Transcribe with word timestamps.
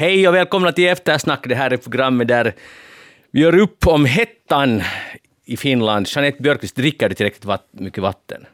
Hej 0.00 0.28
och 0.28 0.34
välkomna 0.34 0.72
till 0.72 0.88
Eftersnack. 0.88 1.48
Det 1.48 1.54
här 1.54 1.70
är 1.72 1.76
programmet 1.76 2.28
där 2.28 2.54
vi 3.30 3.40
gör 3.40 3.58
upp 3.58 3.86
om 3.86 4.04
hettan 4.04 4.82
i 5.44 5.56
Finland. 5.56 6.06
Jeanette 6.08 6.42
Björkqvist, 6.42 6.76
dricker 6.76 7.08
du 7.08 7.14
tillräckligt 7.14 7.44
vatt 7.44 7.66
mycket 7.70 8.02
vatten? 8.02 8.46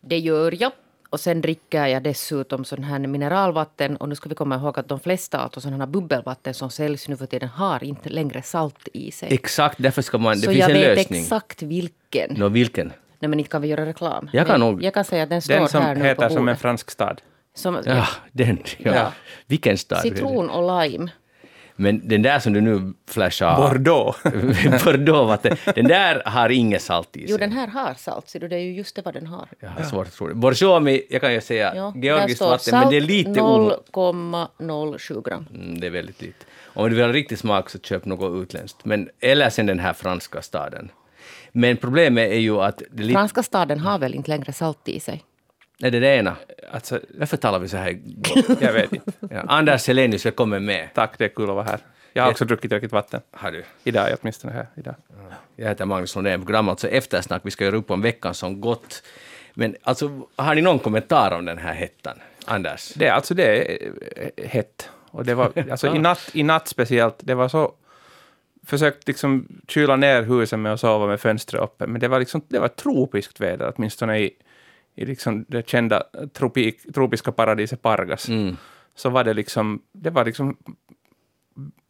Det 0.00 0.18
gör 0.18 0.54
jag. 0.60 0.72
Och 1.10 1.20
sen 1.20 1.40
dricker 1.40 1.86
jag 1.86 2.02
dessutom 2.02 2.64
sån 2.64 2.84
här 2.84 2.98
mineralvatten. 2.98 3.96
Och 3.96 4.08
nu 4.08 4.14
ska 4.14 4.28
vi 4.28 4.34
komma 4.34 4.56
ihåg 4.56 4.78
att 4.78 4.88
de 4.88 5.00
flesta 5.00 5.38
alltså 5.38 5.60
sådana 5.60 5.84
här 5.84 5.86
bubbelvatten 5.92 6.54
som 6.54 6.70
säljs 6.70 7.08
nu 7.08 7.16
för 7.16 7.26
tiden 7.26 7.48
har 7.48 7.84
inte 7.84 8.08
längre 8.08 8.42
salt 8.42 8.88
i 8.92 9.10
sig. 9.10 9.28
Exakt, 9.34 9.76
därför 9.82 10.02
ska 10.02 10.18
man... 10.18 10.34
Det 10.36 10.40
Så 10.42 10.50
finns 10.50 10.60
jag 10.60 10.70
en 10.70 10.76
vet 10.76 10.96
lösning. 10.98 11.20
exakt 11.22 11.62
vilken. 11.62 12.34
Nå, 12.36 12.48
vilken? 12.48 12.92
Nej 13.18 13.28
men 13.28 13.38
inte 13.38 13.50
kan 13.50 13.62
vi 13.62 13.68
göra 13.68 13.86
reklam. 13.86 14.30
Jag 14.32 14.46
kan 14.46 14.60
nog- 14.60 14.82
jag 14.82 14.94
kan 14.94 15.04
säga 15.04 15.22
att 15.22 15.28
den 15.30 15.42
står 15.42 15.54
Den 15.54 15.68
som 15.68 15.82
här 15.82 15.94
nu 15.94 16.00
på 16.00 16.06
heter 16.06 16.28
som 16.28 16.38
en 16.38 16.44
bordet. 16.44 16.60
fransk 16.60 16.90
stad. 16.90 17.20
Som, 17.54 17.82
Ja, 17.84 18.06
den. 18.32 18.58
Ja. 18.78 18.94
Ja. 18.94 19.12
Vilken 19.46 19.78
stad? 19.78 20.00
Citron 20.00 20.50
och 20.50 20.82
lime. 20.82 21.10
Men 21.76 22.08
den 22.08 22.22
där 22.22 22.38
som 22.38 22.52
du 22.52 22.60
nu 22.60 22.92
flashar... 23.08 23.56
Bordeaux. 23.56 24.22
Bordeaux-vatten. 24.84 25.56
Den 25.74 25.88
där 25.88 26.22
har 26.26 26.48
inget 26.50 26.82
salt 26.82 27.16
i 27.16 27.20
sig. 27.20 27.30
Jo, 27.30 27.36
den 27.36 27.52
här 27.52 27.66
har 27.66 27.94
salt. 27.94 28.28
Ser 28.28 28.40
du, 28.40 28.48
det 28.48 28.56
är 28.56 28.60
ju 28.60 28.72
just 28.72 28.96
det 28.96 29.02
vad 29.02 29.14
den 29.14 29.26
har. 29.26 29.48
Jag 29.60 29.68
har 29.68 29.82
svårt 29.82 30.06
att 30.06 30.12
tro 30.12 30.28
det. 30.28 30.34
Borjomi, 30.34 31.02
jag 31.10 31.20
kan 31.20 31.32
ju 31.32 31.40
säga 31.40 31.74
Ja, 31.76 31.92
georgiskt 31.96 32.40
vatten, 32.40 32.78
men 32.80 32.90
det 32.90 32.96
är 32.96 33.00
lite 33.00 33.40
o... 33.40 33.72
0,07 33.92 35.22
gram. 35.28 35.46
Mm, 35.54 35.80
det 35.80 35.86
är 35.86 35.90
väldigt 35.90 36.22
lite. 36.22 36.44
Om 36.64 36.88
du 36.88 36.94
vill 36.94 37.04
ha 37.04 37.12
riktig 37.12 37.38
smak 37.38 37.70
så 37.70 37.78
köp 37.78 38.04
något 38.04 38.42
utländskt. 38.42 38.84
Men, 38.84 39.08
eller 39.20 39.50
sen 39.50 39.66
den 39.66 39.78
här 39.78 39.92
franska 39.92 40.42
staden. 40.42 40.90
Men 41.52 41.76
problemet 41.76 42.30
är 42.32 42.38
ju 42.38 42.60
att... 42.60 42.82
Det 42.90 43.02
är 43.02 43.06
lite, 43.06 43.12
Franska 43.18 43.42
staden 43.42 43.80
har 43.80 43.98
väl 43.98 44.14
inte 44.14 44.30
längre 44.30 44.52
salt 44.52 44.88
i 44.88 45.00
sig? 45.00 45.24
Är 45.82 45.90
det 45.90 46.00
det 46.00 46.16
ena? 46.16 46.36
Alltså, 46.70 47.00
Varför 47.18 47.36
talar 47.36 47.58
vi 47.58 47.68
så 47.68 47.76
här 47.76 47.98
jag 48.60 48.72
vet 48.72 48.92
inte. 48.92 49.12
Ja, 49.30 49.44
Anders 49.48 49.88
Helenius, 49.88 50.26
välkommen 50.26 50.64
med. 50.64 50.88
Tack, 50.94 51.18
det 51.18 51.24
är 51.24 51.28
kul 51.28 51.50
att 51.50 51.54
vara 51.54 51.64
här. 51.64 51.80
Jag 52.12 52.22
har 52.22 52.30
också 52.30 52.44
druckit 52.44 52.70
tillräckligt 52.70 52.92
vatten. 52.92 53.20
Har 53.30 53.52
du? 53.52 53.64
Idag, 53.84 54.16
åtminstone 54.20 54.52
här 54.52 54.66
idag. 54.76 54.94
Jag 55.56 55.68
heter 55.68 55.84
Magnus 55.84 56.14
Lundén, 56.14 56.44
program 56.44 56.68
alltså 56.68 56.88
Eftersnack. 56.88 57.42
Vi 57.44 57.50
ska 57.50 57.64
göra 57.64 57.76
upp 57.76 57.90
om 57.90 58.02
veckan 58.02 58.34
som 58.34 58.60
gått. 58.60 59.02
Men 59.54 59.76
alltså, 59.82 60.26
har 60.36 60.54
ni 60.54 60.60
någon 60.62 60.78
kommentar 60.78 61.30
om 61.38 61.44
den 61.44 61.58
här 61.58 61.74
hettan? 61.74 62.18
Anders? 62.44 62.92
Det 62.94 63.08
alltså 63.08 63.34
det 63.34 63.44
är 63.44 63.88
eh, 64.16 64.48
hett. 64.48 64.90
Och 65.10 65.24
det 65.24 65.34
var, 65.34 65.52
alltså 65.70 65.94
i 65.94 65.98
natt, 65.98 66.30
i 66.32 66.42
natt 66.42 66.68
speciellt, 66.68 67.16
det 67.18 67.34
var 67.34 67.48
så... 67.48 67.72
Försökt 68.66 69.08
liksom 69.08 69.48
kyla 69.68 69.96
ner 69.96 70.22
huset 70.22 70.58
med 70.58 70.72
att 70.72 70.80
sova 70.80 71.06
med 71.06 71.20
fönstret 71.20 71.62
uppe, 71.62 71.86
men 71.86 72.00
det 72.00 72.08
var 72.08 72.18
liksom, 72.18 72.42
det 72.48 72.58
var 72.58 72.68
tropiskt 72.68 73.40
väder, 73.40 73.72
åtminstone 73.76 74.18
i, 74.18 74.30
i 74.94 75.04
liksom 75.04 75.44
det 75.48 75.68
kända 75.68 76.02
tropik, 76.32 76.92
tropiska 76.94 77.32
paradiset 77.32 77.82
Pargas. 77.82 78.28
Mm. 78.28 78.56
Så 78.94 79.10
var 79.10 79.24
det 79.24 79.34
liksom, 79.34 79.82
det 79.92 80.10
var 80.10 80.24
liksom 80.24 80.56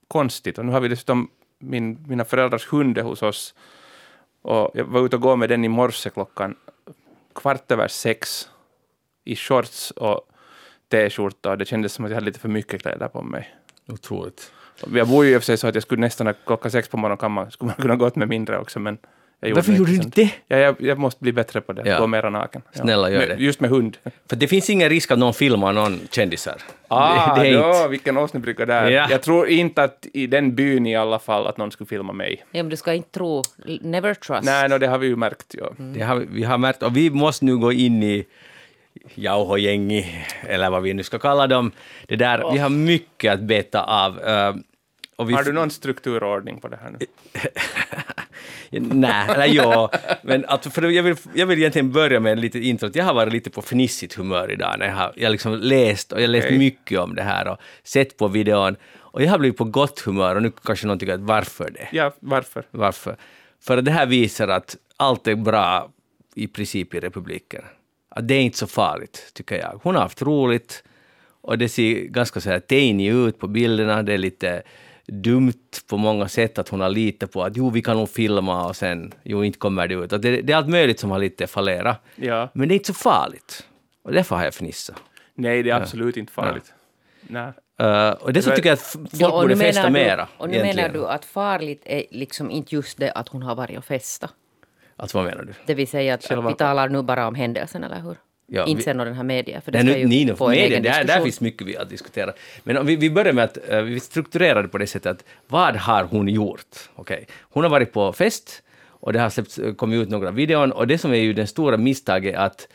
konstigt. 0.09 0.59
Och 0.59 0.67
nu 0.67 0.73
har 0.73 0.81
vi 0.81 0.89
dessutom 0.89 1.31
min, 1.59 2.05
mina 2.09 2.25
föräldrars 2.25 2.73
hund 2.73 2.99
hos 2.99 3.23
oss. 3.23 3.55
Och 4.43 4.71
jag 4.75 4.85
var 4.85 5.07
ute 5.07 5.17
och 5.17 5.23
gå 5.23 5.37
med 5.37 5.49
den 5.49 5.65
i 5.65 5.69
morse 5.69 6.11
klockan 6.11 6.57
kvart 7.35 7.73
över 7.73 7.89
sex 7.89 8.49
i 9.25 9.37
shorts 9.37 9.91
och 9.91 10.29
t-skjorta 10.91 11.51
och 11.51 11.59
det 11.59 11.65
kändes 11.65 11.93
som 11.93 12.05
att 12.05 12.11
jag 12.11 12.17
hade 12.17 12.27
lite 12.27 12.39
för 12.39 12.49
mycket 12.49 12.83
kläder 12.83 13.09
på 13.09 13.23
mig. 13.23 13.55
Otroligt. 13.89 14.53
Jag 14.93 15.09
bor 15.09 15.25
ju 15.25 15.33
i 15.33 15.37
och 15.37 15.43
för 15.43 15.47
sig 15.47 15.57
så 15.57 15.67
att 15.67 15.75
jag 15.75 15.83
skulle 15.83 16.01
nästan 16.01 16.35
klockan 16.47 16.71
sex 16.71 16.89
på 16.89 16.97
morgonen 16.97 17.19
kan 17.19 17.33
man, 17.33 17.51
skulle 17.51 17.67
man 17.67 17.77
kunna 17.77 17.97
gått 17.97 18.17
med 18.17 18.29
mindre 18.29 18.59
också, 18.59 18.81
men 18.81 18.99
gjorde 19.49 19.59
Varför 19.61 19.73
gjorde 19.73 19.91
du 19.91 19.97
inte 19.97 20.21
det? 20.21 20.31
Ja, 20.49 20.57
jag, 20.57 20.77
jag 20.79 20.99
måste 20.99 21.23
bli 21.23 21.33
bättre 21.33 21.61
på 21.61 21.73
det, 21.73 21.83
Ja. 21.89 21.99
gå 21.99 22.07
mera 22.07 22.31
naken. 22.31 22.63
Ja. 22.73 22.81
Snälla, 22.83 23.11
gör 23.11 23.19
Med- 23.19 23.29
det. 23.29 23.45
Just 23.45 23.61
med 23.61 23.71
hund. 23.71 23.97
För 24.29 24.37
det 24.37 24.49
finns 24.49 24.71
ingen 24.71 24.89
risk 24.89 25.11
att 25.11 25.19
någon 25.19 25.35
filmar 25.35 25.73
någon 25.73 26.01
kändisar. 26.11 26.57
Ah, 26.89 27.35
det, 27.37 27.43
det 27.43 27.49
är 27.49 27.53
ja, 27.53 27.77
inte... 27.77 27.89
vilken 27.89 28.17
åsnebrygga 28.17 28.67
där. 28.67 28.91
Ja. 28.91 29.07
Jag 29.11 29.23
tror 29.23 29.49
inte 29.49 29.83
att 29.83 30.07
i 30.13 30.27
den 30.27 30.55
byn 30.55 30.87
i 30.87 30.97
alla 30.97 31.19
fall 31.19 31.47
att 31.47 31.57
någon 31.57 31.71
skulle 31.71 31.89
filma 31.89 32.13
mig. 32.13 32.45
Ja, 32.51 32.63
men 32.63 32.69
du 32.71 32.77
ska 32.77 32.93
inte 32.95 33.11
tro. 33.11 33.43
Never 33.81 34.15
trust. 34.15 34.45
Nej, 34.45 34.69
no, 34.69 34.79
det 34.79 34.87
har 34.87 34.99
vi 34.99 35.07
ju 35.07 35.17
märkt. 35.17 35.55
Ja. 35.59 35.71
Det 35.79 36.01
har, 36.03 36.17
vi- 36.17 36.27
vi 36.31 36.45
har 36.45 36.59
märkt, 36.59 36.83
och 36.83 36.97
vi 36.97 37.11
måste 37.11 37.45
nu 37.45 37.57
gå 37.57 37.73
in 37.73 38.03
i 38.03 38.25
jauhogängi, 39.15 40.07
eller 40.49 40.71
vad 40.71 40.83
vi 40.83 40.95
nu 40.95 41.03
ska 41.03 41.19
kalla 41.19 41.47
dem. 41.47 41.73
Det 42.09 42.17
där, 42.17 42.53
Vi 42.53 42.59
har 42.59 42.69
mycket 42.69 43.33
att 43.33 43.41
beta 43.41 43.83
av. 43.85 44.21
eh, 44.21 44.55
Har 45.17 45.45
du 45.45 45.53
någon 45.53 45.71
strukturordning 45.71 46.61
på 46.61 46.69
det 46.69 46.79
här 46.83 46.91
nu? 46.91 46.99
Nej, 48.81 49.27
eller 49.29 49.47
ja. 49.47 49.91
Men 50.23 50.45
att, 50.45 50.75
för 50.75 50.83
jag, 50.83 51.03
vill, 51.03 51.17
jag 51.35 51.47
vill 51.47 51.59
egentligen 51.59 51.93
börja 51.93 52.21
med 52.21 52.33
en 52.33 52.41
litet 52.41 52.63
intro. 52.63 52.91
Jag 52.95 53.05
har 53.05 53.15
varit 53.15 53.33
lite 53.33 53.51
på 53.51 53.63
fnissigt 53.63 54.15
humör 54.15 54.51
idag. 54.51 54.75
När 54.79 54.87
jag 54.87 54.95
har 54.95 55.13
jag 55.17 55.33
liksom 55.33 55.53
läst, 55.53 56.13
och 56.13 56.23
jag 56.23 56.31
läst 56.31 56.47
Okej. 56.47 56.59
mycket 56.59 56.99
om 56.99 57.15
det 57.15 57.23
här 57.23 57.49
och 57.49 57.59
sett 57.83 58.17
på 58.17 58.29
videon. 58.29 58.77
Och 58.97 59.23
jag 59.23 59.31
har 59.31 59.39
blivit 59.39 59.59
på 59.59 59.65
gott 59.65 60.01
humör 60.01 60.37
och 60.37 60.43
nu 60.43 60.53
kanske 60.65 60.87
någon 60.87 60.99
tycker 60.99 61.15
att 61.15 61.21
varför 61.21 61.71
det? 61.71 61.89
Ja, 61.93 62.15
varför? 62.21 62.65
Varför? 62.71 63.17
För 63.61 63.83
det 63.83 63.91
här 63.91 64.07
visar 64.07 64.49
att 64.49 64.77
allt 64.97 65.29
är 65.29 65.35
bra 65.35 65.91
i 66.35 66.47
princip 66.47 66.95
i 66.95 67.01
republiken. 67.01 67.63
Att 68.09 68.29
det 68.29 68.35
är 68.35 68.41
inte 68.41 68.59
så 68.59 68.67
farligt, 68.67 69.31
tycker 69.35 69.59
jag. 69.59 69.81
Hon 69.83 69.95
har 69.95 70.03
haft 70.03 70.23
roligt 70.23 70.85
och 71.41 71.59
det 71.59 71.69
ser 71.69 71.95
ganska 71.95 72.41
så 72.41 72.51
här 72.51 72.63
ut 72.99 73.39
på 73.39 73.47
bilderna. 73.47 74.03
Det 74.03 74.13
är 74.13 74.19
lite 74.19 74.63
dumt 75.07 75.53
på 75.89 75.97
många 75.97 76.29
sätt 76.29 76.59
att 76.59 76.69
hon 76.69 76.81
har 76.81 76.89
litat 76.89 77.33
på 77.33 77.43
att 77.43 77.57
jo, 77.57 77.71
vi 77.71 77.83
kan 77.83 77.97
nog 77.97 78.09
filma 78.09 78.67
och 78.67 78.77
sen 78.77 79.13
jo, 79.23 79.45
inte 79.45 79.59
kommer 79.59 79.89
det 79.89 79.95
ut. 79.95 80.13
Att 80.13 80.23
det, 80.23 80.43
det 80.43 80.53
är 80.53 80.57
allt 80.57 80.69
möjligt 80.69 81.01
som 81.01 81.11
har 81.11 81.19
lite 81.19 81.47
fallerat. 81.47 82.01
Ja. 82.17 82.49
Men 82.55 82.69
det 82.69 82.75
är 82.75 82.77
inte 82.77 82.87
så 82.87 82.95
farligt. 82.95 83.67
Och 84.03 84.13
därför 84.13 84.37
har 84.37 84.45
jag 84.45 84.55
fnissat. 84.55 84.97
Nej, 85.35 85.63
det 85.63 85.71
är 85.71 85.75
absolut 85.75 86.17
inte 86.17 86.33
farligt. 86.33 86.73
Nej. 87.21 87.53
Uh, 87.83 88.11
och 88.11 88.33
det 88.33 88.43
så 88.43 88.51
tycker 88.51 88.69
jag 88.69 88.75
att 88.75 88.81
folk 88.83 89.09
Ja, 89.13 89.31
borde 89.31 89.57
festa 89.57 89.87
du- 89.87 89.93
mera. 89.93 90.29
Och 90.39 90.49
nu 90.49 90.55
egentligen. 90.55 90.93
menar 90.93 91.07
du 91.07 91.09
att 91.15 91.25
farligt 91.25 91.83
är 91.85 92.05
liksom 92.11 92.51
inte 92.51 92.75
just 92.75 92.99
det 92.99 93.13
att 93.13 93.29
hon 93.29 93.43
har 93.43 93.55
varit 93.55 93.79
och 93.79 93.85
festa. 93.85 94.31
Alltså 94.97 95.19
vad 95.19 95.27
menar 95.27 95.43
du? 95.45 95.53
Det 95.67 95.75
vill 95.75 95.89
säga 95.89 96.15
att, 96.15 96.25
Själva- 96.25 96.45
att 96.49 96.55
vi 96.55 96.57
talar 96.59 96.89
nu 96.89 97.03
bara 97.03 97.27
om 97.29 97.35
händelsen, 97.35 97.85
eller 97.85 98.01
hur? 98.01 98.17
Ja, 98.47 98.67
inte 98.67 98.83
sen 98.83 98.99
den 98.99 99.15
här 99.15 99.23
media, 99.23 99.61
för 99.61 99.73
det 99.73 99.83
Nej, 99.83 99.93
ska 99.93 100.01
ju 100.01 100.07
Nino, 100.07 100.37
få 100.37 100.45
en 100.45 100.51
media, 100.51 100.67
egen 100.67 100.83
där, 100.83 100.91
där 100.91 100.99
diskussion. 101.01 101.25
finns 101.25 101.41
mycket 101.41 101.67
vi 101.67 101.77
att 101.77 101.89
diskutera. 101.89 102.33
Men 102.65 102.77
om 102.77 102.87
vi, 102.87 102.97
vi 102.97 103.11
börjar 103.11 103.33
med 103.33 103.45
att 103.45 103.59
uh, 103.73 103.81
vi 103.81 104.01
strukturerar 104.01 104.63
det 104.63 104.69
på 104.69 104.79
det 104.79 104.87
sättet 104.87 105.13
att 105.13 105.25
vad 105.49 105.77
har 105.77 106.05
hon 106.05 106.29
gjort? 106.29 106.77
Okej, 106.95 107.27
Hon 107.41 107.63
har 107.63 107.71
varit 107.71 107.93
på 107.93 108.13
fest 108.13 108.63
och 108.87 109.13
det 109.13 109.19
har 109.21 109.31
släppts, 109.31 109.59
eh, 109.59 109.75
kommit 109.75 110.03
ut 110.03 110.09
några 110.11 110.31
videon 110.31 110.73
och 110.73 110.87
det 110.87 110.99
som 110.99 111.13
är 111.13 111.17
ju 111.17 111.33
den 111.33 111.47
stora 111.47 111.77
misstaget 111.77 112.37
att 112.37 112.69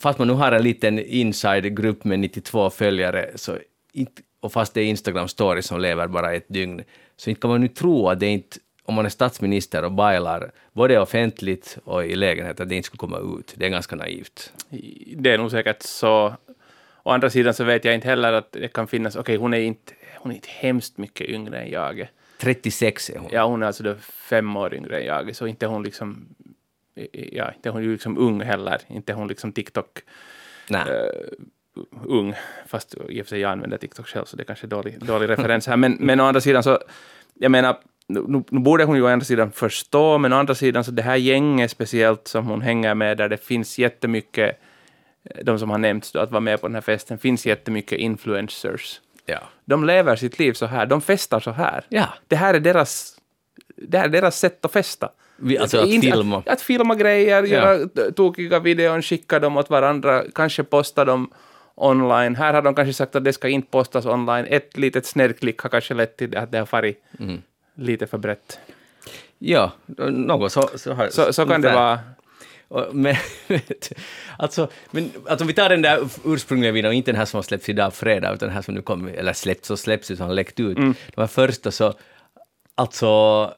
fast 0.00 0.18
man 0.18 0.28
nu 0.28 0.34
har 0.34 0.52
en 0.52 0.62
liten 0.62 0.98
inside-grupp 0.98 2.04
med 2.04 2.18
92 2.18 2.70
följare 2.70 3.30
så 3.34 3.58
inte, 3.92 4.22
och 4.40 4.52
fast 4.52 4.74
det 4.74 4.80
är 4.80 4.84
Instagram 4.84 5.28
stories 5.28 5.66
som 5.66 5.80
lever 5.80 6.06
bara 6.06 6.34
ett 6.34 6.48
dygn 6.48 6.82
så 7.16 7.30
inte 7.30 7.40
kan 7.40 7.50
man 7.50 7.60
nu 7.60 7.68
tro 7.68 8.08
att 8.08 8.20
det 8.20 8.26
inte 8.26 8.56
om 8.86 8.94
man 8.94 9.04
är 9.04 9.10
statsminister 9.10 9.84
och 9.84 9.92
bailar 9.92 10.50
både 10.72 11.00
offentligt 11.00 11.78
och 11.84 12.04
i 12.04 12.16
lägenhet, 12.16 12.60
att 12.60 12.68
det 12.68 12.74
inte 12.74 12.86
skulle 12.86 12.98
komma 12.98 13.38
ut. 13.38 13.54
Det 13.56 13.66
är 13.66 13.70
ganska 13.70 13.96
naivt. 13.96 14.52
Det 15.16 15.30
är 15.30 15.38
nog 15.38 15.50
säkert 15.50 15.82
så. 15.82 16.34
Å 17.02 17.10
andra 17.10 17.30
sidan 17.30 17.54
så 17.54 17.64
vet 17.64 17.84
jag 17.84 17.94
inte 17.94 18.08
heller 18.08 18.32
att 18.32 18.52
det 18.52 18.68
kan 18.68 18.88
finnas, 18.88 19.16
okej 19.16 19.36
hon 19.36 19.54
är 19.54 19.58
inte, 19.58 19.92
hon 20.18 20.32
är 20.32 20.36
inte 20.36 20.48
hemskt 20.50 20.98
mycket 20.98 21.28
yngre 21.28 21.60
än 21.60 21.70
jag. 21.70 22.08
36 22.38 23.10
är 23.10 23.18
hon. 23.18 23.28
Ja, 23.32 23.46
hon 23.46 23.62
är 23.62 23.66
alltså 23.66 23.96
fem 24.00 24.56
år 24.56 24.74
yngre 24.74 25.00
än 25.00 25.06
jag, 25.06 25.36
så 25.36 25.46
inte 25.46 25.66
hon 25.66 25.82
liksom, 25.82 26.28
ja, 27.12 27.52
inte 27.52 27.70
hon 27.70 27.82
ju 27.82 27.92
liksom 27.92 28.18
ung 28.18 28.40
heller, 28.40 28.80
inte 28.88 29.12
hon 29.12 29.28
liksom 29.28 29.52
TikTok 29.52 29.98
Nej. 30.68 30.82
eh, 30.88 31.84
ung, 32.04 32.34
fast 32.66 32.94
i 33.08 33.22
och 33.22 33.26
för 33.26 33.30
sig 33.30 33.40
jag 33.40 33.52
använder 33.52 33.78
TikTok 33.78 34.06
själv, 34.06 34.24
så 34.24 34.36
det 34.36 34.42
är 34.42 34.44
kanske 34.44 34.66
är 34.66 34.68
dålig, 34.68 35.04
dålig 35.04 35.28
referens 35.28 35.66
här. 35.66 35.76
Men, 35.76 35.96
men 36.00 36.20
å 36.20 36.24
andra 36.24 36.40
sidan 36.40 36.62
så, 36.62 36.78
jag 37.34 37.50
menar, 37.50 37.76
nu, 38.08 38.44
nu 38.50 38.58
borde 38.60 38.84
hon 38.84 38.96
ju 38.96 39.02
å 39.02 39.06
andra 39.06 39.24
sidan 39.24 39.52
förstå, 39.52 40.18
men 40.18 40.32
å 40.32 40.36
andra 40.36 40.54
sidan 40.54 40.84
så 40.84 40.90
det 40.90 41.02
här 41.02 41.16
gänget 41.16 41.70
speciellt 41.70 42.28
som 42.28 42.46
hon 42.46 42.60
hänger 42.60 42.94
med, 42.94 43.16
där 43.16 43.28
det 43.28 43.36
finns 43.44 43.78
jättemycket, 43.78 44.58
eh, 45.24 45.44
de 45.44 45.58
som 45.58 45.70
har 45.70 45.78
nämnts 45.78 46.12
då, 46.12 46.18
att 46.20 46.30
vara 46.30 46.40
med 46.40 46.60
på 46.60 46.66
den 46.68 46.74
här 46.74 46.80
festen, 46.82 47.18
finns 47.18 47.46
jättemycket 47.46 47.98
influencers. 47.98 49.00
Ja. 49.26 49.38
De 49.64 49.84
lever 49.84 50.16
sitt 50.16 50.38
liv 50.38 50.52
så 50.52 50.66
här, 50.66 50.86
de 50.86 51.00
festar 51.00 51.40
så 51.40 51.50
här. 51.50 51.84
Ja. 51.88 52.08
Det 52.28 52.36
här 52.36 52.54
är 52.54 52.60
deras, 52.60 53.18
det 53.76 53.98
här 53.98 54.04
är 54.04 54.08
deras 54.08 54.38
sätt 54.38 54.64
att 54.64 54.72
festa. 54.72 55.10
Vi, 55.38 55.58
alltså 55.58 55.78
att 55.78 55.86
Inte- 55.88 56.06
filma. 56.06 56.36
Att, 56.38 56.48
att 56.48 56.60
filma 56.62 56.94
grejer, 56.94 57.42
göra 57.42 57.78
t- 57.88 58.12
tokiga 58.12 58.58
videon, 58.60 59.02
skicka 59.02 59.38
dem 59.40 59.56
åt 59.56 59.70
varandra, 59.70 60.22
kanske 60.34 60.64
posta 60.64 61.04
dem 61.04 61.30
online. 61.74 62.36
Här 62.36 62.54
har 62.54 62.62
de 62.62 62.74
kanske 62.74 62.92
sagt 62.92 63.16
att 63.16 63.24
det 63.24 63.32
ska 63.32 63.48
inte 63.48 63.70
postas 63.70 64.06
online. 64.06 64.46
Ett 64.48 64.76
litet 64.76 65.06
snedklick 65.06 65.58
har 65.60 65.70
kanske 65.70 65.94
lett 65.94 66.16
till 66.16 66.36
att 66.36 66.52
det 66.52 66.58
har 66.58 66.66
farit 66.66 67.02
Mm. 67.18 67.42
Lite 67.76 68.06
för 68.06 68.18
brett. 68.18 68.58
Ja, 69.38 69.72
något 70.10 70.52
så, 70.52 70.70
så, 70.74 70.92
har, 70.92 71.08
Så, 71.08 71.32
så 71.32 71.46
kan 71.46 71.60
det 71.60 71.72
vara. 71.72 72.00
Men, 72.92 73.16
alltså, 74.38 74.68
men 74.90 75.10
alltså, 75.28 75.44
om 75.44 75.48
vi 75.48 75.54
tar 75.54 75.68
den 75.68 75.82
där 75.82 76.08
ursprungliga 76.24 76.72
videon, 76.72 76.92
inte 76.92 77.12
den 77.12 77.18
här 77.18 77.24
som 77.24 77.38
har 77.38 77.42
släppts 77.42 77.68
idag 77.68 77.94
fredag, 77.94 78.34
utan 78.34 78.48
den 78.48 78.54
här 78.54 78.62
som 78.62 78.74
nu 78.74 78.82
kom, 78.82 79.08
eller 79.08 79.32
släppts 79.32 79.70
och 79.70 79.78
släpps, 79.78 80.10
utan 80.10 80.26
har 80.26 80.34
läckt 80.34 80.60
ut. 80.60 80.78
Mm. 80.78 80.94
De 81.14 81.20
här 81.20 81.28
första 81.28 81.70
så, 81.70 81.94
alltså, 82.74 83.06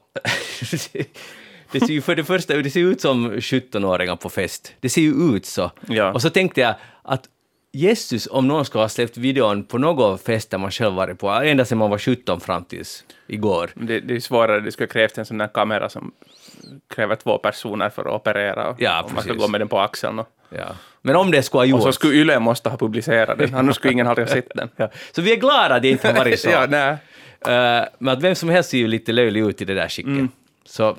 det 1.72 1.80
ser 1.80 1.92
ju 1.92 2.00
för 2.00 2.16
det 2.16 2.24
första 2.24 2.54
det 2.56 2.70
ser 2.70 2.80
ut 2.80 3.00
som 3.00 3.32
17-åringar 3.32 4.16
på 4.16 4.30
fest. 4.30 4.74
Det 4.80 4.88
ser 4.88 5.02
ju 5.02 5.36
ut 5.36 5.46
så. 5.46 5.70
Ja. 5.86 6.12
Och 6.12 6.22
så 6.22 6.30
tänkte 6.30 6.60
jag 6.60 6.74
att 7.02 7.28
Jesus, 7.72 8.28
om 8.30 8.48
någon 8.48 8.64
ska 8.64 8.78
ha 8.78 8.88
släppt 8.88 9.16
videon 9.16 9.64
på 9.64 9.78
någon 9.78 10.18
fest 10.18 10.50
där 10.50 10.58
man 10.58 10.70
själv 10.70 10.94
varit 10.94 11.18
på, 11.18 11.30
ända 11.30 11.64
sedan 11.64 11.78
man 11.78 11.90
var 11.90 11.98
17 11.98 12.40
fram 12.40 12.64
tills 12.64 13.04
igår. 13.26 13.70
Det, 13.74 14.00
det 14.00 14.16
är 14.16 14.20
svårare, 14.20 14.60
det 14.60 14.72
skulle 14.72 14.86
krävt 14.86 15.18
en 15.18 15.26
sån 15.26 15.38
där 15.38 15.48
kamera 15.48 15.88
som 15.88 16.12
kräver 16.94 17.16
två 17.16 17.38
personer 17.38 17.90
för 17.90 18.02
att 18.04 18.20
operera. 18.20 18.68
Och, 18.68 18.76
Ja, 18.82 19.02
och 19.02 19.12
man 19.12 19.22
ska 19.22 19.32
gå 19.32 19.48
med 19.48 19.60
den 19.60 19.68
på 19.68 19.80
axeln. 19.80 20.18
Och, 20.18 20.28
Ja. 20.50 20.66
Men 21.02 21.16
om 21.16 21.30
det 21.30 21.42
skulle 21.42 21.58
ha 21.58 21.62
och 21.62 21.68
gjorts... 21.68 21.84
så 21.84 21.92
skulle 21.92 22.14
Yle 22.14 22.38
måste 22.38 22.68
ha 22.68 22.76
publicerat 22.76 23.38
den, 23.38 23.54
annars 23.54 23.76
skulle 23.76 23.92
ingen 23.92 24.06
ha 24.06 24.26
sett 24.26 24.54
den. 24.54 24.68
ja. 24.76 24.90
Så 25.12 25.22
vi 25.22 25.32
är 25.32 25.36
glada 25.36 25.74
att 25.74 25.82
det 25.82 25.90
inte 25.90 26.08
har 26.08 26.14
varit 26.14 26.40
så. 26.40 26.50
ja, 26.52 26.66
nej. 26.68 26.96
Eh, 27.46 27.84
men 27.98 28.08
att 28.08 28.22
vem 28.22 28.34
som 28.34 28.48
helst 28.48 28.70
ser 28.70 28.78
ju 28.78 28.88
lite 28.88 29.12
löjlig 29.12 29.40
ut 29.40 29.62
i 29.62 29.64
det 29.64 29.74
där 29.74 29.88
skicket. 29.88 30.10
Mm. 30.10 30.28
Så, 30.64 30.96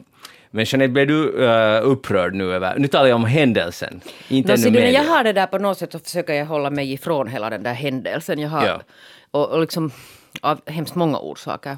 men 0.52 0.66
Jeanette, 0.66 0.92
blev 0.92 1.08
du 1.08 1.44
eh, 1.46 1.82
upprörd 1.88 2.34
nu 2.36 2.54
över... 2.54 2.80
Nu 2.80 2.88
talar 2.88 3.08
jag 3.08 3.16
om 3.16 3.26
händelsen, 3.26 4.02
inte 4.28 4.56
No, 4.56 4.68
ännu 4.68 4.80
när 4.80 4.90
jag 4.92 5.04
har 5.04 5.24
det 5.24 5.34
där 5.34 5.48
på 5.48 5.58
något 5.58 5.78
sätt 5.78 5.92
så 5.92 6.00
försöker 6.00 6.34
jag 6.34 6.46
hålla 6.46 6.70
mig 6.70 6.94
ifrån 6.94 7.28
hela 7.28 7.50
den 7.50 7.64
där 7.64 7.74
händelsen. 7.74 8.40
Jag 8.40 8.50
har, 8.50 8.66
Ja. 8.66 8.82
och, 9.32 9.50
och 9.50 9.62
liksom 9.62 9.92
av 10.42 10.70
hemskt 10.70 10.96
många 10.96 11.20
orsaker. 11.20 11.78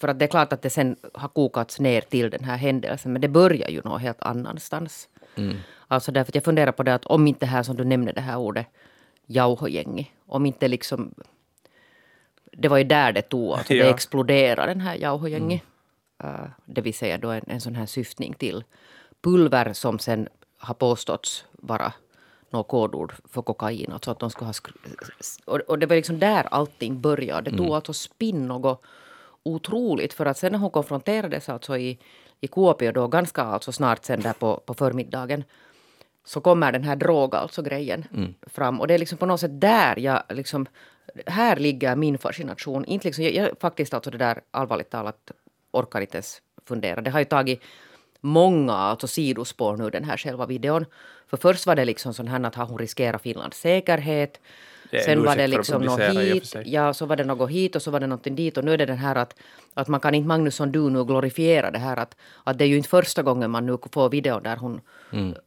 För 0.00 0.08
att 0.08 0.18
det 0.18 0.24
är 0.24 0.28
klart 0.28 0.52
att 0.52 0.62
det 0.62 0.70
sen 0.70 0.96
har 1.14 1.28
kokats 1.28 1.80
ner 1.80 2.00
till 2.00 2.30
den 2.30 2.44
här 2.44 2.56
händelsen, 2.56 3.12
men 3.12 3.20
det 3.22 3.28
börjar 3.28 3.68
ju 3.68 3.80
någon 3.84 4.00
helt 4.00 4.22
annanstans. 4.22 5.08
Mm. 5.36 5.56
Alltså 5.88 6.12
därför 6.12 6.30
att 6.30 6.34
jag 6.34 6.44
funderar 6.44 6.72
på 6.72 6.82
det 6.82 6.94
att 6.94 7.04
om 7.06 7.26
inte 7.26 7.40
det 7.46 7.50
här 7.50 7.62
som 7.62 7.76
du 7.76 7.84
nämnde 7.84 8.12
det 8.12 8.20
här 8.20 8.36
ordet 8.36 8.66
jauhogängi, 9.26 10.10
om 10.26 10.46
inte 10.46 10.68
liksom 10.68 11.14
det 12.52 12.68
var 12.68 12.78
ju 12.78 12.84
där 12.84 13.12
det 13.12 13.22
tog, 13.22 13.52
alltså 13.52 13.74
Ja. 13.74 13.84
det 13.84 13.90
exploderade 13.90 14.70
den 14.70 14.80
här 14.80 14.94
jauhogängi. 14.94 15.62
Uh, 16.24 16.46
det 16.64 16.80
vill 16.80 16.94
säga 16.94 17.18
då 17.18 17.30
en, 17.30 17.44
en 17.46 17.60
sån 17.60 17.74
här 17.74 17.86
syftning 17.86 18.34
till 18.34 18.64
pulver 19.20 19.72
som 19.72 19.98
sen 19.98 20.28
har 20.58 20.74
påståtts 20.74 21.44
vara 21.52 21.92
något 22.50 22.68
kodord 22.68 23.12
för 23.24 23.42
kokain. 23.42 23.92
Alltså 23.92 24.10
att 24.10 24.18
de 24.18 24.30
skulle 24.30 24.46
ha 24.46 24.54
och, 25.44 25.60
och 25.60 25.78
det 25.78 25.86
var 25.86 25.96
liksom 25.96 26.18
där 26.18 26.44
allting 26.50 27.00
började. 27.00 27.50
Det 27.50 27.56
tog 27.56 27.70
alltså 27.70 27.92
spinn 27.92 28.48
något 28.48 28.82
otroligt. 29.42 30.12
För 30.12 30.26
att 30.26 30.38
sen 30.38 30.52
när 30.52 30.58
hon 30.58 30.70
konfronterades 30.70 31.48
alltså 31.48 31.76
i, 31.78 31.98
i 32.40 32.46
Kuopio 32.46 32.92
då 32.92 33.08
ganska 33.08 33.42
alltså 33.42 33.72
snart 33.72 34.04
sen 34.04 34.20
där 34.20 34.32
på, 34.32 34.56
på 34.66 34.74
förmiddagen 34.74 35.44
så 36.24 36.40
kommer 36.40 36.72
den 36.72 36.84
här 36.84 36.96
drog 36.96 37.34
alltså 37.34 37.62
grejen 37.62 38.04
fram. 38.46 38.80
Och 38.80 38.86
det 38.86 38.94
är 38.94 38.98
liksom 38.98 39.18
på 39.18 39.26
något 39.26 39.40
sätt 39.40 39.60
där 39.60 39.98
jag 39.98 40.22
liksom, 40.28 40.66
här 41.26 41.56
ligger 41.56 41.96
min 41.96 42.18
fascination. 42.18 42.84
Inte 42.84 43.08
liksom, 43.08 43.24
jag, 43.24 43.34
jag 43.34 43.58
faktiskt 43.60 43.94
alltså 43.94 44.10
det 44.10 44.18
där 44.18 44.40
allvarligt 44.50 44.90
talat 44.90 45.30
orkar 45.78 46.00
inte 46.00 46.16
ens 46.16 46.42
fundera. 46.68 47.00
Det 47.00 47.10
har 47.10 47.18
ju 47.18 47.24
tagit 47.24 47.62
många 48.20 48.72
alltså 48.72 49.06
sidospår 49.06 49.76
nu 49.76 49.90
den 49.90 50.04
här 50.04 50.16
själva 50.16 50.46
videon. 50.46 50.84
För 51.26 51.36
först 51.36 51.66
var 51.66 51.76
det 51.76 51.84
liksom 51.84 52.14
sån 52.14 52.28
här 52.28 52.46
att 52.46 52.54
har 52.54 52.66
hon 52.66 52.78
riskerat 52.78 53.22
Finlands 53.22 53.60
säkerhet. 53.60 54.40
Sen 55.04 55.24
var 55.24 55.36
det 55.36 55.46
liksom 55.46 55.82
något 55.82 56.00
hit, 56.00 56.56
ja 56.64 56.94
så 56.94 57.06
var 57.06 57.16
det 57.16 57.24
något 57.24 57.50
hit 57.50 57.76
och 57.76 57.82
så 57.82 57.90
var 57.90 58.00
det 58.00 58.06
någonting 58.06 58.36
dit 58.36 58.56
och 58.56 58.64
nu 58.64 58.72
är 58.72 58.78
det 58.78 58.86
den 58.86 58.98
här 58.98 59.16
att, 59.16 59.34
att 59.74 59.88
man 59.88 60.00
kan 60.00 60.14
inte 60.14 60.28
Magnusson 60.28 60.72
du 60.72 60.90
nu 60.90 61.04
glorifiera 61.04 61.70
det 61.70 61.78
här 61.78 61.96
att, 61.96 62.16
att 62.44 62.58
det 62.58 62.64
är 62.64 62.68
ju 62.68 62.76
inte 62.76 62.88
första 62.88 63.22
gången 63.22 63.50
man 63.50 63.66
nu 63.66 63.78
får 63.92 64.08
video 64.10 64.40
där 64.40 64.56
hon 64.56 64.80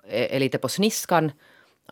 är, 0.10 0.36
är 0.36 0.40
lite 0.40 0.58
på 0.58 0.68
sniskan. 0.68 1.32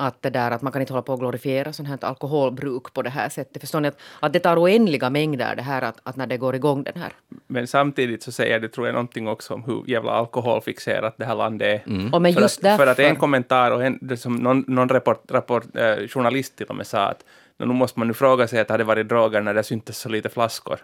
Att 0.02 0.22
det 0.22 0.30
där 0.30 0.52
att 0.52 0.62
man 0.62 0.72
kan 0.72 0.82
inte 0.82 0.94
hålla 0.94 1.02
på 1.02 1.14
och 1.14 1.20
glorifiera 1.20 1.74
sånt 1.74 1.90
här 1.90 1.98
alkoholbruk 2.06 2.94
på 2.94 3.02
det 3.02 3.10
här 3.10 3.30
sättet. 3.30 3.62
Förstår 3.62 3.80
ni? 3.80 3.88
Att, 3.88 3.98
att 4.20 4.34
det 4.34 4.40
tar 4.40 4.58
oändliga 4.64 5.10
mängder 5.10 5.56
det 5.56 5.62
här 5.62 5.82
att, 5.82 6.00
att 6.04 6.16
när 6.16 6.28
det 6.28 6.38
går 6.38 6.56
igång 6.56 6.84
den 6.84 7.02
här. 7.02 7.12
Men 7.48 7.68
samtidigt 7.68 8.24
så 8.24 8.32
säger 8.32 8.60
det, 8.60 8.70
tror 8.70 8.88
jag, 8.88 8.94
någonting 8.94 9.28
också 9.28 9.54
om 9.54 9.64
hur 9.64 9.84
jävla 9.88 10.12
alkoholfixerat 10.12 11.14
det 11.18 11.26
här 11.26 11.36
landet 11.36 11.82
är. 11.86 12.10
Och 12.14 12.22
men 12.22 12.34
för, 12.34 12.42
just 12.42 12.66
att, 12.66 12.78
för 12.78 12.88
att 12.88 12.98
därför- 12.98 13.10
en 13.10 13.16
kommentar, 13.16 13.72
och 13.72 13.84
en, 13.84 14.00
det 14.02 14.18
som 14.18 14.36
någon, 14.36 14.64
någon 14.68 14.90
rapport, 14.90 15.32
rapport, 15.32 15.76
eh, 15.76 16.08
journalist 16.08 16.56
till 16.56 16.66
och 16.66 16.76
med 16.76 16.88
sa 16.88 17.00
att 17.06 17.24
"Nå, 17.58 17.66
nu 17.66 17.74
måste 17.74 18.00
man 18.00 18.08
nu 18.08 18.14
fråga 18.14 18.48
sig 18.48 18.60
att 18.60 18.68
det 18.68 18.74
hade 18.74 18.84
varit 18.84 19.10
droger 19.10 19.42
när 19.42 19.54
det 19.54 19.64
syntes 19.64 19.98
så 19.98 20.10
lite 20.10 20.30
flaskor. 20.30 20.80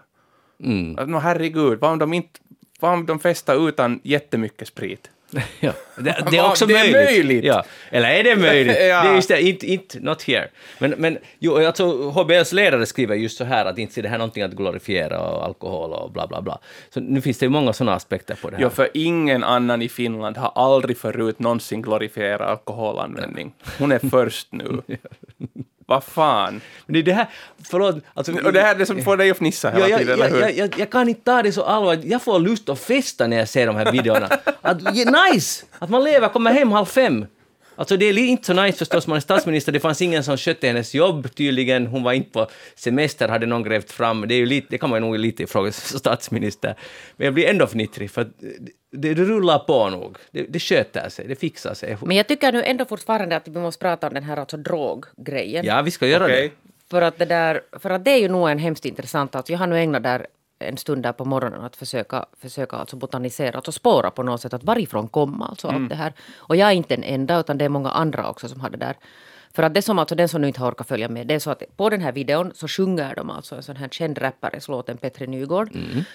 Mm. 0.62 0.98
Att, 0.98 1.08
nå, 1.08 1.18
herregud, 1.18 1.78
vad 1.80 1.90
om 1.90 1.98
de 1.98 2.12
inte 2.14 2.40
vad 2.80 2.92
om 2.92 3.06
de 3.06 3.18
festar 3.18 3.68
utan 3.68 4.00
jättemycket 4.04 4.68
sprit? 4.68 5.10
Ja, 5.60 5.72
det, 5.96 6.24
det 6.30 6.36
är 6.36 6.48
också 6.48 6.66
det 6.66 6.74
är 6.74 6.92
möjligt. 6.92 6.94
möjligt. 6.94 7.44
Ja. 7.44 7.64
Eller 7.90 8.10
är 8.10 8.24
det 8.24 8.36
möjligt? 8.42 8.76
Ja. 8.80 9.02
Det 9.02 9.08
är 9.08 9.14
just 9.14 9.28
det, 9.28 9.42
inte, 9.42 9.66
inte, 9.66 10.00
not 10.00 10.22
here. 10.22 10.48
Men, 10.78 10.90
men 10.98 11.18
jo, 11.38 11.66
alltså, 11.66 12.10
HBLs 12.10 12.52
ledare 12.52 12.86
skriver 12.86 13.14
just 13.14 13.36
så 13.38 13.44
här 13.44 13.66
att 13.66 13.78
inte 13.78 14.00
är 14.00 14.02
det 14.02 14.08
här 14.08 14.18
någonting 14.18 14.42
att 14.42 14.52
glorifiera 14.52 15.20
och 15.20 15.44
alkohol 15.44 15.92
och 15.92 16.12
bla 16.12 16.26
bla 16.26 16.42
bla. 16.42 16.58
Så 16.90 17.00
nu 17.00 17.20
finns 17.20 17.38
det 17.38 17.46
ju 17.46 17.50
många 17.50 17.72
sådana 17.72 17.94
aspekter 17.94 18.34
på 18.42 18.50
det 18.50 18.56
här. 18.56 18.62
Ja, 18.62 18.70
för 18.70 18.88
ingen 18.94 19.44
annan 19.44 19.82
i 19.82 19.88
Finland 19.88 20.36
har 20.36 20.52
aldrig 20.54 20.98
förut 20.98 21.38
någonsin 21.38 21.82
glorifierat 21.82 22.48
alkoholanvändning. 22.48 23.54
Hon 23.78 23.92
är 23.92 23.98
först 24.10 24.48
nu. 24.52 24.82
Vad 25.86 26.04
fan? 26.04 26.60
Men 26.86 26.92
det 26.92 26.98
är 26.98 27.02
det 27.02 27.12
här, 27.12 27.26
förlåt, 27.70 27.96
alltså, 28.14 28.32
Och 28.44 28.52
det 28.52 28.60
här 28.60 28.74
är 28.74 28.78
det 28.78 28.86
som 28.86 29.02
får 29.02 29.16
dig 29.16 29.30
att 29.30 29.36
fnissa 29.38 29.70
hela 29.70 29.80
Ja, 29.80 29.88
jag, 29.88 29.98
tiden, 29.98 30.14
eller 30.14 30.30
hur? 30.30 30.40
jag, 30.40 30.50
jag, 30.50 30.58
jag, 30.58 30.78
jag 30.78 30.90
kan 30.90 31.08
inte 31.08 31.20
ta 31.20 31.42
det 31.42 31.52
så 31.52 31.62
allvarligt. 31.64 32.04
Jag 32.04 32.22
får 32.22 32.38
lust 32.38 32.68
att 32.68 32.78
festa 32.80 33.26
när 33.26 33.36
jag 33.36 33.48
ser 33.48 33.66
de 33.66 33.76
här 33.76 33.92
videorna. 33.92 34.28
Att, 34.62 34.82
nice! 35.32 35.64
Att 35.78 35.90
man 35.90 36.04
lever, 36.04 36.28
kommer 36.28 36.52
hem 36.52 36.72
halv 36.72 36.86
fem. 36.86 37.26
Alltså 37.76 37.96
det 37.96 38.06
är 38.06 38.18
inte 38.18 38.46
så 38.46 38.52
nice 38.52 38.78
förstås, 38.78 39.06
man 39.06 39.16
är 39.16 39.20
statsminister, 39.20 39.72
det 39.72 39.80
fanns 39.80 40.02
ingen 40.02 40.24
som 40.24 40.36
skötte 40.36 40.66
hennes 40.66 40.94
jobb 40.94 41.34
tydligen, 41.34 41.86
hon 41.86 42.02
var 42.02 42.12
inte 42.12 42.30
på 42.30 42.46
semester, 42.74 43.28
hade 43.28 43.46
någon 43.46 43.62
grävt 43.62 43.92
fram, 43.92 44.28
det, 44.28 44.34
är 44.34 44.38
ju 44.38 44.46
lite, 44.46 44.66
det 44.70 44.78
kan 44.78 44.90
man 44.90 44.96
ju 44.96 45.06
nog 45.06 45.18
lite 45.18 45.42
ifrågasätta 45.42 45.98
statsminister. 45.98 46.74
Men 47.16 47.24
jag 47.24 47.34
blir 47.34 47.46
ändå 47.46 47.66
fnittrig, 47.66 48.10
för 48.10 48.22
att 48.22 48.28
det, 48.92 49.14
det 49.14 49.24
rullar 49.24 49.58
på 49.58 49.90
nog. 49.90 50.16
Det, 50.30 50.42
det 50.42 50.60
sköter 50.60 51.08
sig, 51.08 51.26
det 51.28 51.36
fixar 51.36 51.74
sig. 51.74 51.96
Men 52.00 52.16
jag 52.16 52.28
tycker 52.28 52.52
nu 52.52 52.62
ändå 52.62 52.84
fortfarande 52.84 53.36
att 53.36 53.48
vi 53.48 53.58
måste 53.58 53.80
prata 53.80 54.06
om 54.06 54.14
den 54.14 54.22
här 54.22 54.36
alltså 54.36 54.56
droggrejen. 54.56 55.66
Ja, 55.66 55.82
vi 55.82 55.90
ska 55.90 56.06
göra 56.06 56.24
Okej. 56.24 56.52
För 56.90 57.02
att, 57.02 57.18
det 57.18 57.24
där, 57.24 57.60
för 57.78 57.90
att 57.90 58.04
det 58.04 58.10
är 58.10 58.18
ju 58.18 58.28
nog 58.28 58.50
en 58.50 58.58
hemskt 58.58 58.84
intressant, 58.84 59.34
alltså 59.34 59.52
jag 59.52 59.58
har 59.58 59.66
nu 59.66 59.78
ägnat 59.78 60.02
där 60.02 60.26
en 60.58 60.76
stund 60.76 61.02
där 61.02 61.12
på 61.12 61.24
morgonen 61.24 61.60
att 61.64 61.76
försöka, 61.76 62.26
försöka 62.40 62.76
alltså 62.76 62.96
botanisera, 62.96 63.56
alltså 63.56 63.72
spåra 63.72 64.10
på 64.10 64.22
något 64.22 64.40
sätt 64.40 64.54
att 64.54 64.64
varifrån 64.64 65.08
kommer 65.08 65.46
alltså 65.46 65.68
allt 65.68 65.88
det 65.88 65.94
här. 65.94 66.12
Och 66.36 66.56
jag 66.56 66.68
är 66.68 66.72
inte 66.72 66.96
den 66.96 67.04
enda, 67.04 67.40
utan 67.40 67.58
det 67.58 67.64
är 67.64 67.68
många 67.68 67.90
andra 67.90 68.30
också 68.30 68.48
som 68.48 68.60
har 68.60 68.70
det 68.70 68.76
där. 68.76 68.96
För 69.52 69.62
att 69.62 69.74
det 69.74 69.82
som 69.82 69.98
alltså, 69.98 70.14
den 70.14 70.28
som 70.28 70.40
nu 70.40 70.46
inte 70.46 70.60
har 70.60 70.70
orkat 70.70 70.88
följa 70.88 71.08
med, 71.08 71.26
det 71.26 71.34
är 71.34 71.38
så 71.38 71.50
att 71.50 71.62
på 71.76 71.90
den 71.90 72.00
här 72.00 72.12
videon 72.12 72.52
så 72.54 72.68
sjunger 72.68 73.14
de 73.14 73.30
alltså 73.30 73.54
en 73.56 73.62
sån 73.62 73.76
här 73.76 73.88
känd 73.88 74.22
rappares 74.22 74.68
låten 74.68 74.96
Petri 74.96 75.26
Nygård. 75.26 75.70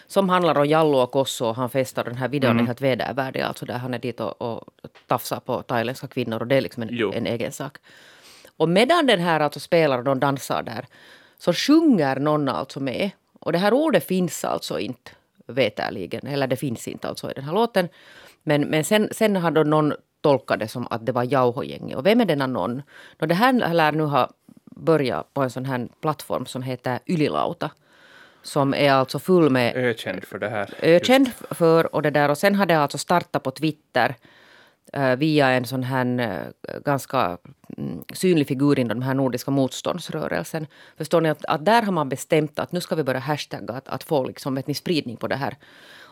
Som 0.08 0.30
handlar 0.30 0.58
om 0.58 0.68
Jallo 0.68 0.98
och 0.98 1.12
Kosso 1.12 1.46
och 1.46 1.56
han 1.56 1.70
festar. 1.70 2.04
Den 2.04 2.16
här 2.18 2.28
videon 2.28 2.60
är 2.60 2.64
helt 2.64 2.82
vedervärdig, 2.82 3.42
alltså 3.42 3.66
där 3.66 3.78
han 3.78 3.94
är 3.94 4.00
dit 4.00 4.20
och, 4.20 4.42
och 4.42 4.64
tafsar 5.08 5.40
på 5.40 5.62
thailändska 5.62 6.08
kvinnor 6.08 6.40
och 6.40 6.48
det 6.48 6.56
är 6.56 6.62
liksom 6.62 6.88
Jo. 6.89 7.12
en, 7.12 7.18
en 7.18 7.27
egen 7.27 7.51
sak. 7.51 7.77
Och 8.58 8.70
medan 8.70 9.06
den 9.06 9.20
här 9.20 9.39
alltså 9.39 9.60
spelar 9.60 9.98
och 9.98 10.04
de 10.04 10.20
dansar 10.20 10.63
där 10.63 10.86
så 11.38 11.54
sjunger 11.54 12.15
någon 12.20 12.50
alltså 12.50 12.80
med. 12.80 13.12
Och 13.41 13.51
det 13.51 13.57
här 13.57 13.74
ordet 13.74 14.07
finns 14.07 14.45
alltså 14.45 14.79
inte 14.79 15.12
veterligen, 15.48 16.27
eller 16.27 16.48
det 16.48 16.55
finns 16.55 16.88
inte 16.88 17.07
alltså 17.07 17.31
i 17.31 17.33
den 17.33 17.43
här 17.43 17.53
låten. 17.53 17.89
Men, 18.43 18.62
men 18.62 18.83
sen, 18.83 19.10
sen 19.12 19.36
har 19.36 19.51
då 19.51 19.63
någon 19.63 19.93
tolkat 20.21 20.60
det 20.60 20.67
som 20.67 20.88
att 20.89 21.05
det 21.05 21.12
var 21.12 21.24
Jauhogänget. 21.24 21.98
Och 21.98 22.05
vem 22.05 22.21
är 22.21 22.25
denna 22.25 22.48
någon? 22.48 22.81
No, 23.19 23.25
det 23.25 23.33
här 23.33 23.74
lär 23.74 23.91
nu 23.91 24.03
ha 24.03 24.29
börjat 24.75 25.33
på 25.33 25.41
en 25.41 25.50
sån 25.50 25.65
här 25.65 25.88
plattform 26.01 26.45
som 26.45 26.62
heter 26.62 27.00
Ylilauta. 27.07 27.71
Som 28.43 28.74
är 28.74 28.91
alltså 28.91 29.19
full 29.19 29.50
med 29.50 29.75
Ökänd 29.75 30.24
för 30.24 30.39
det 30.39 30.50
här. 30.50 30.74
ökänd 30.81 31.31
för 31.51 31.95
och 31.95 32.01
det 32.01 32.10
där. 32.10 32.29
Och 32.29 32.38
sen 32.38 32.55
har 32.55 32.65
det 32.65 32.79
alltså 32.79 32.98
startat 32.98 33.43
på 33.43 33.51
Twitter 33.51 34.15
via 35.17 35.50
en 35.50 35.65
sån 35.65 35.83
här 35.83 36.19
eh, 36.19 36.79
ganska 36.86 37.38
mm, 37.77 38.03
synlig 38.13 38.48
figur 38.48 38.79
inom 38.79 39.00
den 39.00 39.03
här 39.03 39.13
nordiska 39.13 39.51
motståndsrörelsen. 39.51 40.67
Förstår 40.98 41.21
ni 41.21 41.29
att, 41.29 41.45
att 41.45 41.65
där 41.65 41.81
har 41.81 41.91
man 41.91 42.10
bestämt 42.10 42.60
att 42.60 42.71
nu 42.71 42.81
ska 42.81 42.95
vi 42.95 43.03
börja 43.03 43.19
hashtagga 43.19 43.74
att, 43.74 43.88
att 43.88 44.03
få 44.03 44.24
liksom, 44.24 44.55
vet 44.55 44.67
ni, 44.67 44.74
spridning 44.74 45.17
på 45.17 45.27
det 45.27 45.36
här. 45.36 45.57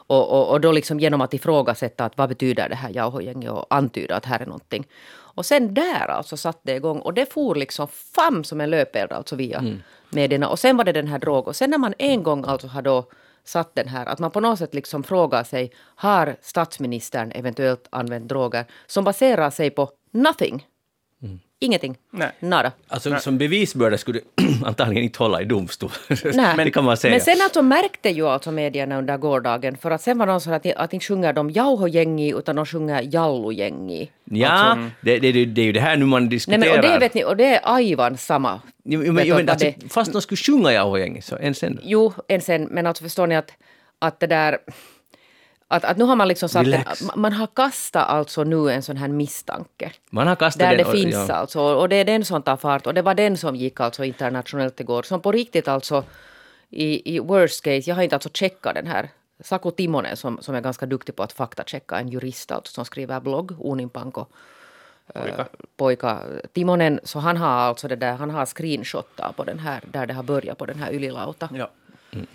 Och, 0.07 0.31
och, 0.31 0.49
och 0.49 0.61
då 0.61 0.71
liksom 0.71 0.99
genom 0.99 1.21
att 1.21 1.33
ifrågasätta 1.33 2.05
att 2.05 2.17
vad 2.17 2.29
betyder 2.29 2.69
det 2.69 2.75
här 2.75 2.89
Jauhogänget 2.89 3.51
och 3.51 3.65
antyda 3.69 4.15
att 4.15 4.25
här 4.25 4.39
är 4.39 4.45
någonting. 4.45 4.87
Och 5.11 5.45
sen 5.45 5.73
där 5.73 6.07
alltså 6.07 6.37
satte 6.37 6.59
det 6.63 6.75
igång 6.75 6.99
och 6.99 7.13
det 7.13 7.33
for 7.33 7.55
liksom 7.55 7.87
fram 7.87 8.43
som 8.43 8.61
en 8.61 8.69
löpeld 8.69 9.11
alltså 9.11 9.35
via 9.35 9.63
medierna. 10.09 10.49
Och 10.49 10.59
sen 10.59 10.77
var 10.77 10.83
det 10.83 10.91
den 10.91 11.07
här 11.07 11.19
drog. 11.19 11.47
Och 11.47 11.55
sen 11.55 11.69
när 11.69 11.77
man 11.77 11.93
en 11.97 12.23
gång 12.23 12.45
alltså 12.47 12.67
har 12.67 12.81
då 12.81 13.05
satt 13.49 13.75
den 13.75 13.87
här, 13.87 14.05
att 14.05 14.19
man 14.19 14.31
på 14.31 14.39
något 14.39 14.59
sätt 14.59 14.73
liksom 14.73 15.03
frågar 15.03 15.43
sig, 15.43 15.71
har 15.95 16.35
statsministern 16.41 17.31
eventuellt 17.31 17.87
använt 17.89 18.27
droger 18.29 18.65
som 18.87 19.03
baserar 19.03 19.49
sig 19.49 19.69
på 19.69 19.89
nothing? 20.11 20.67
Ingenting. 21.61 21.95
Nej. 22.11 22.29
Nada. 22.39 22.71
Alltså 22.87 23.15
som 23.19 23.37
bevisbörda 23.37 23.97
skulle 23.97 24.19
du 24.35 24.43
antagligen 24.65 25.03
inte 25.03 25.19
hålla 25.19 25.41
i 25.41 25.45
domstol. 25.45 25.91
Nej. 26.33 26.55
det 26.57 26.71
kan 26.71 26.83
man 26.83 26.97
säga. 26.97 27.11
Men 27.11 27.21
sen 27.21 27.35
alltså 27.43 27.61
märkte 27.61 28.09
ju 28.09 28.27
alltså 28.27 28.51
medierna 28.51 28.97
under 28.97 29.17
gårdagen, 29.17 29.77
för 29.77 29.91
att 29.91 30.01
sen 30.01 30.17
var 30.17 30.25
någon 30.25 30.41
så 30.41 30.51
att, 30.53 30.65
att 30.75 30.93
inte 30.93 31.05
sjunger 31.05 31.33
de 31.33 31.49
Jauhogängi 31.49 32.29
utan 32.37 32.55
de 32.55 32.65
sjunger 32.65 33.01
Jallogängi. 33.13 34.11
Ja, 34.23 34.49
Alltså, 34.49 34.89
det, 35.01 35.19
det, 35.19 35.31
det, 35.31 35.45
det 35.45 35.61
är 35.61 35.65
ju 35.65 35.71
det 35.71 35.79
här 35.79 35.97
nu 35.97 36.05
man 36.05 36.21
nej 36.21 36.29
diskuterar. 36.29 36.59
men, 36.59 36.75
och 36.75 36.81
det 36.81 36.99
vet 36.99 37.13
ni, 37.13 37.23
och 37.23 37.37
det 37.37 37.45
är 37.55 37.59
aivan 37.63 38.17
samma. 38.17 38.61
Jo, 38.83 39.03
jo, 39.05 39.13
men, 39.13 39.27
jo, 39.27 39.35
men 39.35 39.49
alltså, 39.49 39.65
det- 39.65 39.93
fast 39.93 40.11
de 40.13 40.21
skulle 40.21 40.37
sjunga 40.37 40.71
Jauhogänget 40.73 41.25
så 41.25 41.37
en 41.37 41.55
sen. 41.55 41.79
Jo, 41.83 42.13
en 42.27 42.41
sen, 42.41 42.63
men 42.63 42.87
alltså 42.87 43.03
förstår 43.03 43.27
ni 43.27 43.35
att, 43.35 43.51
att 43.99 44.19
det 44.19 44.27
där... 44.27 44.57
Att, 45.71 45.83
att 45.85 45.97
nu 45.97 46.03
har 46.03 46.15
man 46.15 46.27
liksom 46.27 46.49
sagt, 46.49 46.67
Relax. 46.67 47.01
att 47.09 47.15
man 47.15 47.33
har 47.33 47.47
kastat 47.47 48.07
alltså 48.07 48.43
nu 48.43 48.71
en 48.71 48.81
sån 48.83 48.97
här 48.97 49.07
misstanke. 49.07 49.91
Man 50.09 50.27
har 50.27 50.35
kastat 50.35 50.59
Där 50.59 50.67
den 50.69 50.77
det 50.77 50.85
och- 50.85 50.91
finns 50.91 51.15
ja. 51.29 51.33
alltså. 51.35 51.59
Och 51.61 51.89
det 51.89 51.95
är 51.95 52.05
den 52.05 52.25
som 52.25 52.41
tar 52.41 52.57
fart. 52.57 52.87
Och 52.87 52.93
det 52.93 53.01
var 53.01 53.13
den 53.15 53.37
som 53.37 53.55
gick 53.55 53.79
alltså 53.79 54.03
internationellt 54.03 54.79
igår. 54.79 55.03
Som 55.03 55.21
på 55.21 55.31
riktigt 55.31 55.67
alltså 55.67 56.03
i, 56.69 57.15
i 57.15 57.19
worst 57.19 57.63
case, 57.63 57.83
jag 57.89 57.95
har 57.95 58.03
inte 58.03 58.15
alltså 58.15 58.29
checkat 58.33 58.75
den 58.75 58.87
här. 58.87 59.09
Saku 59.43 59.71
Timonen 59.71 60.17
som, 60.17 60.37
som 60.41 60.55
är 60.55 60.61
ganska 60.61 60.85
duktig 60.85 61.15
på 61.15 61.23
att 61.23 61.31
faktachecka, 61.31 61.99
en 61.99 62.07
jurist 62.09 62.51
alltså, 62.51 62.73
som 62.73 62.85
skriver 62.85 63.19
blogg, 63.19 63.51
Uninpanko 63.63 64.25
Pojka. 65.13 65.45
pojka 65.77 66.19
Timonen, 66.53 66.99
så 67.03 67.19
han 67.19 67.37
har 67.37 67.49
alltså 67.49 67.87
det 67.87 67.95
där, 67.95 68.13
han 68.13 68.29
har 68.29 68.45
screenshotat 68.45 69.35
på 69.35 69.43
den 69.43 69.59
här, 69.59 69.81
där 69.91 70.05
det 70.07 70.13
har 70.13 70.23
börjat 70.23 70.57
på 70.57 70.65
den 70.65 70.79
här 70.79 70.91
Ylilauta. 70.93 71.49
Ja. 71.53 71.69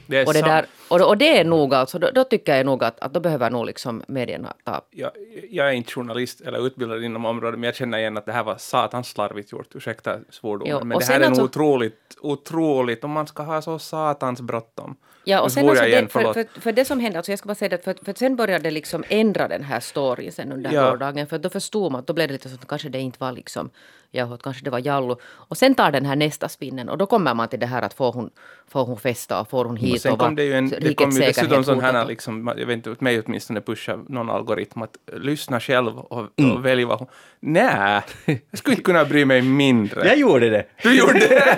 Det 0.06 0.18
är 0.18 0.26
Och 0.26 0.32
det, 0.34 0.40
där, 0.42 0.66
och, 0.88 1.00
och 1.08 1.18
det 1.18 1.38
är 1.38 1.44
nog 1.44 1.74
alltså, 1.74 1.98
då, 1.98 2.10
då 2.14 2.24
tycker 2.24 2.56
jag 2.56 2.66
nog 2.66 2.84
att, 2.84 3.00
att 3.00 3.14
då 3.14 3.20
behöver 3.20 3.50
nog 3.50 3.66
liksom 3.66 4.02
medierna 4.08 4.54
ta 4.64 4.80
jag, 4.90 5.10
jag 5.50 5.68
är 5.68 5.72
inte 5.72 5.92
journalist 5.92 6.40
eller 6.40 6.66
utbildad 6.66 7.04
inom 7.04 7.24
området, 7.24 7.58
men 7.60 7.66
jag 7.66 7.76
känner 7.76 7.98
igen 7.98 8.16
att 8.16 8.26
det 8.26 8.32
här 8.32 8.44
var 8.44 8.56
satans 8.56 9.08
slarvigt 9.08 9.52
gjort, 9.52 9.74
ursäkta 9.74 10.18
svordomen. 10.30 10.76
Jo, 10.80 10.84
men 10.84 10.98
det 10.98 11.04
här 11.04 11.20
är 11.20 11.24
alltså- 11.26 11.40
nog 11.42 11.50
otroligt, 11.50 12.16
otroligt, 12.20 13.04
om 13.04 13.10
man 13.10 13.26
ska 13.26 13.42
ha 13.42 13.62
så 13.62 13.78
satans 13.78 14.40
bråttom. 14.40 14.96
Ja, 15.24 15.40
och 15.40 15.52
sen 15.52 15.68
alltså 15.68 15.84
igen, 15.86 16.04
det, 16.04 16.10
för, 16.10 16.32
för, 16.32 16.60
för 16.60 16.72
det 16.72 16.84
som 16.84 17.00
hände, 17.00 17.18
alltså 17.18 17.32
jag 17.32 17.38
ska 17.38 17.46
bara 17.46 17.54
säga 17.54 17.68
det, 17.68 17.84
för, 17.84 17.96
för 18.04 18.14
sen 18.16 18.36
började 18.36 18.64
det 18.64 18.70
liksom 18.70 19.04
ändra 19.08 19.48
den 19.48 19.62
här 19.62 19.80
storyn 19.80 20.32
sen 20.32 20.52
under 20.52 20.72
Ja. 20.72 20.90
gårdagen. 20.90 21.26
För 21.26 21.38
då 21.38 21.50
förstod 21.50 21.92
man, 21.92 22.04
då 22.06 22.12
blev 22.12 22.28
det 22.28 22.32
lite 22.32 22.48
så 22.48 22.54
att 22.54 22.68
kanske 22.68 22.88
det 22.88 22.98
inte 22.98 23.18
var 23.20 23.32
liksom 23.32 23.70
Jauhot, 24.14 24.42
kanske 24.42 24.64
det 24.64 24.70
var 24.70 24.78
Jallu. 24.78 25.14
Och 25.24 25.56
sen 25.56 25.74
tar 25.74 25.92
den 25.92 26.06
här 26.06 26.16
nästa 26.16 26.48
spinnen 26.48 26.88
och 26.88 26.98
då 26.98 27.06
kommer 27.06 27.34
man 27.34 27.48
till 27.48 27.60
det 27.60 27.66
här 27.66 27.82
att 27.82 27.94
får 27.94 28.12
hon, 28.12 28.30
får 28.68 28.84
hon 28.84 28.98
festa 28.98 29.40
och 29.40 29.50
får 29.50 29.64
hon 29.64 29.76
hit 29.76 29.94
Och 29.94 30.00
sen 30.00 30.12
och 30.12 30.18
kom 30.18 30.34
det 30.34 30.44
ju, 30.44 30.52
en, 30.54 30.68
det 30.68 30.94
kom 30.94 31.10
ju 31.10 31.20
dessutom 31.20 31.64
sån 31.64 31.80
här, 31.80 32.06
liksom, 32.06 32.52
jag 32.58 32.66
vet 32.66 32.74
inte, 32.76 32.90
åt 32.90 33.00
mig 33.00 33.22
åtminstone 33.26 33.60
pusha 33.60 33.96
någon 34.08 34.30
algoritm 34.30 34.82
att 34.82 34.96
lyssna 35.12 35.60
själv 35.60 35.98
och, 35.98 36.24
Mm. 36.36 36.52
och 36.56 36.64
välja 36.64 36.86
vad 36.86 36.98
hon... 36.98 37.08
Nej, 37.40 38.02
jag 38.26 38.58
skulle 38.58 38.72
inte 38.74 38.82
kunna 38.84 39.04
bry 39.04 39.24
mig 39.24 39.42
mindre. 39.42 40.06
Jag 40.08 40.16
gjorde 40.18 40.50
det. 40.50 40.64
Du 40.82 40.98
gjorde 40.98 41.18
det! 41.18 41.56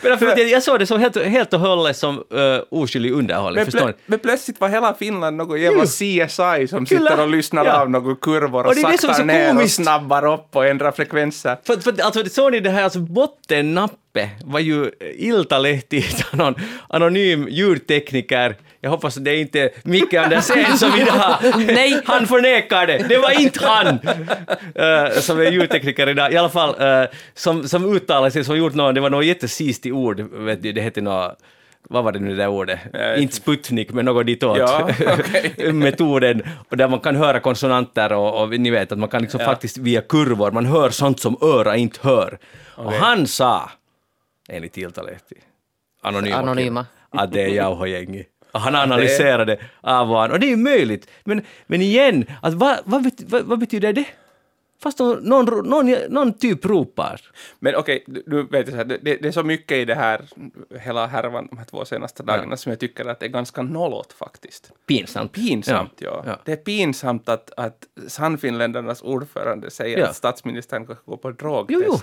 Men 0.02 0.18
för 0.18 0.26
att 0.26 0.38
jag, 0.38 0.48
jag 0.48 0.62
såg 0.62 0.78
det 0.78 0.86
som 0.86 1.00
helt, 1.00 1.24
helt 1.24 1.52
och 1.52 1.60
hållet 1.60 1.96
som 1.96 2.16
uh, 2.18 2.60
oskyldig 2.70 3.12
underhållning, 3.12 3.54
Men, 3.54 3.64
förstår 3.64 3.80
plö, 3.80 3.86
ni? 3.88 3.94
men 4.06 4.18
plötsligt 4.18 4.60
var 4.60 4.68
hela 4.68 4.94
Finland 4.94 5.36
något 5.36 5.60
jävla 5.60 5.82
Jo. 5.82 5.86
CSI 5.86 6.66
som 6.68 6.86
Kyllä. 6.86 7.10
sitter 7.10 7.20
och 7.22 7.28
lyssnar 7.30 7.64
Ja. 7.64 7.80
av 7.80 7.90
några 7.90 8.14
kurvor 8.14 8.60
och, 8.60 8.66
Och 8.68 8.74
det 8.74 8.80
är 8.80 8.92
det 8.92 8.98
som 8.98 9.10
är 9.10 9.14
saktar 9.14 9.14
så 9.14 9.24
ner 9.24 9.50
och 9.50 9.56
komiskt. 9.56 9.74
snabbar 9.76 10.26
upp 10.34 10.56
och 10.56 10.66
ändrar 10.66 10.92
frekvenser. 10.92 11.56
För, 11.64 11.76
för, 11.76 11.94
alltså, 12.00 12.24
såg 12.24 12.52
ni 12.52 12.60
det 12.60 12.70
här, 12.70 12.82
alltså 12.82 12.98
bottennappe 12.98 14.30
var 14.44 14.60
ju 14.60 14.90
Iltalehti, 15.16 16.04
någon 16.32 16.54
anonym 16.88 17.48
ljudtekniker. 17.48 18.56
Jag 18.80 18.90
hoppas 18.90 19.16
att 19.16 19.24
det 19.24 19.30
är 19.30 19.40
inte 19.40 19.70
Micke 19.82 20.14
Andersén 20.14 20.78
som 20.78 20.92
vill 20.92 21.08
ha. 21.08 21.38
Nej. 21.56 22.02
Han 22.04 22.26
förnekar 22.26 22.86
det. 22.86 22.98
Det 23.08 23.18
var 23.18 23.40
inte 23.40 23.66
han 23.66 23.86
eh, 24.74 25.20
som 25.20 25.40
är 25.40 25.50
ljudtekniker 25.50 26.08
idag. 26.08 26.32
I 26.32 26.36
alla 26.36 26.48
fall, 26.48 26.80
eh, 26.80 27.08
som, 27.34 27.68
som 27.68 27.96
uttalade 27.96 28.30
sig, 28.30 28.44
som 28.44 28.56
gjort 28.56 28.74
något, 28.74 28.94
det 28.94 29.00
var 29.00 29.10
något 29.10 29.24
jättesistigt 29.24 29.94
ord, 29.94 30.20
vet 30.20 30.62
du, 30.62 30.72
det 30.72 30.80
hette 30.80 31.00
något 31.00 31.38
vad 31.90 32.04
var 32.04 32.12
det 32.12 32.18
nu 32.18 32.28
det 32.30 32.36
där 32.36 32.48
ordet? 32.48 32.80
Inte 33.16 33.34
Sputnik, 33.34 33.92
men 33.92 34.04
något 34.04 34.26
ditåt. 34.26 34.58
Ja, 34.58 34.90
okej. 35.18 35.72
Metoden, 35.72 36.42
och 36.68 36.76
där 36.76 36.88
man 36.88 37.00
kan 37.00 37.16
höra 37.16 37.40
konsonanter 37.40 38.12
och, 38.12 38.42
och 38.42 38.60
ni 38.60 38.70
vet 38.70 38.92
att 38.92 38.98
man 38.98 39.08
kan 39.08 39.22
liksom 39.22 39.40
faktiskt 39.40 39.78
via 39.78 40.00
kurvor, 40.00 40.50
man 40.50 40.66
hör 40.66 40.90
sånt 40.90 41.20
som 41.20 41.36
öra 41.40 41.76
inte 41.76 41.98
hör. 42.02 42.38
Och 42.74 42.92
han 42.92 43.26
sa, 43.26 43.70
enligt 44.48 44.76
Iltalehti, 44.76 45.36
anonyma, 46.02 46.36
Anonyma. 46.36 46.86
killen, 47.10 47.24
att 47.24 47.32
det 47.32 47.42
är 47.42 47.48
Jauho-gängi. 47.48 48.24
Och 48.52 48.60
han 48.60 48.74
analyserade 48.74 49.58
av 49.80 50.08
vad 50.08 50.20
han, 50.20 50.30
och 50.30 50.40
det 50.40 50.46
är 50.46 50.50
ju 50.50 50.56
möjligt. 50.56 51.08
Men, 51.24 51.42
men 51.66 51.82
igen, 51.82 52.24
att 52.42 52.54
vad, 52.54 52.78
vad, 52.84 53.10
vad 53.44 53.58
betyder 53.58 53.92
det? 53.92 54.04
Fast 54.82 54.98
någon, 54.98 55.68
någon, 55.68 55.90
någon, 56.08 56.32
typ 56.32 56.64
ropar. 56.64 57.20
Men 57.58 57.74
okej, 57.76 58.04
du- 58.06 58.22
du 58.26 58.42
vet, 58.42 58.68
så 58.70 58.76
här, 58.76 58.84
det, 58.84 58.98
det 59.02 59.24
är 59.24 59.32
så 59.32 59.42
mycket 59.42 59.76
i 59.78 59.84
det 59.84 59.94
här, 59.94 60.20
hela 60.80 61.06
härvan 61.06 61.46
de 61.50 61.58
här 61.58 61.64
två 61.64 61.84
senaste 61.84 62.22
dagarna 62.22 62.56
som 62.56 62.70
jag 62.70 62.80
tycker 62.80 63.04
att 63.04 63.20
det 63.20 63.26
är 63.26 63.30
ganska 63.30 63.62
nollåt 63.62 64.12
faktiskt. 64.12 64.72
Pinsamt. 64.86 65.32
Pinsamt, 65.32 65.92
ja. 65.98 66.22
Ja. 66.26 66.38
Det 66.44 66.52
är 66.52 66.56
pinsamt 66.56 67.28
att, 67.28 67.50
att 67.56 67.84
Sannfinländarnas 68.06 69.02
ordförande 69.02 69.70
säger 69.70 69.98
Ja. 69.98 70.06
att 70.08 70.16
statsministern 70.16 70.84
ska 70.84 70.94
gå 71.04 71.16
på 71.16 71.30
drogtest. 71.30 71.80
Jo, 71.86 71.88
jo, 71.92 71.98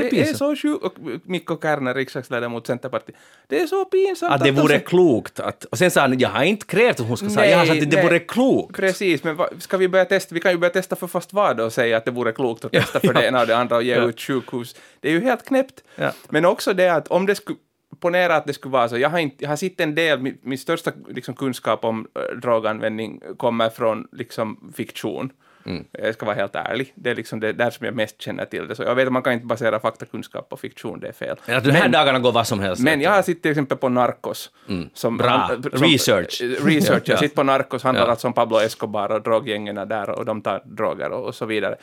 det 0.00 0.06
är 0.06 0.10
det 0.10 0.20
är 0.20 0.24
pinsamt. 0.24 0.58
så 0.58 0.68
sjukt. 0.68 0.84
Och 0.84 0.94
Mikko 1.24 1.56
Kärner, 1.62 1.94
riksdagsledamot 1.94 2.66
Centerpartiet. 2.66 3.16
Det 3.46 3.60
är 3.62 3.66
så 3.66 3.84
pinsamt 3.84 4.32
Att 4.32 4.40
det 4.40 4.46
de 4.46 4.52
vore 4.52 4.68
säger- 4.68 4.80
klokt 4.80 5.40
att... 5.40 5.64
Och 5.64 5.78
sen 5.78 5.90
sa 5.90 6.00
han, 6.00 6.18
jag 6.18 6.28
har 6.28 6.44
inte 6.44 6.66
krävt 6.66 7.00
att 7.00 7.06
hon 7.06 7.16
ska 7.16 7.28
säga, 7.30 7.50
jag 7.50 7.58
har 7.58 7.66
sagt 7.66 7.82
att 7.82 7.90
det 7.90 7.96
nej. 7.96 8.04
vore 8.06 8.18
klokt. 8.18 8.76
Precis, 8.76 9.24
men 9.24 9.36
vad, 9.36 9.62
ska 9.62 9.76
vi 9.76 9.88
börja 9.88 10.04
testa? 10.04 10.34
Vi 10.34 10.40
kan 10.40 10.52
ju 10.52 10.58
börja 10.58 10.72
testa 10.72 10.96
för 10.96 11.06
fast 11.06 11.32
vad 11.32 11.60
och 11.60 11.72
säga 11.72 11.96
att 11.96 12.04
det 12.04 12.10
vore 12.10 12.32
klokt 12.32 12.64
att 12.64 12.72
testa 12.72 13.00
för 13.00 13.08
ja. 13.08 13.12
det 13.20 13.26
ena 13.26 13.40
och 13.40 13.46
det 13.46 13.56
andra 13.56 13.76
och 13.76 13.82
ge 13.82 13.94
Ja. 13.94 14.08
ut 14.08 14.20
sjukhus. 14.20 14.76
Det 15.00 15.08
är 15.08 15.12
ju 15.12 15.20
helt 15.20 15.44
knäppt. 15.46 15.84
Ja. 15.96 16.12
Men 16.28 16.44
också 16.44 16.72
det 16.74 16.88
att 16.88 17.08
om 17.08 17.26
det 17.26 17.34
skulle 17.34 17.58
Ponera 18.00 18.36
att 18.36 18.46
det 18.46 18.52
skulle 18.52 18.72
vara 18.72 18.88
så. 18.88 18.98
Jag 18.98 19.08
har, 19.10 19.18
inte, 19.18 19.36
jag 19.38 19.48
har 19.48 19.56
sett 19.56 19.80
en 19.80 19.94
del, 19.94 20.20
min, 20.20 20.38
min 20.42 20.58
största 20.58 20.92
liksom, 21.08 21.34
kunskap 21.34 21.84
om 21.84 22.06
äh, 22.14 22.36
droganvändning 22.38 23.20
kommer 23.36 23.70
från 23.70 24.08
liksom, 24.12 24.72
fiktion. 24.76 25.32
Mm. 25.66 25.84
Jag 25.92 26.14
ska 26.14 26.26
vara 26.26 26.36
helt 26.36 26.54
ärlig. 26.54 26.92
Det 26.94 27.10
är 27.10 27.14
liksom 27.14 27.40
det 27.40 27.52
där 27.52 27.70
som 27.70 27.86
jag 27.86 27.94
mest 27.94 28.22
känner 28.22 28.44
till 28.44 28.68
det. 28.68 28.74
Så 28.76 28.82
jag 28.82 28.94
vet 28.94 29.06
att 29.06 29.12
man 29.12 29.22
kan 29.22 29.32
inte 29.32 29.46
basera 29.46 29.80
faktakunskap 29.80 30.48
på 30.48 30.56
fiktion, 30.56 31.00
det 31.00 31.08
är 31.08 31.12
fel. 31.12 31.36
Men 31.46 31.56
att 31.56 31.64
de 31.64 31.70
här 31.70 31.88
dagarna 31.88 32.18
går 32.18 32.32
vad 32.32 32.46
som 32.46 32.60
helst. 32.60 32.82
Men 32.82 33.00
jag 33.00 33.10
har 33.10 33.22
sett 33.22 33.42
till 33.42 33.50
exempel 33.50 33.78
på 33.78 33.88
Narcos. 33.88 34.50
Som, 34.94 35.16
Bra. 35.16 35.28
han- 35.28 35.62
Research. 35.62 36.40
Research. 36.60 37.02
Jag 37.04 37.08
Ja. 37.08 37.14
har 37.16 37.22
sett 37.22 37.34
på 37.34 37.42
Narcos, 37.42 37.82
handlar 37.82 38.04
Ja. 38.04 38.10
alltså 38.10 38.26
om 38.26 38.32
Pablo 38.32 38.56
Escobar 38.58 39.12
och 39.12 39.22
droggängerna 39.22 39.84
där 39.84 40.10
och 40.10 40.24
de 40.24 40.42
tar 40.42 40.62
droger 40.64 41.10
och, 41.10 41.24
och 41.26 41.34
så 41.34 41.46
vidare. 41.46 41.76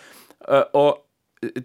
Uh, 0.51 0.59
och 0.59 0.97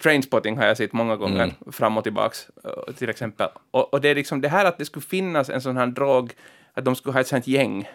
Trainspotting 0.03 0.57
har 0.59 0.67
jag 0.67 0.77
sett 0.77 0.93
många 0.93 1.17
gånger, 1.17 1.43
Mm. 1.45 1.73
fram 1.73 1.97
och 1.99 2.05
tillbaks 2.05 2.47
uh, 2.67 2.95
till 2.95 3.09
exempel. 3.11 3.49
Och, 3.71 3.93
och 3.95 4.01
det 4.01 4.09
är 4.09 4.15
liksom 4.15 4.41
det 4.41 4.49
här 4.49 4.65
att 4.65 4.79
det 4.79 4.85
skulle 4.85 5.07
finnas 5.07 5.51
en 5.51 5.61
sån 5.61 5.77
här 5.77 5.87
drog, 5.87 6.33
att 6.75 6.85
de 6.85 6.95
skulle 6.97 7.13
ha 7.13 7.21
ett 7.21 7.27
sånt 7.27 7.47
gäng 7.47 7.89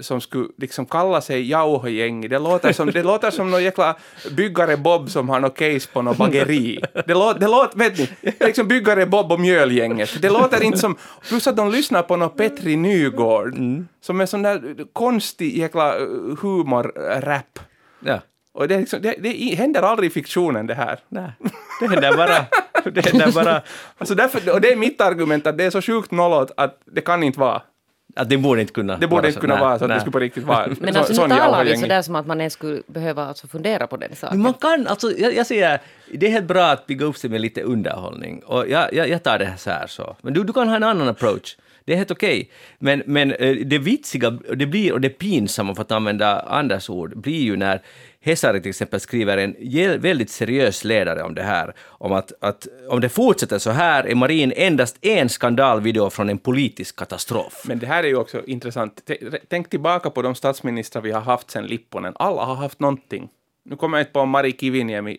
som 0.00 0.20
skulle 0.20 0.48
liksom 0.58 0.86
kalla 0.86 1.20
sig 1.20 1.50
Jauho-gäng. 1.50 2.28
Det 2.28 2.38
låter 2.38 2.72
som, 2.72 2.90
det 2.90 3.02
låter 3.02 3.30
som 3.30 3.50
någon 3.50 3.62
jäkla 3.64 3.96
byggare 4.36 4.76
Bob 4.76 5.10
som 5.10 5.28
har 5.28 5.40
något 5.40 5.56
case 5.56 5.88
på 5.92 6.02
något 6.02 6.16
bageri. 6.16 6.80
Det 7.06 7.14
låter, 7.14 7.40
det 7.40 7.46
låter, 7.46 7.78
vet 7.78 7.98
ni, 7.98 8.08
liksom 8.40 8.68
byggare 8.68 9.06
Bob 9.06 9.32
och 9.32 9.40
mjölgänget. 9.40 10.22
Det 10.22 10.30
låter 10.30 10.62
inte 10.62 10.78
som, 10.78 10.96
plus 11.28 11.46
att 11.46 11.56
de 11.56 11.70
lyssnar 11.70 12.02
på 12.02 12.16
något 12.16 12.36
Petri 12.36 12.76
Nygård, 12.76 13.54
som 14.00 14.20
är 14.20 14.26
sån 14.26 14.42
där 14.42 14.84
konstig 14.92 15.58
jäkla 15.58 15.94
humor-rap. 16.40 17.58
Ja. 18.00 18.20
Och 18.52 18.68
det, 18.68 18.80
liksom, 18.80 19.02
det, 19.02 19.14
det 19.18 19.54
händer 19.54 19.82
aldrig 19.82 20.10
i 20.10 20.14
fiktionen 20.14 20.66
det 20.66 20.74
här. 20.74 20.98
Nej, 21.08 21.30
det 21.80 21.86
händer 21.86 22.16
bara... 22.16 22.46
Det 22.92 23.06
händer 23.06 23.32
bara... 23.32 23.62
Alltså 23.98 24.14
därför, 24.14 24.52
och 24.52 24.60
det 24.60 24.72
är 24.72 24.76
mitt 24.76 25.00
argument 25.00 25.46
att 25.46 25.58
det 25.58 25.64
är 25.64 25.70
så 25.70 25.82
sjukt 25.82 26.10
nollåt 26.10 26.50
att 26.56 26.80
det 26.84 27.00
kan 27.00 27.22
inte 27.22 27.40
vara. 27.40 27.62
Att 28.16 28.28
det 28.28 28.36
borde 28.38 28.60
inte 28.60 28.72
kunna 28.72 28.96
Det 28.96 29.06
borde 29.06 29.20
vara 29.22 29.28
inte 29.28 29.40
kunna 29.40 29.54
Nej, 29.54 29.62
vara 29.64 29.78
så 29.78 29.84
att 29.84 29.90
det 29.90 30.00
skulle 30.00 30.12
på 30.12 30.18
riktigt 30.18 30.44
vara 30.44 30.64
en 30.64 30.76
Men 30.80 30.92
så- 30.92 30.98
alltså 30.98 31.12
nu 31.12 31.28
talar 31.28 31.36
vi 31.38 31.70
Jauho-gäng. 31.70 31.80
sådär 31.80 32.02
som 32.02 32.14
att 32.16 32.26
man 32.26 32.40
ens 32.40 32.52
skulle 32.52 32.82
behöva 32.86 33.24
alltså 33.24 33.46
fundera 33.46 33.86
på 33.86 33.96
den 33.96 34.16
saken. 34.16 34.36
Men 34.38 34.42
man 34.42 34.54
kan, 34.54 34.86
alltså, 34.86 35.10
jag, 35.18 35.34
jag 35.34 35.46
säger, 35.46 35.78
det 36.12 36.26
är 36.26 36.30
helt 36.30 36.46
bra 36.46 36.64
att 36.64 36.86
bygga 36.86 37.06
upp 37.06 37.16
sig 37.16 37.30
med 37.30 37.40
lite 37.40 37.62
underhållning. 37.62 38.42
Och 38.46 38.68
jag, 38.68 38.94
jag, 38.94 39.08
jag 39.08 39.22
tar 39.22 39.38
det 39.38 39.44
här 39.44 39.56
så 39.56 39.70
här 39.70 39.86
så. 39.86 40.16
Men 40.22 40.34
du, 40.34 40.44
du 40.44 40.52
kan 40.52 40.68
ha 40.68 40.76
en 40.76 40.82
annan 40.82 41.08
approach. 41.08 41.56
Det 41.84 41.92
är 41.92 41.96
helt 41.96 42.10
okej. 42.10 42.50
Men, 42.78 43.02
men 43.06 43.32
eh, 43.32 43.56
det 43.56 43.78
vitsiga 43.78 44.30
det 44.56 44.66
blir, 44.66 44.92
och 44.92 45.00
det 45.00 45.08
pinsamma, 45.08 45.74
för 45.74 45.82
att 45.82 45.92
använda 45.92 46.40
Anders 46.40 46.90
ord, 46.90 47.16
blir 47.16 47.42
ju 47.42 47.56
när 47.56 47.82
Hesari 48.24 48.60
till 48.60 48.70
exempel 48.70 49.00
skriver 49.00 49.38
en 49.38 49.56
väldigt 50.00 50.30
seriös 50.30 50.84
ledare 50.84 51.22
om 51.22 51.34
det 51.34 51.42
här, 51.42 51.74
om 51.80 52.12
att, 52.12 52.32
att 52.40 52.66
om 52.88 53.00
det 53.00 53.08
fortsätter 53.08 53.58
så 53.58 53.70
här 53.70 54.06
är 54.06 54.14
Marin 54.14 54.52
endast 54.56 54.98
en 55.00 55.28
skandalvideo 55.28 56.10
från 56.10 56.28
en 56.28 56.38
politisk 56.38 56.96
katastrof. 56.96 57.64
Men 57.64 57.78
det 57.78 57.86
här 57.86 58.04
är 58.04 58.08
ju 58.08 58.16
också 58.16 58.44
intressant. 58.44 59.10
Tänk 59.48 59.70
tillbaka 59.70 60.10
på 60.10 60.22
de 60.22 60.34
statsministrar 60.34 61.02
vi 61.02 61.10
har 61.10 61.20
haft 61.20 61.50
sedan 61.50 61.66
Lipponen. 61.66 62.12
Alla 62.16 62.44
har 62.44 62.54
haft 62.54 62.80
någonting. 62.80 63.28
Nu 63.64 63.76
kommer 63.76 63.98
jag 63.98 64.02
inte 64.02 64.12
på 64.12 64.20
om 64.20 64.30
Mari 64.30 64.52
Kiviniemi 64.52 65.18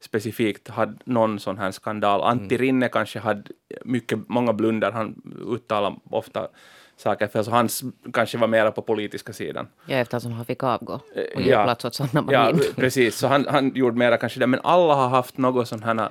specifikt 0.00 0.68
hade 0.68 0.98
någon 1.04 1.40
sån 1.40 1.58
här 1.58 1.70
skandal. 1.70 2.22
Antti 2.22 2.54
Mm. 2.54 2.66
Rinne 2.66 2.88
kanske 2.88 3.18
hade 3.18 3.42
mycket, 3.84 4.18
många 4.28 4.52
blundar. 4.52 4.92
Han 4.92 5.22
uttalar 5.54 5.96
ofta 6.10 6.48
saker 6.98 7.28
fel, 7.28 7.44
så 7.44 7.50
hans 7.50 7.82
kanske 8.12 8.38
var 8.38 8.48
mera 8.48 8.70
på 8.70 8.82
politiska 8.82 9.32
sidan. 9.32 9.68
Ja, 9.86 9.96
eftersom 9.96 10.32
han 10.32 10.44
fick 10.44 10.62
avgå 10.62 10.92
och 10.92 11.00
Eh, 11.16 11.46
ge 11.46 11.50
ja. 11.50 11.64
plats 11.64 11.84
åt 11.84 11.94
Sanna 11.94 12.10
Ja, 12.14 12.22
Marin. 12.22 12.60
precis. 12.76 13.16
Så 13.16 13.26
han, 13.26 13.46
han 13.48 13.72
gjorde 13.74 13.96
mera 13.98 14.16
kanske 14.16 14.40
det. 14.40 14.46
Men 14.46 14.60
alla 14.62 14.94
har 14.94 15.08
haft 15.08 15.38
något 15.38 15.82
här 15.84 16.08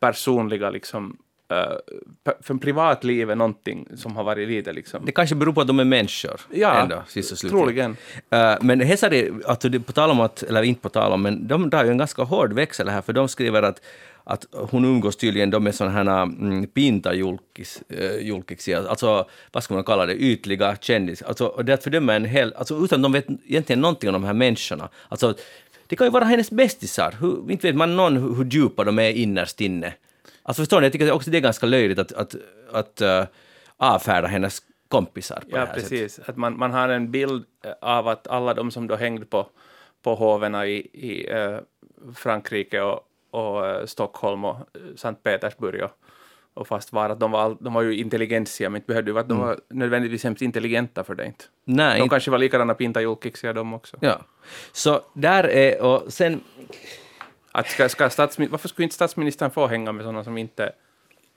personliga 0.00 0.70
liksom 0.70 1.16
uh, 1.52 2.34
för 2.40 2.54
privatlivet 2.54 3.38
någonting 3.38 3.88
som 3.96 4.16
har 4.16 4.24
varit 4.24 4.48
lite 4.48 4.72
liksom 4.72 5.04
Det 5.04 5.12
kanske 5.12 5.34
beror 5.34 5.52
på 5.52 5.60
att 5.60 5.66
de 5.66 5.80
är 5.80 5.84
människor. 5.84 6.40
Ja, 6.50 6.74
ändå, 6.74 7.02
sist 7.06 7.32
och 7.32 7.38
slutligen. 7.38 7.60
troligen. 7.64 7.96
Eh, 8.30 8.58
men 8.60 8.80
Hesari, 8.80 9.32
alltså 9.46 9.68
det, 9.68 9.80
på 9.80 9.92
tal 9.92 10.10
om 10.10 10.20
att, 10.20 10.42
eller 10.42 10.62
inte 10.62 10.80
på 10.80 10.88
tal 10.88 11.12
om, 11.12 11.22
men 11.22 11.48
de 11.48 11.70
drar 11.70 11.84
ju 11.84 11.90
en 11.90 11.98
ganska 11.98 12.22
hård 12.22 12.52
växel 12.52 12.88
här, 12.88 13.02
för 13.02 13.12
de 13.12 13.28
skriver 13.28 13.62
att, 13.62 13.80
att 14.28 14.46
hon 14.52 14.84
umgås 14.84 15.16
tydligen 15.16 15.50
då 15.50 15.60
med 15.60 15.74
sådana 15.74 15.92
här 15.92 16.22
mm, 16.22 16.66
pinta-julkiksia, 16.66 18.88
alltså 18.88 19.28
vad 19.52 19.62
ska 19.62 19.74
man 19.74 19.84
kalla 19.84 20.06
det, 20.06 20.14
ytliga 20.14 20.76
kändisar. 20.80 21.26
Alltså, 21.26 21.62
det 21.62 21.72
är 21.72 21.74
att 21.74 21.84
fördöma 21.84 22.14
en 22.14 22.24
hel, 22.24 22.54
alltså 22.56 22.84
utan 22.84 23.02
de 23.02 23.12
vet 23.12 23.26
egentligen 23.46 23.80
någonting 23.80 24.08
om 24.08 24.12
de 24.12 24.24
här 24.24 24.32
människorna. 24.32 24.88
Alltså, 25.08 25.34
det 25.86 25.96
kan 25.96 26.06
ju 26.06 26.10
vara 26.10 26.24
hennes 26.24 26.50
bästisar, 26.50 27.14
hur, 27.20 27.50
inte 27.50 27.66
vet 27.66 27.76
man 27.76 27.96
någon 27.96 28.16
hur, 28.16 28.34
hur 28.34 28.44
djupa 28.44 28.84
de 28.84 28.98
är 28.98 29.10
innerst 29.10 29.60
inne. 29.60 29.94
Alltså 30.42 30.62
förstår 30.62 30.80
ni, 30.80 30.86
jag 30.86 30.92
tycker 30.92 31.12
också 31.12 31.30
det 31.30 31.38
är 31.38 31.42
ganska 31.42 31.66
löjligt 31.66 31.98
att, 31.98 32.12
att, 32.12 32.34
att 32.72 33.02
uh, 33.02 33.24
avfärda 33.76 34.28
hennes 34.28 34.62
kompisar 34.88 35.40
på 35.40 35.46
Ja, 35.50 35.60
det 35.60 35.66
här 35.66 35.74
precis. 35.74 36.12
sättet. 36.12 36.28
Att 36.28 36.36
man, 36.36 36.58
man 36.58 36.70
har 36.70 36.88
en 36.88 37.10
bild 37.10 37.44
eh, 37.64 37.72
av 37.80 38.08
att 38.08 38.26
alla 38.26 38.54
de 38.54 38.70
som 38.70 38.86
då 38.86 38.96
hängde 38.96 39.26
på, 39.26 39.46
på 40.02 40.14
hoverna 40.14 40.66
i, 40.66 40.76
i 40.76 41.30
eh, 41.30 41.58
Frankrike 42.14 42.80
och, 42.80 43.07
och 43.30 43.66
eh, 43.66 43.86
Stockholm 43.86 44.44
och 44.44 44.56
eh, 44.56 44.80
Sankt 44.96 45.22
Petersburg 45.22 45.82
och, 45.84 45.90
och 46.54 46.68
fast 46.68 46.92
var 46.92 47.10
att 47.10 47.20
de 47.20 47.30
var, 47.30 47.40
all, 47.40 47.56
de 47.60 47.74
var 47.74 47.82
ju 47.82 47.96
intelligentsia, 47.96 48.70
men 48.70 48.76
inte 48.76 48.86
behövde 48.86 49.08
ju 49.10 49.12
vara 49.12 49.22
att 49.22 49.28
de 49.28 49.38
var 49.38 49.60
nödvändigtvis 49.70 50.24
hemskt 50.24 50.42
intelligenta 50.42 51.04
för 51.04 51.14
det 51.14 51.26
inte. 51.26 51.44
Nej, 51.64 51.98
De 51.98 52.02
inte- 52.02 52.12
kanske 52.14 52.30
var 52.30 52.38
likadana 52.38 52.74
pintajulkixiga 52.74 53.52
de 53.52 53.74
också. 53.74 53.96
ja. 54.00 54.20
Så 54.72 55.00
där 55.12 55.44
är, 55.44 55.82
och 55.82 56.12
sen, 56.12 56.40
Att 57.52 57.68
ska, 57.68 57.88
ska 57.88 58.02
varför 58.02 58.68
skulle 58.68 58.84
inte 58.84 58.94
statsministern 58.94 59.50
få 59.50 59.66
hänga 59.66 59.92
med 59.92 60.04
sådana 60.04 60.24
som 60.24 60.38
inte... 60.38 60.72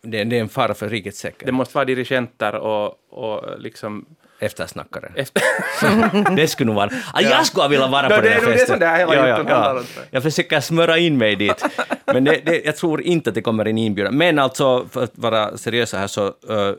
det, 0.02 0.24
det 0.24 0.38
är 0.38 0.42
en 0.42 0.50
fara 0.50 0.74
för 0.74 0.90
rikets 0.90 1.20
säkerhet. 1.20 1.46
Det 1.46 1.52
måste 1.52 1.76
vara 1.78 1.86
dirigenter 1.86 2.56
och, 2.56 2.96
och 3.10 3.60
liksom... 3.60 4.06
Eftersnackare. 4.42 5.12
Efter, 5.16 5.44
Det 6.36 6.48
skulle 6.48 6.66
nog 6.66 6.76
vara... 6.76 6.90
Ah, 7.14 7.22
jag 7.22 7.46
skulle 7.46 7.68
vilja 7.68 7.88
vara 7.88 8.10
No, 8.10 8.16
på 8.16 8.22
det 8.22 8.30
den 8.30 8.32
är 8.32 8.36
här 8.36 8.42
nog 8.42 8.52
det 8.52 8.58
festen. 8.58 8.74
som 8.74 8.80
det 8.80 8.86
här 8.86 8.98
hela 9.00 9.16
ja, 9.16 9.28
ja, 9.28 9.44
ja. 9.48 9.82
jag. 10.12 10.24
Försöker 10.24 10.60
smöra 10.60 10.98
in 10.98 11.18
mig 11.18 11.36
dit. 11.36 11.66
Men 12.06 12.24
det, 12.24 12.42
det, 12.46 12.62
jag 12.66 12.76
tror 12.76 13.02
inte 13.02 13.30
att 13.30 13.36
det 13.36 13.42
kommer 13.42 13.66
en 13.66 13.78
inbjudan. 13.78 14.18
Men 14.18 14.40
alltså, 14.40 14.88
för 14.92 15.04
att 15.04 15.12
vara 15.16 15.58
seriösa 15.58 15.98
här 15.98 16.08
så... 16.08 16.26
Uh, 16.26 16.74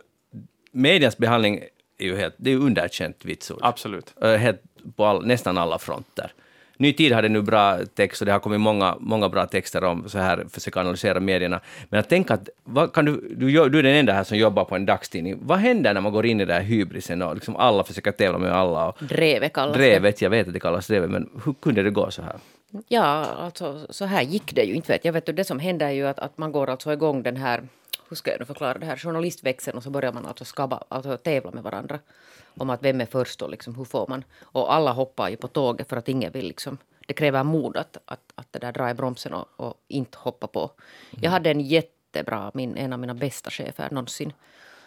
medias 0.73 1.19
behandling 1.19 1.61
är 1.99 2.05
ju 2.05 2.17
helt... 2.17 2.35
Det 2.37 2.53
är 2.53 2.57
underkänt 2.57 3.25
vitsord. 3.25 3.59
absolut. 3.63 4.15
Eh, 4.23 4.31
helt 4.35 4.63
på 4.97 5.05
all, 5.05 5.27
nästan 5.27 5.59
alla 5.59 5.79
fronter. 5.79 6.33
Ny 6.83 6.93
Tid 6.93 7.13
hade 7.13 7.29
nu 7.29 7.43
bra 7.43 7.79
text 7.95 8.23
och 8.23 8.27
det 8.27 8.33
har 8.33 8.39
kommit 8.41 8.61
många, 8.61 8.97
många 9.01 9.29
bra 9.29 9.47
texter 9.47 9.85
om 9.85 10.09
så 10.09 10.19
här, 10.19 10.47
försöka 10.51 10.81
analysera 10.81 11.21
medierna. 11.21 11.61
Men 11.89 11.99
jag 11.99 12.09
tänker 12.09 12.35
att, 12.35 12.49
vad 12.65 12.93
kan 12.93 13.05
du, 13.05 13.35
du, 13.37 13.69
du 13.69 13.79
är 13.79 13.83
den 13.83 13.95
enda 13.95 14.13
här 14.13 14.25
som 14.25 14.39
jobbar 14.39 14.65
på 14.65 14.77
en 14.77 14.87
dagstidning. 14.87 15.39
Vad 15.43 15.59
händer 15.59 15.95
när 15.95 16.01
man 16.01 16.13
går 16.13 16.27
in 16.27 16.41
i 16.41 16.45
den 16.45 16.57
här 16.57 16.63
hybrisen 16.63 17.23
och 17.23 17.35
liksom 17.35 17.57
alla 17.57 17.85
försöker 17.85 18.13
tävla 18.13 18.39
med 18.39 18.53
alla? 18.53 18.89
Och 18.89 18.97
Drevet 19.01 19.53
kallas 19.53 19.77
det. 19.77 19.83
drevet, 19.83 20.23
jag 20.23 20.31
vet 20.31 20.47
att 20.47 20.53
det 20.53 20.61
kallas 20.61 20.87
drevet, 20.87 21.11
men 21.11 21.29
hur 21.45 21.55
kunde 21.63 21.83
det 21.83 21.91
gå 21.91 22.11
så 22.11 22.23
här? 22.23 22.37
Ja, 22.89 23.27
alltså 23.39 23.87
så 23.91 24.05
här 24.05 24.23
gick 24.23 24.55
det 24.55 24.63
ju 24.63 24.75
inte. 24.75 24.93
Vet 24.93 25.05
jag. 25.05 25.13
vet 25.13 25.37
det 25.37 25.45
som 25.45 25.59
händer 25.59 25.87
är 25.87 25.91
ju 25.91 26.07
att, 26.07 26.19
att 26.19 26.39
man 26.39 26.53
går 26.53 26.71
alltså 26.71 26.93
igång 26.93 27.23
den 27.23 27.37
här, 27.37 27.63
hur 28.09 28.17
ska 28.17 28.31
jag 28.31 28.41
nu 28.41 28.47
förklara 28.47 28.79
det 28.79 28.87
här, 28.87 28.97
journalistväxeln 28.97 29.77
och 29.77 29.83
så 29.83 29.91
börjar 29.91 30.13
man 30.13 30.27
alltså 30.27 30.45
skabba, 30.45 30.85
alltså 30.89 31.17
tävla 31.17 31.51
med 31.51 31.63
varandra 31.63 31.99
om 32.57 32.71
att 32.71 32.83
vem 32.83 33.01
är 33.01 33.07
först 33.07 33.43
och 33.43 33.51
liksom, 33.51 33.75
hur 33.75 33.85
får 33.85 34.07
man. 34.09 34.25
Och 34.43 34.75
alla 34.75 34.93
hoppar 34.93 35.29
ju 35.29 35.37
på 35.37 35.49
tåget 35.49 35.89
för 35.89 35.97
att 35.97 36.09
ingen 36.09 36.33
vill 36.33 36.47
liksom, 36.47 36.79
det 37.07 37.15
kräver 37.15 37.45
mod 37.45 37.77
att, 37.77 37.97
att, 38.05 38.33
att 38.35 38.53
det 38.53 38.59
där 38.59 38.73
dra 38.73 38.91
i 38.91 38.95
bromsen 38.95 39.35
och, 39.35 39.49
och 39.57 39.75
inte 39.89 40.19
hoppa 40.19 40.47
på. 40.47 40.71
Jag 41.11 41.31
hade 41.31 41.51
en 41.51 41.61
jättebra, 41.61 42.51
min, 42.55 42.77
en 42.77 42.93
av 42.93 42.99
mina 42.99 43.15
bästa 43.15 43.51
chefer 43.51 43.89
någonsin, 43.91 44.33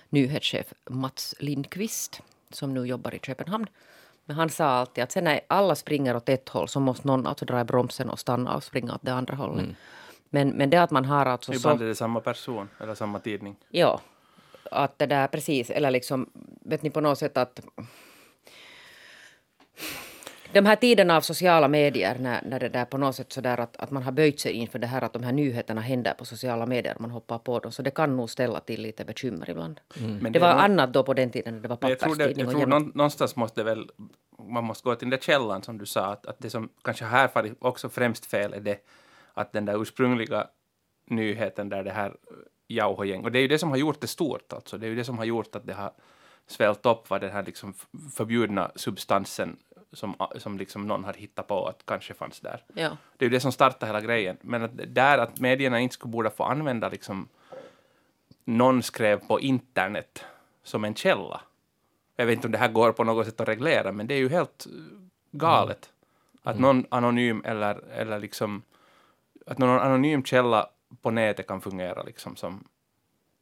nyhetschef 0.09 0.73
Mats 0.89 1.35
Lindqvist 1.39 2.21
som 2.49 2.73
nu 2.73 2.85
jobbar 2.85 3.15
i 3.15 3.19
Köpenhamn. 3.19 3.67
Men 4.25 4.35
han 4.37 4.49
sa 4.49 4.65
alltid 4.65 5.03
att 5.03 5.11
sen 5.11 5.23
när 5.23 5.41
alla 5.47 5.75
springer 5.75 6.15
åt 6.15 6.29
ett 6.29 6.49
håll 6.49 6.67
så 6.67 6.79
måste 6.79 7.07
någon 7.07 7.27
alltså 7.27 7.45
dra 7.45 7.61
i 7.61 7.63
bromsen 7.63 8.09
och 8.09 8.19
stanna 8.19 8.55
och 8.55 8.63
springa 8.63 8.95
åt 8.95 9.01
det 9.01 9.13
andra 9.13 9.35
hållet. 9.35 9.65
Men, 10.29 10.49
men 10.49 10.69
det 10.69 10.77
att 10.77 10.91
man 10.91 11.05
har 11.05 11.25
alltså 11.25 11.53
Ibland 11.53 11.79
så... 11.79 11.83
är 11.83 11.87
det 11.87 11.95
samma 11.95 12.19
person 12.19 12.69
eller 12.79 12.95
samma 12.95 13.19
tidning. 13.19 13.55
Ja, 13.69 14.01
att 14.71 14.99
det 14.99 15.05
där 15.05 15.27
precis, 15.27 15.69
eller 15.69 15.91
liksom, 15.91 16.29
vet 16.61 16.83
ni 16.83 16.89
på 16.89 17.01
något 17.01 17.19
sätt 17.19 17.37
att 17.37 17.59
de 20.55 20.65
här 20.65 20.75
tiderna 20.75 21.17
av 21.17 21.21
sociala 21.21 21.67
medier, 21.67 22.17
när, 22.19 22.41
när 22.45 22.59
det 22.59 22.69
där 22.69 22.85
på 22.85 22.97
något 22.97 23.15
sätt 23.15 23.33
sådär 23.33 23.59
att, 23.59 23.77
att 23.77 23.91
man 23.91 24.03
har 24.03 24.11
böjt 24.11 24.39
sig 24.39 24.51
inför 24.51 24.79
det 24.79 24.87
här 24.87 25.01
att 25.01 25.13
de 25.13 25.23
här 25.23 25.31
nyheterna 25.31 25.81
händer 25.81 26.13
på 26.13 26.25
sociala 26.25 26.65
medier, 26.65 26.95
man 26.99 27.11
hoppar 27.11 27.37
på 27.37 27.59
dem, 27.59 27.71
så 27.71 27.81
det 27.81 27.91
kan 27.91 28.17
nog 28.17 28.29
ställa 28.29 28.59
till 28.59 28.81
lite 28.81 29.05
bekymmer 29.05 29.49
ibland. 29.49 29.79
Men 30.21 30.31
Det 30.31 30.39
var 30.39 30.49
annat 30.49 30.93
då 30.93 31.03
på 31.03 31.13
den 31.13 31.29
tiden 31.29 31.53
när 31.53 31.61
det 31.61 31.67
var 31.67 31.77
Men 31.81 31.89
jag 31.89 31.99
tror, 31.99 32.15
det, 32.15 32.23
papperstidning 32.23 32.45
jag 32.45 32.55
tror 32.55 32.67
någon, 32.67 32.91
någonstans 32.95 33.35
måste 33.35 33.63
väl, 33.63 33.89
man 34.49 34.63
måste 34.63 34.89
gå 34.89 34.95
till 34.95 35.09
den 35.09 35.19
där 35.19 35.25
källan 35.25 35.63
som 35.63 35.77
du 35.77 35.85
sa, 35.85 36.05
att, 36.05 36.25
att 36.25 36.39
det 36.39 36.49
som 36.49 36.69
kanske 36.81 37.05
här 37.05 37.29
också 37.59 37.89
främst 37.89 38.25
fel 38.25 38.53
är 38.53 38.59
det 38.59 38.77
att 39.33 39.53
den 39.53 39.65
där 39.65 39.81
ursprungliga 39.81 40.47
nyheten 41.09 41.69
där 41.69 41.83
det 41.83 41.91
här 41.91 42.13
Jauho-gäng, 42.67 43.23
och 43.23 43.31
det 43.31 43.39
är 43.39 43.41
ju 43.41 43.47
det 43.47 43.59
som 43.59 43.69
har 43.69 43.77
gjort 43.77 44.01
det 44.01 44.07
stort 44.07 44.53
alltså, 44.53 44.77
det 44.77 44.85
är 44.85 44.89
ju 44.89 44.95
det 44.95 45.03
som 45.03 45.17
har 45.17 45.25
gjort 45.25 45.55
att 45.55 45.65
det 45.65 45.73
har 45.73 45.91
svällt 46.47 46.85
upp 46.85 47.09
vad 47.09 47.21
den 47.21 47.31
här 47.31 47.43
liksom 47.43 47.73
förbjudna 48.15 48.71
substansen 48.75 49.57
som, 49.91 50.15
som 50.37 50.57
liksom 50.57 50.87
någon 50.87 51.03
har 51.03 51.13
hittat 51.13 51.47
på 51.47 51.67
att 51.67 51.85
kanske 51.85 52.13
fanns 52.13 52.39
där. 52.39 52.63
Ja. 52.73 52.97
Det 53.17 53.25
är 53.25 53.29
ju 53.29 53.35
det 53.35 53.39
som 53.39 53.51
startar 53.51 53.87
hela 53.87 54.01
grejen. 54.01 54.37
Men 54.41 54.63
att 54.63 54.71
där 54.87 55.17
att 55.17 55.39
medierna 55.39 55.79
inte 55.79 55.93
skulle 55.93 56.11
borde 56.11 56.29
få 56.29 56.43
använda 56.43 56.89
liksom 56.89 57.27
någon 58.45 58.83
skrev 58.83 59.27
på 59.27 59.39
internet 59.39 60.23
som 60.63 60.83
en 60.83 60.95
källa. 60.95 61.41
Jag 62.15 62.25
vet 62.25 62.35
inte 62.35 62.47
om 62.47 62.51
det 62.51 62.57
här 62.57 62.71
går 62.71 62.91
på 62.91 63.03
något 63.03 63.25
sätt 63.25 63.39
att 63.39 63.47
reglera, 63.47 63.91
men 63.91 64.07
det 64.07 64.13
är 64.13 64.19
ju 64.19 64.29
helt 64.29 64.65
eh, 64.65 64.71
galet. 65.31 65.89
Att 66.43 66.59
någon 66.59 66.85
anonym 66.89 67.41
eller, 67.45 67.83
eller 67.91 68.19
liksom 68.19 68.61
att 69.45 69.57
någon 69.57 69.79
anonym 69.79 70.23
källa 70.23 70.69
på 71.01 71.11
nätet 71.11 71.47
kan 71.47 71.61
fungera 71.61 72.03
liksom 72.03 72.35
som 72.35 72.63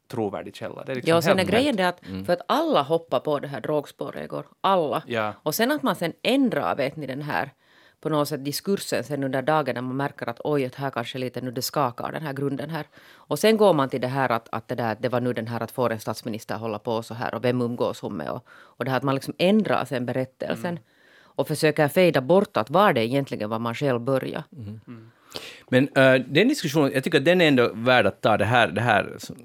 trovärdig 0.08 0.56
källa. 0.56 0.84
Det 0.84 0.94
liksom 0.94 1.10
Ja, 1.10 1.16
och 1.16 1.24
sen 1.24 1.38
är 1.38 1.44
grejen 1.44 1.76
det 1.76 1.88
att, 1.88 2.00
för 2.26 2.32
att 2.32 2.40
alla 2.48 2.82
hoppar 2.82 3.20
på 3.20 3.38
det 3.38 3.48
här 3.48 3.60
drogspåret 3.60 4.24
igår. 4.24 4.46
Alla. 4.60 5.02
Ja. 5.06 5.32
Och 5.42 5.54
sen 5.54 5.72
att 5.72 5.82
man 5.82 5.96
sen 5.96 6.12
ändrar, 6.22 6.76
vet 6.76 6.96
ni, 6.96 7.06
den 7.06 7.22
här 7.22 7.50
på 8.00 8.08
något 8.08 8.28
sätt 8.28 8.44
diskursen 8.44 9.04
sen 9.04 9.24
under 9.24 9.42
dagen 9.42 9.74
när 9.74 9.82
man 9.82 9.96
märker 9.96 10.28
att 10.28 10.40
oj, 10.44 10.64
att 10.64 10.74
här 10.74 10.90
kanske 10.90 11.18
lite 11.18 11.40
nu 11.40 11.50
det 11.50 11.62
skakar 11.62 12.12
den 12.12 12.22
här 12.22 12.32
grunden 12.32 12.70
här. 12.70 12.86
Och 13.14 13.38
sen 13.38 13.56
går 13.56 13.72
man 13.74 13.88
till 13.88 14.00
det 14.00 14.08
här 14.08 14.28
att, 14.32 14.48
att 14.52 14.68
det, 14.68 14.74
där, 14.74 14.96
det 15.00 15.08
var 15.08 15.20
nu 15.20 15.32
den 15.32 15.46
här 15.46 15.60
att 15.60 15.70
får 15.70 15.92
en 15.92 16.00
statsminister 16.00 16.56
hålla 16.56 16.78
på 16.78 17.02
så 17.02 17.14
här 17.14 17.34
och 17.34 17.44
vem 17.44 17.60
umgås 17.60 18.00
hon 18.00 18.16
med 18.16 18.30
och, 18.30 18.44
och 18.48 18.84
det 18.84 18.90
här 18.90 18.98
att 18.98 19.02
man 19.02 19.14
liksom 19.14 19.34
ändrar 19.38 19.84
sen 19.84 20.06
berättelsen 20.06 20.78
och 21.36 21.48
försöker 21.48 21.88
fejda 21.88 22.20
bort 22.20 22.56
att 22.56 22.70
var 22.70 22.92
det 22.92 23.04
egentligen 23.04 23.50
var 23.50 23.58
man 23.58 23.74
själv 23.74 24.00
började. 24.00 24.44
Men 25.68 25.88
äh, 25.96 26.14
uh, 26.14 26.26
den 26.28 26.48
diskussionen, 26.48 26.92
jag 26.94 27.04
tycker 27.04 27.18
att 27.18 27.24
den 27.24 27.40
är 27.40 27.48
ändå 27.48 27.70
värd 27.74 28.06
att 28.06 28.20
ta. 28.20 28.36
Det 28.36 28.44
här, 28.44 28.68
det 28.68 28.80
här 28.80 29.14
som 29.18 29.36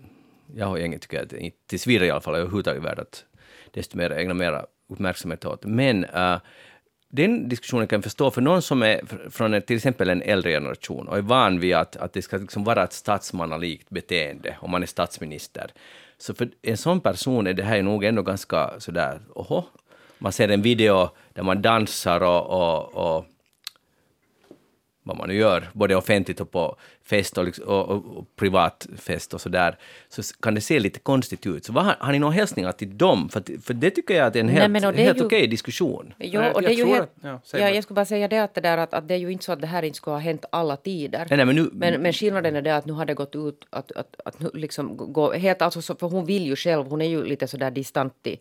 jag 0.56 0.72
och 0.72 0.80
gänget 0.80 1.02
tycker 1.02 1.24
att 1.24 1.34
inte 1.34 1.58
tills 1.68 1.88
vidare 1.88 2.08
i 2.08 2.12
alla 2.12 2.22
fall 2.22 2.36
är 2.36 2.40
överhuvudtaget 2.40 2.84
värd 2.84 3.00
att 3.00 3.26
desto 3.72 3.98
mer 3.98 4.12
ägna 4.12 4.34
mera 4.34 4.66
uppmärksamhet 4.90 5.46
åt. 5.46 5.66
Men 5.66 6.06
uh, 6.06 6.38
den 7.12 7.50
diskussionen 7.50 7.88
kan 7.88 7.98
jag 7.98 8.04
förstå 8.04 8.32
för 8.32 8.42
någon 8.42 8.62
som 8.62 8.84
är 8.84 9.02
från 9.30 9.54
en, 9.54 9.62
till 9.62 9.76
exempel 9.76 10.10
en 10.10 10.22
äldre 10.22 10.52
generation 10.52 11.08
och 11.08 11.18
är 11.18 11.22
van 11.22 11.60
vid 11.60 11.76
att, 11.76 11.96
att 11.96 12.14
det 12.14 12.22
ska 12.22 12.38
liksom 12.38 12.64
vara 12.64 12.84
ett 12.84 12.94
statsmannalikt 12.94 13.90
beteende 13.90 14.58
om 14.62 14.72
man 14.72 14.84
är 14.84 14.88
statsminister. 14.88 15.72
Så 16.18 16.34
för 16.34 16.50
en 16.62 16.78
sån 16.78 17.00
person 17.00 17.48
är 17.48 17.54
det 17.54 17.64
här 17.64 17.82
nog 17.82 18.04
ändå 18.04 18.22
ganska 18.22 18.80
sådär, 18.80 19.22
oho, 19.36 19.64
man 20.18 20.32
ser 20.32 20.50
en 20.50 20.62
video 20.62 21.10
där 21.34 21.44
man 21.44 21.62
dansar 21.62 22.24
och, 22.24 22.46
och, 22.50 22.96
och 22.96 23.26
vad 25.10 25.18
man 25.18 25.28
nu 25.30 25.36
gör, 25.36 25.70
både 25.74 25.96
offentligt 25.96 26.42
och 26.42 26.52
på 26.52 26.76
fest 27.04 27.38
och, 27.38 27.46
liksom, 27.46 27.66
och, 27.68 27.90
och, 27.90 28.18
och 28.18 28.26
privat 28.36 28.88
fest 28.98 29.34
och 29.34 29.42
sådär, 29.42 29.78
så 30.10 30.22
kan 30.42 30.56
det 30.56 30.62
se 30.62 30.80
lite 30.80 31.00
konstigt 31.00 31.46
ut. 31.48 31.66
Så 31.66 31.74
vad, 31.74 31.86
har, 31.86 31.96
har 32.00 32.12
ni 32.12 32.20
några 32.20 32.34
hälsningar 32.34 32.72
till 32.72 32.98
dem? 32.98 33.30
För, 33.30 33.62
för 33.62 33.74
det 33.74 33.90
tycker 33.92 34.14
jag 34.16 34.28
att 34.28 34.36
är 34.36 34.40
en 34.40 34.46
Nej, 34.46 34.56
helt, 34.56 34.86
är 34.86 35.04
helt 35.04 35.18
ju- 35.20 35.26
okej 35.26 35.48
diskussion. 35.48 36.14
Jo, 36.20 36.40
Nej, 36.42 36.52
och 36.52 36.62
det 36.62 36.72
jag 36.74 36.90
är 36.90 36.96
ju 36.96 37.02
att- 37.02 37.50
ja, 37.54 37.70
jag 37.70 37.84
skulle 37.84 37.96
bara 37.96 38.06
säga 38.06 38.28
det 38.28 38.38
att, 38.40 38.54
det 38.56 38.62
där 38.62 38.78
att, 38.78 38.94
att 38.94 39.08
det 39.08 39.14
är 39.14 39.18
ju 39.18 39.32
inte 39.32 39.46
så 39.46 39.52
att 39.52 39.62
det 39.62 39.68
här 39.68 39.84
inte 39.84 39.98
skulle 39.98 40.14
ha 40.14 40.20
hänt 40.22 40.46
alla 40.52 40.78
tider. 40.78 41.26
Nej, 41.30 41.38
nej, 41.38 41.46
men 41.46 41.56
nu, 41.56 41.70
Men, 41.74 42.02
men 42.02 42.14
skillnaden 42.14 42.56
är 42.56 42.62
det 42.62 42.76
att 42.76 42.86
nu 42.86 42.94
har 42.94 43.06
det 43.06 43.14
gått 43.14 43.36
ut 43.36 43.66
att, 43.70 43.92
att, 43.92 44.16
att 44.26 44.40
nu 44.40 44.50
liksom 44.54 44.98
gå 45.14 45.32
helt, 45.34 45.62
alltså 45.62 45.82
så, 45.82 45.96
för 45.96 46.08
hon 46.08 46.26
vill 46.26 46.46
ju 46.46 46.56
själv, 46.56 46.86
hon 46.90 47.02
är 47.02 47.06
ju 47.10 47.24
lite 47.26 47.48
sådär 47.48 47.72
distant 47.72 48.14
till, 48.24 48.38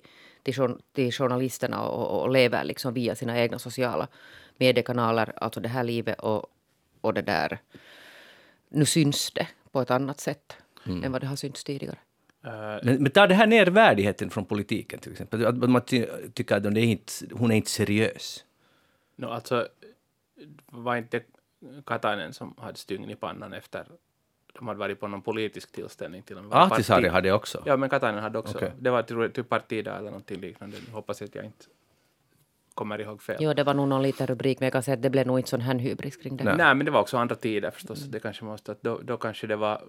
till 0.95 1.13
journalisterna 1.13 1.83
och, 1.83 2.23
och 2.23 2.31
lever 2.31 2.65
liksom 2.65 2.95
via 2.95 3.15
sina 3.15 3.39
egna 3.41 3.59
sociala 3.59 4.09
mediekanaler, 4.59 5.33
alltså 5.37 5.61
det 5.61 5.69
här 5.69 5.85
livet 5.85 6.21
och, 6.21 6.47
och 7.01 7.15
det 7.15 7.23
där. 7.23 7.59
Nu 8.69 8.85
syns 8.85 9.31
det 9.31 9.49
på 9.73 9.81
ett 9.81 9.91
annat 9.91 10.21
sätt 10.21 10.57
än 10.85 11.13
vad 11.13 11.21
det 11.21 11.27
har 11.27 11.37
synts 11.37 11.65
tidigare. 11.65 11.99
Eh, 12.45 12.51
men, 12.83 13.03
men 13.03 13.11
tar 13.11 13.29
det 13.29 13.35
här 13.35 13.47
ner 13.47 13.67
värdigheten 13.67 14.31
från 14.31 14.45
politiken 14.45 14.99
till 14.99 15.13
exempel? 15.13 15.47
Att 15.47 15.71
man 15.71 15.81
ty, 15.81 16.07
tycker 16.35 16.57
att 16.57 16.63
det 16.63 16.81
är 16.81 16.85
inte, 16.85 17.13
hon 17.33 17.51
är 17.51 17.57
inte 17.57 17.71
seriös. 17.71 18.45
No, 19.17 19.27
alltså, 19.27 19.69
var 20.67 20.97
inte 20.97 21.23
Katainen 21.87 22.33
som 22.33 22.55
hade 22.59 22.79
stygn 22.79 23.11
i 23.11 23.17
pannan 23.17 23.53
efter 23.53 23.87
de 24.59 24.69
hade 24.69 24.79
varit 24.79 25.01
på 25.01 25.09
någon 25.09 25.23
politisk 25.23 25.73
tillställning 25.73 26.23
till 26.23 26.39
och 26.39 26.45
med. 26.45 26.59
Ahtisaari 26.59 27.09
hade 27.09 27.33
också. 27.33 27.63
Ja, 27.67 27.77
men 27.77 27.89
Katainen 27.89 28.23
hade 28.23 28.39
också. 28.39 28.57
Okej. 28.57 28.73
Det 28.79 28.91
var 28.91 29.29
typ 29.29 29.49
partidag 29.49 29.99
eller 29.99 30.11
någonting 30.11 30.41
liknande. 30.41 30.77
Hoppas 30.93 31.23
att 31.23 31.35
jag 31.35 31.45
inte 31.45 31.65
kommer 32.79 33.01
ihåg 33.01 33.23
fel. 33.23 33.37
Jo, 33.41 33.53
det 33.55 33.65
var 33.65 33.75
nog 33.75 33.89
någon 33.89 34.03
liten 34.03 34.27
rubrik, 34.27 34.61
men 34.61 34.67
jag 34.67 34.73
kan 34.73 34.83
säga 34.83 34.95
att 34.95 35.03
det 35.03 35.11
blev 35.11 35.27
nog 35.27 35.39
inte 35.39 35.51
sån 35.51 35.61
här 35.61 35.75
hybris 35.75 36.17
kring 36.17 36.37
det. 36.37 36.45
Nej. 36.45 36.75
men 36.75 36.85
det 36.85 36.91
var 36.91 37.01
också 37.01 37.17
andra 37.19 37.35
tider 37.35 37.71
förstås. 37.71 37.99
Det 38.05 38.21
kanske 38.21 38.45
måste, 38.45 38.73
att 38.73 38.83
då, 38.83 39.01
då 39.03 39.17
kanske 39.17 39.47
det 39.47 39.57
var, 39.57 39.83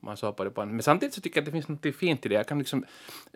man 0.00 0.16
såg 0.16 0.36
på 0.36 0.44
det 0.44 0.50
på 0.50 0.62
en, 0.62 0.70
Men 0.70 0.82
samtidigt 0.82 1.14
så 1.14 1.20
tycker 1.20 1.36
jag 1.36 1.42
att 1.42 1.46
det 1.46 1.52
finns 1.52 1.68
något 1.68 1.96
fint 1.96 2.26
i 2.26 2.28
det. 2.28 2.34
Jag 2.34 2.46
kan 2.46 2.58
liksom 2.58 2.84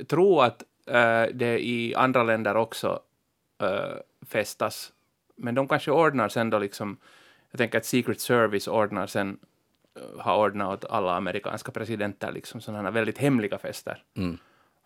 tro 0.08 0.40
att 0.40 0.62
eh, 0.86 1.24
det 1.34 1.66
i 1.66 1.94
andra 1.94 2.22
länder 2.22 2.56
också 2.56 3.00
eh, 3.62 3.96
festas, 4.26 4.92
men 5.36 5.54
de 5.54 5.68
kanske 5.68 5.90
ordnar 5.90 6.28
sen 6.28 6.50
då 6.50 6.58
liksom, 6.58 6.96
jag 7.50 7.58
tänker 7.58 7.78
att 7.78 7.86
Secret 7.86 8.20
Service 8.20 8.68
ordnar 8.68 9.06
sen, 9.06 9.38
eh, 9.96 10.20
har 10.20 10.38
ordnat 10.38 10.84
åt 10.84 10.90
alla 10.90 11.16
amerikanska 11.16 11.72
presidenter 11.72 12.32
liksom 12.32 12.60
sådana 12.60 12.90
väldigt 12.90 13.18
hemliga 13.18 13.58
fester. 13.58 14.02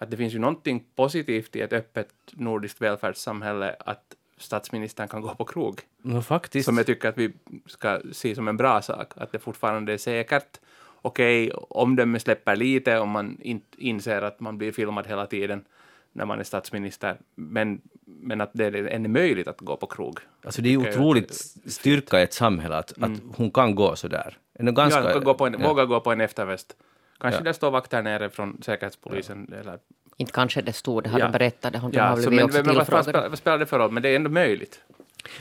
Att 0.05 0.11
det 0.11 0.17
finns 0.17 0.35
ju 0.35 0.39
någonting 0.39 0.85
positivt 0.97 1.57
i 1.57 1.61
ett 1.61 1.73
öppet 1.73 2.09
nordiskt 2.33 2.81
välfärdssamhälle 2.81 3.77
att 3.79 4.15
statsministern 4.37 5.09
kan 5.09 5.23
gå 5.23 5.35
på 5.35 5.45
krog. 5.45 5.81
No, 6.03 6.23
faktiskt. 6.23 6.67
Som 6.67 6.77
jag 6.77 6.87
tycker 6.87 7.09
att 7.09 7.19
vi 7.19 7.33
ska 7.67 8.01
se 8.13 8.35
som 8.35 8.49
en 8.49 8.57
bra 8.57 8.83
sak. 8.83 9.13
Att 9.17 9.33
det 9.33 9.39
fortfarande 9.39 9.93
är 9.93 9.99
säkert. 9.99 10.61
Okej, 11.03 11.51
omdöme 11.53 12.19
släpper 12.19 12.57
lite 12.57 12.99
om 12.99 13.11
man 13.11 13.39
inte 13.41 13.85
inser 13.85 14.23
att 14.23 14.41
man 14.41 14.59
blir 14.59 14.73
filmad 14.73 15.07
hela 15.07 15.27
tiden 15.27 15.65
när 16.13 16.25
man 16.25 16.41
är 16.41 16.45
statsminister. 16.45 17.17
Men, 17.35 17.81
men 18.05 18.41
att 18.41 18.51
det 18.53 18.65
är 18.65 18.87
ännu 18.87 19.09
möjligt 19.09 19.49
att 19.49 19.61
gå 19.61 19.77
på 19.77 19.87
krog. 19.87 20.19
Alltså 20.45 20.63
det 20.63 20.73
är 20.73 20.77
otroligt 20.77 21.35
styrka 21.67 22.21
i 22.21 22.23
ett 22.23 22.35
samhälle 22.35 22.77
att, 22.77 23.03
att 23.03 23.21
hon 23.37 23.51
kan 23.51 23.75
gå 23.75 23.97
så 23.97 24.09
där. 24.09 24.39
Ganska, 24.59 25.13
ja, 25.13 25.19
gå 25.19 25.35
på 25.35 25.47
en, 25.47 25.57
ja. 25.61 25.69
Våga 25.69 25.85
gå 25.85 26.01
på 26.01 26.13
en 26.13 26.21
efterfest. 26.21 26.77
Kanske 27.25 27.41
Ja. 27.41 27.45
det 27.45 27.55
står 27.55 27.71
vakter 27.71 28.03
nere 28.03 28.31
från 28.31 28.63
Säkerhetspolisen. 28.63 29.53
Eller, 29.61 29.79
Inte 30.17 30.33
kanske 30.33 30.63
det 30.63 30.73
stod, 30.73 31.03
det 31.05 31.09
har 31.11 31.19
Ja. 31.19 31.25
de 31.27 31.33
berättat. 31.33 31.73
De 31.73 31.91
ja, 31.93 32.03
har 32.03 32.17
så, 32.17 32.29
blivit 32.31 32.37
men, 32.37 32.45
också 32.45 32.63
men 32.67 32.75
vad, 32.91 33.05
spelar, 33.05 33.29
vad 33.29 33.39
spelar 33.39 33.59
det 33.59 33.67
för 33.67 33.79
roll? 33.79 33.91
Men 33.91 34.03
det 34.03 34.09
är 34.09 34.17
ändå 34.17 34.31
möjligt. 34.31 34.81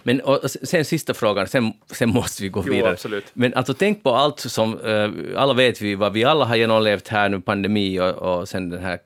Men 0.03 0.21
och, 0.21 0.39
sen 0.63 0.85
sista 0.85 1.13
frågan, 1.13 1.47
sen, 1.47 1.73
sen 1.91 2.09
måste 2.09 2.43
vi 2.43 2.49
gå 2.49 2.63
Jo, 2.67 2.73
vidare. 2.73 2.91
absolut. 2.91 3.25
Men 3.33 3.53
alltså 3.53 3.73
tänk 3.73 4.03
på 4.03 4.09
allt 4.15 4.39
som, 4.39 4.79
eh, 4.79 5.41
alla 5.41 5.53
vet 5.53 5.81
vi 5.81 5.95
vad 5.95 6.13
vi 6.13 6.23
alla 6.23 6.45
har 6.45 6.55
genomlevt 6.55 7.07
här 7.07 7.29
nu, 7.29 7.41
pandemi 7.41 7.99
och, 7.99 8.09
och 8.11 8.49
sen 8.49 8.69
den 8.69 8.83
här 8.83 8.99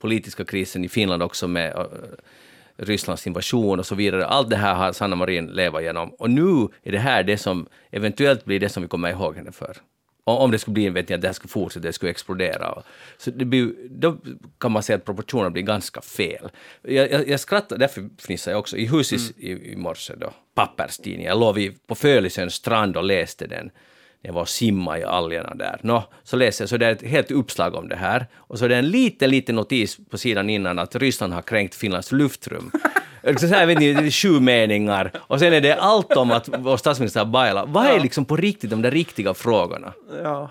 politiska 0.00 0.44
krisen 0.44 0.84
i 0.84 0.88
Finland 0.88 1.22
också 1.22 1.48
med 1.48 1.72
eh, 1.76 1.84
Rysslands 2.76 3.26
invasion 3.26 3.78
och 3.78 3.86
så 3.86 3.94
vidare. 3.94 4.26
Allt 4.26 4.50
det 4.50 4.56
här 4.56 4.74
har 4.74 4.92
Sanna 4.92 5.16
Marin 5.16 5.46
levat 5.46 5.82
igenom. 5.82 6.10
Och 6.18 6.30
nu 6.30 6.68
är 6.82 6.92
det 6.92 6.98
här 6.98 7.22
det 7.22 7.38
som 7.38 7.66
eventuellt 7.90 8.44
blir 8.44 8.60
det 8.60 8.68
som 8.68 8.82
vi 8.82 8.88
kommer 8.88 9.10
ihåg 9.10 9.36
henne 9.36 9.52
för. 9.52 9.76
Om 10.24 10.50
det 10.50 10.58
skulle 10.58 10.72
bli, 10.72 10.88
vet 10.88 11.08
ni, 11.08 11.14
att 11.14 11.20
det 11.20 11.28
här 11.28 11.32
skulle 11.32 11.50
fortsätta, 11.50 11.86
det 11.86 11.92
skulle 11.92 12.10
explodera. 12.10 12.82
Så 13.18 13.30
det 13.30 13.44
blir, 13.44 13.72
då 13.90 14.16
kan 14.60 14.72
man 14.72 14.82
säga 14.82 14.96
att 14.96 15.04
proportionerna 15.04 15.50
blir 15.50 15.62
ganska 15.62 16.00
fel. 16.00 16.50
Jag, 16.82 17.10
jag, 17.10 17.28
jag 17.28 17.40
skrattar, 17.40 17.78
därför 17.78 18.08
fnissade 18.18 18.54
jag 18.54 18.60
också. 18.60 18.76
I 18.76 18.86
Husis 18.86 19.30
i, 19.30 19.72
i 19.72 19.76
morse 19.76 20.14
då, 20.16 20.32
papperstidningen, 20.54 21.28
jag 21.28 21.40
låg 21.40 21.54
vid, 21.54 21.86
på 21.86 21.94
Följesöns 21.94 22.54
strand 22.54 22.96
och 22.96 23.04
läste 23.04 23.46
den. 23.46 23.70
Jag 24.24 24.32
var 24.32 24.40
och 24.40 24.48
simma 24.48 24.98
i 24.98 25.04
algerna 25.04 25.54
där. 25.54 25.80
Nå, 25.82 26.04
så 26.22 26.36
läser 26.36 26.62
jag, 26.62 26.68
så 26.68 26.76
det 26.76 26.86
är 26.86 26.92
ett 26.92 27.02
helt 27.02 27.30
uppslag 27.30 27.74
om 27.74 27.88
det 27.88 27.96
här. 27.96 28.26
Och 28.34 28.58
så 28.58 28.64
är 28.64 28.68
det 28.68 28.76
en 28.76 28.90
liten, 28.90 29.30
liten 29.30 29.56
notis 29.56 29.98
på 30.10 30.18
sidan 30.18 30.50
innan 30.50 30.78
att 30.78 30.96
Ryssland 30.96 31.32
har 31.32 31.42
kränkt 31.42 31.74
Finlands 31.74 32.12
luftrum. 32.12 32.70
Så 33.38 33.46
här, 33.46 33.66
vet 33.66 33.78
ni, 33.78 33.92
det 33.92 34.06
är 34.06 34.10
sju 34.10 34.40
meningar. 34.40 35.10
Och 35.18 35.38
sen 35.38 35.52
är 35.52 35.60
det 35.60 35.74
allt 35.76 36.12
om 36.16 36.30
att 36.30 36.48
vår 36.58 36.76
statsminister 36.76 37.20
har 37.20 37.26
bailat. 37.26 37.68
Vad 37.68 37.86
är 37.86 38.00
liksom 38.00 38.24
på 38.24 38.36
riktigt 38.36 38.70
de 38.70 38.82
där 38.82 38.90
riktiga 38.90 39.34
frågorna? 39.34 39.92
Ja, 40.22 40.50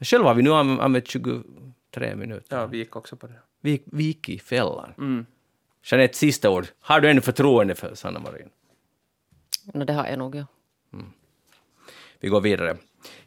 Själv 0.00 0.24
har 0.24 0.34
vi 0.34 0.42
nu 0.42 0.50
anv- 0.50 0.80
använt 0.80 1.08
23 1.08 2.16
minuter. 2.16 2.56
ja 2.56 2.66
vi 2.66 2.78
gick 2.78 2.96
också 2.96 3.16
på 3.16 3.26
det. 3.26 3.34
Vi, 3.60 3.82
vi 3.84 4.04
gick 4.04 4.28
i 4.28 4.38
fällan. 4.38 5.26
Jeanette, 5.84 6.16
sista 6.16 6.50
ord. 6.50 6.66
Har 6.80 7.00
du 7.00 7.10
ännu 7.10 7.20
förtroende 7.20 7.74
för 7.74 7.94
Sanna 7.94 8.18
Marin? 8.20 8.48
No, 9.74 9.84
det 9.84 9.92
har 9.92 10.06
jag 10.06 10.18
nog, 10.18 10.34
ja. 10.34 10.46
Vi 12.20 12.28
går 12.28 12.40
vidare. 12.40 12.76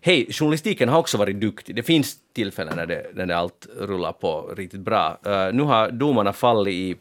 Hej, 0.01 0.27
journalistiken 0.31 0.89
har 0.89 0.99
också 0.99 1.17
varit 1.17 1.39
duktig. 1.41 1.75
Det 1.75 1.83
finns 1.83 2.17
tillfällen 2.33 2.75
när 2.75 2.85
det, 2.85 3.11
när 3.13 3.25
det 3.25 3.37
allt 3.37 3.67
rullar 3.77 4.11
på 4.11 4.53
riktigt 4.57 4.79
bra. 4.79 5.19
Eh, 5.25 5.53
nu 5.53 5.63
har 5.63 5.91
domarna 5.91 6.33
fallit 6.33 6.73
i, 6.73 6.95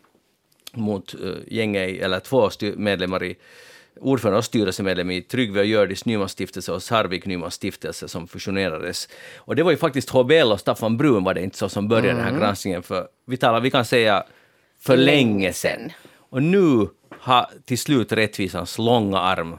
mot 0.73 1.15
uh, 1.15 1.37
gänget, 1.47 2.03
eller 2.03 2.21
två 2.21 2.51
medlemmar 2.77 3.23
i 3.23 3.37
ordförande 4.01 4.39
och 4.39 4.45
styrelsemedlem 4.45 5.11
i 5.11 5.23
Tryggve 5.23 5.61
och 5.61 5.67
Hjördis 5.67 6.05
Nymans 6.05 6.33
stiftelse 6.33 6.73
och 6.73 6.83
Sarvik 6.83 7.27
Nymans 7.27 7.55
stiftelse 7.55 8.09
som 8.09 8.29
fusionerades. 8.29 9.09
Och 9.37 9.57
det 9.57 9.63
var 9.63 9.71
ju 9.71 9.77
faktiskt 9.77 10.11
HBL 10.11 10.53
och 10.53 10.61
Staffan 10.61 10.97
Brun 10.97 11.25
var 11.25 11.35
det 11.35 11.43
inte 11.43 11.59
så 11.59 11.69
som 11.69 11.89
började 11.89 12.09
den 12.09 12.21
här 12.21 12.41
granskningen 12.41 12.83
för, 12.83 13.09
vi 13.27 13.37
talar, 13.37 13.61
vi 13.61 13.71
kan 13.71 13.85
säga 13.85 14.25
för 14.81 14.97
länge 14.97 15.53
sedan. 15.53 15.93
Och 16.31 16.43
nu 16.43 16.89
har 17.11 17.47
till 17.65 17.79
slut 17.79 18.13
rättvisans 18.13 18.79
långa 18.79 19.19
arm 19.19 19.59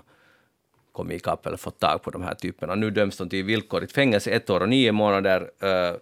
kommit 0.92 1.22
ikapp 1.22 1.46
eller 1.46 1.58
fått 1.58 1.80
tag 1.80 2.04
på 2.04 2.12
de 2.12 2.24
här 2.24 2.36
typerna. 2.36 2.76
Nu 2.76 2.90
döms 2.92 3.18
de 3.18 3.30
till 3.30 3.44
villkorligt 3.44 3.92
fängelse, 3.92 4.32
ett 4.32 4.50
år 4.50 4.60
och 4.60 4.70
nio 4.70 4.92
månader. 4.92 5.42
Uh, 5.42 5.98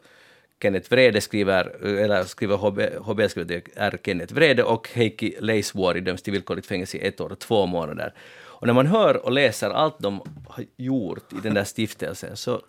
Kenneth 0.62 0.92
Vrede 0.92 1.22
skriver, 1.22 1.86
eller 1.86 2.24
skriver 2.24 2.58
HB, 2.58 2.80
HB 2.80 3.30
skriver 3.30 3.48
det 3.48 3.68
är 3.76 3.98
Kenneth 4.06 4.34
Vrede 4.34 4.64
och 4.64 4.90
Heikki 4.94 5.36
Leisvuori 5.40 6.00
döms 6.00 6.22
till 6.22 6.34
villkorligt 6.34 6.68
fängelse 6.68 6.98
i 6.98 7.08
ett 7.08 7.22
år 7.22 7.32
och 7.32 7.40
två 7.40 7.66
månader. 7.66 8.14
Och 8.60 8.68
när 8.68 8.74
man 8.74 8.88
hör 8.88 9.26
och 9.26 9.32
läser 9.32 9.70
allt 9.70 10.00
de 10.00 10.22
har 10.48 10.66
gjort 10.78 11.34
i 11.34 11.36
den 11.44 11.54
där 11.54 11.64
stiftelsen 11.64 12.38
så 12.38 12.62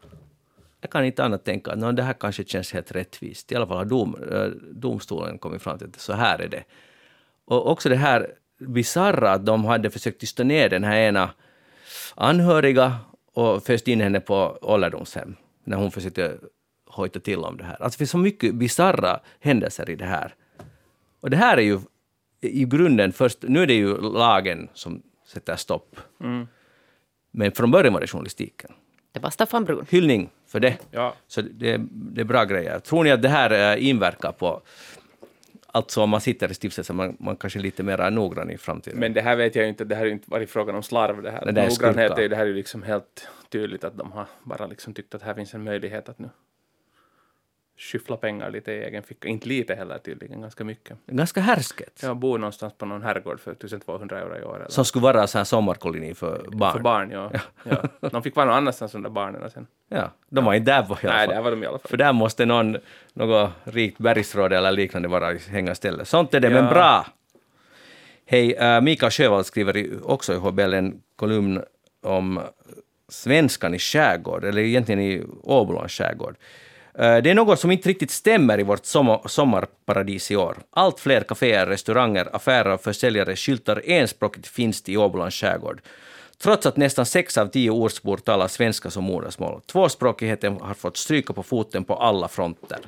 jag 0.81 0.91
kan 0.91 1.05
inte 1.05 1.25
annat 1.25 1.45
tänka 1.45 1.73
att 1.73 1.97
det 1.97 2.03
här 2.03 2.13
kanske 2.13 2.45
känns 2.45 2.73
helt 2.73 2.93
rättvist. 2.93 3.53
I 3.53 3.57
alla 3.57 3.67
fall 3.67 3.77
har 3.77 3.85
dom, 3.85 4.17
eh, 4.33 4.47
domstolen 4.71 5.39
kommit 5.39 5.63
fram 5.63 5.79
till 5.79 5.87
att 5.87 6.01
så 6.01 6.13
här 6.13 6.39
är 6.39 6.49
det. 6.49 6.65
Och 7.45 7.71
också 7.71 7.89
det 7.89 7.97
här 7.97 8.33
bisarra 8.59 9.31
att 9.31 9.47
de 9.47 9.65
hade 9.65 9.91
försökt 9.91 10.21
tysta 10.21 10.45
ner 10.45 10.69
den 10.69 10.85
här 10.85 10.97
ena 10.97 11.31
anhöriga 12.15 12.97
och 13.33 13.63
föst 13.63 13.89
in 13.89 14.01
henne 14.01 14.21
på 14.21 14.59
ålderdomshem 14.63 15.37
när 15.65 15.77
hon 15.77 15.91
försökte 15.91 16.39
hojta 16.99 17.21
till 17.21 17.39
om 17.39 17.57
det 17.57 17.65
här. 17.65 17.83
Alltså 17.83 17.97
det 17.97 17.99
finns 17.99 18.11
så 18.11 18.19
mycket 18.19 18.55
bisarra 18.55 19.21
händelser 19.41 19.91
i 19.91 19.95
det 19.95 20.05
här. 20.05 20.35
Och 21.21 21.31
det 21.31 21.37
här 21.37 21.57
är 21.57 21.63
ju 21.63 21.81
i 22.41 22.65
grunden 22.65 23.13
först, 23.13 23.39
nu 23.43 23.63
är 23.63 23.67
det 23.67 23.75
ju 23.75 24.01
lagen 24.01 24.69
som 24.75 25.03
sätter 25.27 25.57
stopp. 25.57 25.97
Men 27.31 27.53
från 27.53 27.71
början 27.71 27.93
var 27.93 28.01
det 28.01 28.07
journalistiken. 28.07 28.73
Det 29.13 29.21
var 29.21 29.31
Staffan 29.31 29.65
Brun. 29.65 29.87
Hyllning 29.91 30.31
för 30.47 30.61
det. 30.61 30.77
Ja. 30.91 31.15
Så 31.27 31.43
det, 31.43 31.81
det 31.91 32.21
är 32.21 32.25
bra 32.25 32.45
grejer. 32.45 32.79
Tror 32.79 33.05
ni 33.05 33.11
att 33.11 33.23
det 33.23 33.29
här 33.29 33.77
eh, 33.77 33.89
inverkar 33.89 34.33
på, 34.33 34.63
alltså 35.67 36.03
om 36.03 36.11
man 36.11 36.21
sitter 36.21 36.51
i 36.51 36.55
stiftelsen, 36.55 36.97
man, 36.97 37.17
man 37.21 37.37
kanske 37.37 37.59
är 37.59 37.63
lite 37.63 37.83
mer 37.83 38.11
noggrann 38.11 38.51
i 38.51 38.59
framtiden? 38.59 39.01
Men 39.01 39.13
det 39.13 39.21
här 39.21 39.37
vet 39.37 39.55
jag 39.55 39.63
ju 39.63 39.69
inte, 39.69 39.85
det 39.85 39.95
här 39.95 40.03
har 40.03 40.07
ju 40.07 40.13
inte 40.13 40.31
varit 40.31 40.51
frågan 40.51 40.75
om 40.75 40.83
slarv 40.83 41.23
det 41.23 41.31
här. 41.31 41.53
Det 41.53 41.61
är 41.61 41.69
Noggrannhet 41.69 42.19
är 42.19 42.23
ju 42.23 42.29
det 42.29 42.37
här 42.37 42.43
är 42.43 42.49
ju 42.49 42.55
liksom 42.55 42.83
helt 42.83 43.29
tydligt 43.49 43.85
att 43.85 43.97
de 43.97 44.13
har 44.13 44.27
bara 44.43 44.67
liksom 44.67 44.95
tyckt 44.95 45.15
att 45.15 45.23
här 45.23 45.35
finns 45.35 45.55
en 45.55 45.65
möjlighet 45.65 46.09
att 46.09 46.19
nu 46.19 46.31
skyffla 47.79 48.17
pengar 48.17 48.51
lite 48.51 48.73
i 48.73 48.85
egen 48.85 49.03
ficka. 49.03 49.29
Inte 49.29 49.49
lite 49.49 49.75
heller 49.75 49.99
tydligen, 49.99 50.41
ganska 50.41 50.65
mycket. 50.65 50.97
Ganska 51.07 51.41
härsket. 51.41 52.01
Jag 52.03 52.17
bor 52.17 52.39
någonstans 52.39 52.73
på 52.79 52.87
någon 52.87 53.03
herrgård 53.03 53.41
för 53.41 53.53
1200 53.53 54.21
euro 54.21 54.37
i 54.37 54.43
år. 54.45 54.57
Eller? 54.57 54.69
Som 54.69 54.85
skulle 54.85 55.03
vara 55.03 55.27
så 55.27 55.39
här 55.39 55.45
sommarkoloni 55.45 56.15
för 56.15 56.45
barn. 56.53 56.73
För 56.73 56.81
barn, 56.81 57.11
ja. 57.11 57.31
ja. 57.63 58.09
De 58.11 58.23
fick 58.23 58.37
vara 58.37 58.47
någon 58.47 58.55
annanstans 58.57 58.95
under 58.95 59.11
barnen 59.11 59.51
sen. 59.51 59.67
Ja, 59.89 60.11
de 60.29 60.45
var 60.45 60.55
inte 60.55 60.73
där 60.73 60.83
på 60.83 60.95
i 61.03 61.07
alla 61.07 61.17
Nej, 61.17 61.27
fall. 61.27 61.35
där 61.35 61.43
var 61.43 61.51
de 61.51 61.63
i 61.63 61.67
alla 61.67 61.79
fall. 61.79 61.89
För 61.89 61.97
där 61.97 62.13
måste 62.13 62.47
någon, 62.47 62.77
något 63.13 63.51
rikt 63.65 63.99
bergsråd 63.99 64.53
eller 64.53 64.73
liknande 64.73 65.09
vara 65.09 65.35
hänga 65.49 65.75
stället. 65.75 66.09
Sånt 66.09 66.35
är 66.35 66.41
det, 66.41 66.49
Ja. 66.49 66.55
men 66.63 66.69
bra! 66.75 67.07
Hej, 68.27 68.57
uh, 68.77 68.81
Mikael 68.81 69.11
Sjövall 69.13 69.45
skriver 69.45 70.07
också 70.11 70.35
i 70.35 70.37
HBL 70.37 70.75
en 70.75 71.03
kolumn 71.17 71.63
om 72.03 72.41
svenskan 73.09 73.75
i 73.75 73.79
skärgård, 73.79 74.45
eller 74.45 74.63
egentligen 74.63 75.01
i 75.01 75.23
Åbolands 75.43 75.95
skärgård. 75.95 76.37
Eh, 76.99 77.17
det 77.17 77.31
är 77.31 77.35
något 77.35 77.61
som 77.61 77.71
inte 77.71 77.89
riktigt 77.89 78.11
stämmer 78.11 78.61
i 78.61 78.63
vårt 78.63 78.87
sommarparadis 79.27 80.31
i 80.31 80.37
år. 80.37 80.57
Allt 80.71 81.01
fler 81.01 81.21
kaféer, 81.21 81.67
restauranger, 81.67 82.37
affärer 82.37 82.75
och 82.75 82.81
försäljare 82.81 83.37
skyltar 83.37 83.83
enspråkigt 83.85 84.47
finskt 84.47 84.89
i 84.89 84.97
Åbolands 84.97 85.37
skärgård. 85.37 85.81
Trots 86.43 86.67
att 86.67 86.77
nästan 86.77 87.07
sex 87.07 87.39
av 87.39 87.47
tio 87.47 87.71
ortsbor 87.71 88.17
talar 88.17 88.49
svenska 88.49 88.91
som 88.91 89.05
modersmål. 89.05 89.61
Tvåspråkigheten 89.67 90.61
har 90.61 90.75
fått 90.75 90.97
stryka 90.97 91.33
på 91.33 91.43
foten 91.43 91.85
på 91.85 91.95
alla 91.95 92.29
fronter. 92.29 92.79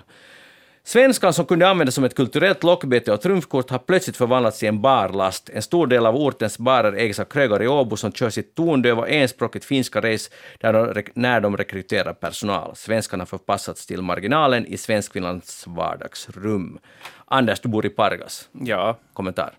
Svenskan 0.83 1.33
som 1.33 1.47
kunde 1.47 1.69
användas 1.69 1.95
som 1.95 2.05
ett 2.05 2.15
kulturellt 2.15 2.63
lockbete 2.63 3.13
och 3.13 3.21
trumfkort 3.21 3.71
har 3.71 3.79
plötsligt 3.79 4.17
förvandlats 4.17 4.59
till 4.59 4.69
en 4.69 4.81
barlast. 4.81 5.49
En 5.49 5.63
stor 5.63 5.87
del 5.87 6.07
av 6.07 6.17
ortens 6.17 6.59
barer 6.59 6.93
ägs 6.93 7.19
av 7.19 7.25
krögare 7.25 7.65
i 7.65 7.69
Åbo 7.69 7.97
som 7.97 8.13
kör 8.13 8.31
sitt 8.31 8.55
tondöva 8.55 9.09
enspråkigt 9.09 9.65
finska 9.65 10.01
race 10.01 10.31
där 10.59 10.73
de, 10.73 11.03
när 11.15 11.41
de 11.41 11.57
rekryterar 11.57 12.13
personal. 12.13 12.77
Svenskarna 12.77 13.21
har 13.21 13.27
förpassats 13.27 13.87
till 13.87 14.03
marginalen 14.03 14.67
i 14.67 14.77
Svenskfinlands 14.77 15.67
vardagsrum. 15.67 16.79
Anders, 17.25 17.61
du 17.61 17.69
bor 17.69 17.87
i 17.87 17.91
Pargas. 17.91 18.49
Ja, 18.53 18.99
Kommentar. 19.13 19.53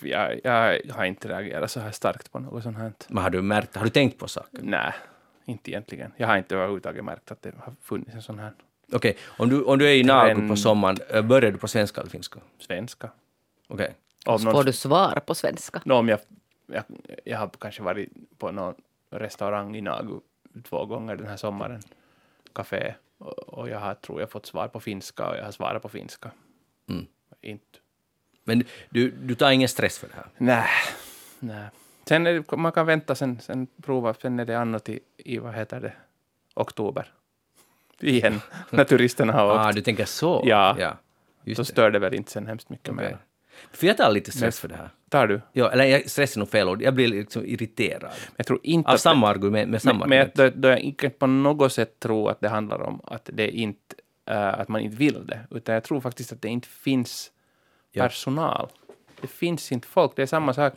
jag, 0.00 0.40
jag 0.44 0.80
har 0.94 1.04
inte 1.04 1.28
reagerat 1.28 1.70
så 1.70 1.80
här 1.80 1.90
starkt 1.90 2.32
på 2.32 2.38
något 2.38 2.62
sånt 2.62 2.78
här. 2.78 2.92
Men 3.08 3.22
har 3.22 3.30
du 3.30 3.42
märkt, 3.42 3.76
har 3.76 3.84
du 3.84 3.90
tänkt 3.90 4.18
på 4.18 4.28
saken? 4.28 4.60
Nej, 4.62 4.92
inte 5.44 5.70
egentligen. 5.70 6.12
Jag 6.16 6.26
har 6.26 6.36
inte 6.36 6.54
överhuvudtaget 6.54 7.04
märkt 7.04 7.30
att 7.30 7.42
det 7.42 7.52
har 7.58 7.74
funnits 7.82 8.14
en 8.14 8.22
sån 8.22 8.38
här 8.38 8.52
Okej, 8.92 9.16
om, 9.26 9.48
du, 9.48 9.62
om 9.62 9.78
du 9.78 9.86
är 9.88 9.94
i 9.94 10.04
Nagu 10.04 10.48
på 10.48 10.56
sommaren, 10.56 10.96
eh, 11.08 11.22
börjar 11.22 11.50
du 11.52 11.58
på 11.58 11.68
svenska 11.68 12.00
eller 12.00 12.10
finska? 12.10 12.40
svenska. 12.58 13.10
Okej. 13.68 13.94
Om 14.26 14.38
Så 14.38 14.44
någon- 14.44 14.54
får 14.54 14.64
du 14.64 14.72
svar 14.72 15.20
på 15.26 15.34
svenska. 15.34 15.80
Nå, 15.84 15.94
om 15.94 16.08
jag, 16.08 16.18
jag, 16.66 16.84
jag 17.24 17.38
har 17.38 17.50
kanske 17.60 17.82
varit 17.82 18.08
på 18.38 18.50
någon 18.50 18.74
restaurang 19.10 19.76
i 19.76 19.80
Nagu 19.80 20.20
två 20.64 20.86
gånger 20.86 21.16
den 21.16 21.26
här 21.26 21.36
sommaren, 21.36 21.80
café, 22.52 22.94
och, 23.18 23.38
och 23.38 23.68
jag 23.68 23.78
har, 23.80 23.94
tror 23.94 24.20
jag, 24.20 24.30
fått 24.30 24.46
svar 24.46 24.68
på 24.68 24.80
finska 24.80 25.28
och 25.28 25.36
jag 25.36 25.44
har 25.44 25.52
svarat 25.52 25.82
på 25.82 25.88
finska. 25.88 26.30
Mm. 26.88 27.06
Inte. 27.42 27.78
Men 28.44 28.64
du, 28.90 29.10
du 29.10 29.34
tar 29.34 29.50
ingen 29.50 29.68
stress 29.68 29.98
för 29.98 30.08
det 30.08 30.14
här? 30.14 30.26
Nej, 30.38 30.68
nej. 31.38 31.68
Sen 32.08 32.26
är 32.26 32.32
det, 32.32 32.56
man 32.56 32.72
kan 32.72 32.86
vänta, 32.86 33.14
sen, 33.14 33.40
sen 33.40 33.66
prova, 33.82 34.14
sen 34.14 34.40
är 34.40 34.44
det 34.44 34.54
annat 34.58 34.88
i, 34.88 35.00
i 35.16 35.38
vad 35.38 35.54
heter 35.54 35.80
det, 35.80 35.92
oktober. 36.54 37.12
Igen, 38.00 38.40
när 38.70 38.84
turisterna 38.84 39.32
har 39.32 39.46
åkt. 39.46 39.58
Ah, 39.66 39.72
du 39.72 39.80
tänker 39.80 40.04
så? 40.04 40.42
Ja. 40.46 40.76
ja. 40.78 40.96
Just 41.44 41.56
Så 41.56 41.64
stör 41.64 41.90
det 41.90 41.98
väl 41.98 42.14
inte 42.14 42.30
sen 42.30 42.46
hemskt 42.46 42.68
mycket 42.70 42.88
Okej. 42.88 43.04
mer. 43.06 43.18
För 43.72 43.86
jag 43.86 43.96
tar 43.96 44.10
lite 44.10 44.32
stress 44.32 44.60
för 44.60 44.68
det 44.68 44.74
här. 44.76 44.90
Tar 45.08 45.26
du? 45.26 45.40
Ja, 45.52 45.70
eller 45.70 45.84
jag, 45.84 46.10
stress 46.10 46.34
är 46.36 46.38
nog 46.38 46.48
fel 46.50 46.68
ord. 46.68 46.82
Jag 46.82 46.94
blir 46.94 47.08
liksom 47.08 47.46
irriterad. 47.46 48.10
Jag 48.36 48.46
tror 48.46 48.60
inte 48.62 48.90
Av 48.90 48.96
samma 48.96 49.28
argument, 49.28 49.70
med 49.70 49.82
samma 49.82 49.98
men, 49.98 50.08
men 50.08 50.18
argument. 50.18 50.38
jag, 50.38 50.52
då, 50.52 50.60
då 50.60 50.68
jag 50.68 50.78
inte 50.80 51.10
på 51.10 51.26
något 51.26 51.72
sätt 51.72 52.00
tror 52.00 52.30
att 52.30 52.40
det 52.40 52.48
handlar 52.48 52.82
om 52.82 53.00
att, 53.04 53.30
det 53.32 53.48
inte, 53.50 53.94
äh, 54.30 54.36
att 54.60 54.68
man 54.68 54.80
inte 54.80 54.96
vill 54.96 55.26
det, 55.26 55.40
utan 55.50 55.74
jag 55.74 55.84
tror 55.84 56.00
faktiskt 56.00 56.32
att 56.32 56.42
det 56.42 56.48
inte 56.48 56.68
finns 56.68 57.30
Ja. 57.94 58.02
personal. 58.02 58.68
Det 59.20 59.26
finns 59.26 59.72
inte 59.72 59.88
folk. 59.88 60.12
Det 60.16 60.22
är 60.22 60.26
samma 60.26 60.54
sak 60.54 60.72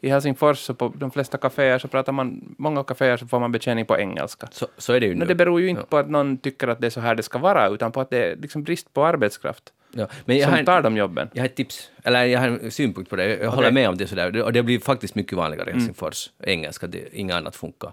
i 0.00 0.08
Helsingfors 0.08 0.70
och 0.70 0.78
på 0.78 0.88
de 0.96 1.10
flesta 1.10 1.38
kaféer 1.38 1.78
så 1.78 1.88
pratar 1.88 2.12
man, 2.12 2.54
många 2.58 2.82
kaféer 2.82 3.16
så 3.16 3.26
får 3.26 3.40
man 3.40 3.52
betjäning 3.52 3.86
på 3.86 3.98
engelska. 3.98 4.48
Så, 4.52 4.66
så 4.78 4.92
är 4.92 5.00
det 5.00 5.06
ju 5.06 5.12
nu. 5.12 5.18
Men 5.18 5.28
det 5.28 5.34
beror 5.34 5.60
ju 5.60 5.68
inte 5.68 5.82
Ja. 5.82 5.86
på 5.90 5.96
att 5.96 6.10
någon 6.10 6.38
tycker 6.38 6.68
att 6.68 6.80
det 6.80 6.86
är 6.86 6.90
så 6.90 7.00
här 7.00 7.14
det 7.14 7.22
ska 7.22 7.38
vara, 7.38 7.68
utan 7.68 7.92
på 7.92 8.00
att 8.00 8.10
det 8.10 8.24
är 8.32 8.36
liksom 8.36 8.62
brist 8.62 8.94
på 8.94 9.04
arbetskraft 9.04 9.72
Ja. 9.92 10.06
Men 10.24 10.36
jag 10.36 10.44
som 10.48 10.58
har, 10.58 10.64
tar 10.64 10.82
de 10.82 10.96
jobben. 10.96 11.28
jag 11.32 11.42
har 11.42 11.46
ett 11.46 11.54
tips, 11.56 11.90
eller 12.04 12.24
jag 12.24 12.40
har 12.40 12.48
en 12.48 12.70
synpunkt 12.70 13.10
på 13.10 13.16
det. 13.16 13.36
Jag 13.36 13.50
håller 13.50 13.70
med 13.72 13.88
om 13.88 13.96
det 13.96 14.06
sådär. 14.06 14.30
Det- 14.30 14.42
Och 14.42 14.52
det 14.52 14.62
blir 14.62 14.78
faktiskt 14.78 15.14
mycket 15.14 15.32
vanligare 15.38 15.70
i 15.70 15.72
Helsingfors. 15.72 16.30
Engelska, 16.42 16.86
det, 16.86 17.08
inget 17.18 17.36
annat 17.36 17.56
funkar. 17.56 17.92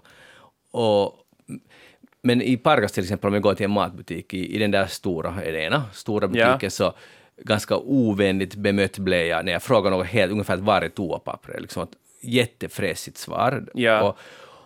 Och, 0.70 1.14
men 2.22 2.42
i 2.42 2.56
Pargas 2.56 2.92
till 2.92 3.02
exempel, 3.02 3.28
om 3.28 3.34
jag 3.34 3.42
går 3.42 3.54
till 3.54 3.64
en 3.64 3.70
matbutik, 3.70 4.34
i, 4.34 4.54
i 4.54 4.58
den 4.58 4.70
där 4.70 4.86
stora, 4.86 5.34
är 5.44 5.52
det 5.52 5.60
ena, 5.62 5.82
stora 5.92 6.28
Ja. 6.32 6.46
butiken, 6.46 6.70
så 6.70 6.94
ganska 7.40 7.76
ovänligt 7.76 8.54
bemött 8.54 8.98
blev 8.98 9.26
jag 9.26 9.44
när 9.44 9.52
jag 9.52 9.62
frågade 9.62 9.96
något 9.96 10.06
helt 10.06 10.32
ungefär 10.32 10.56
var 10.56 10.82
är 10.82 10.88
toapappret? 10.88 11.60
Liksom 11.60 11.82
ett 11.82 11.88
jättefräsigt 12.20 13.18
svar. 13.18 13.64
Ja. 13.74 14.02
Och, 14.02 14.18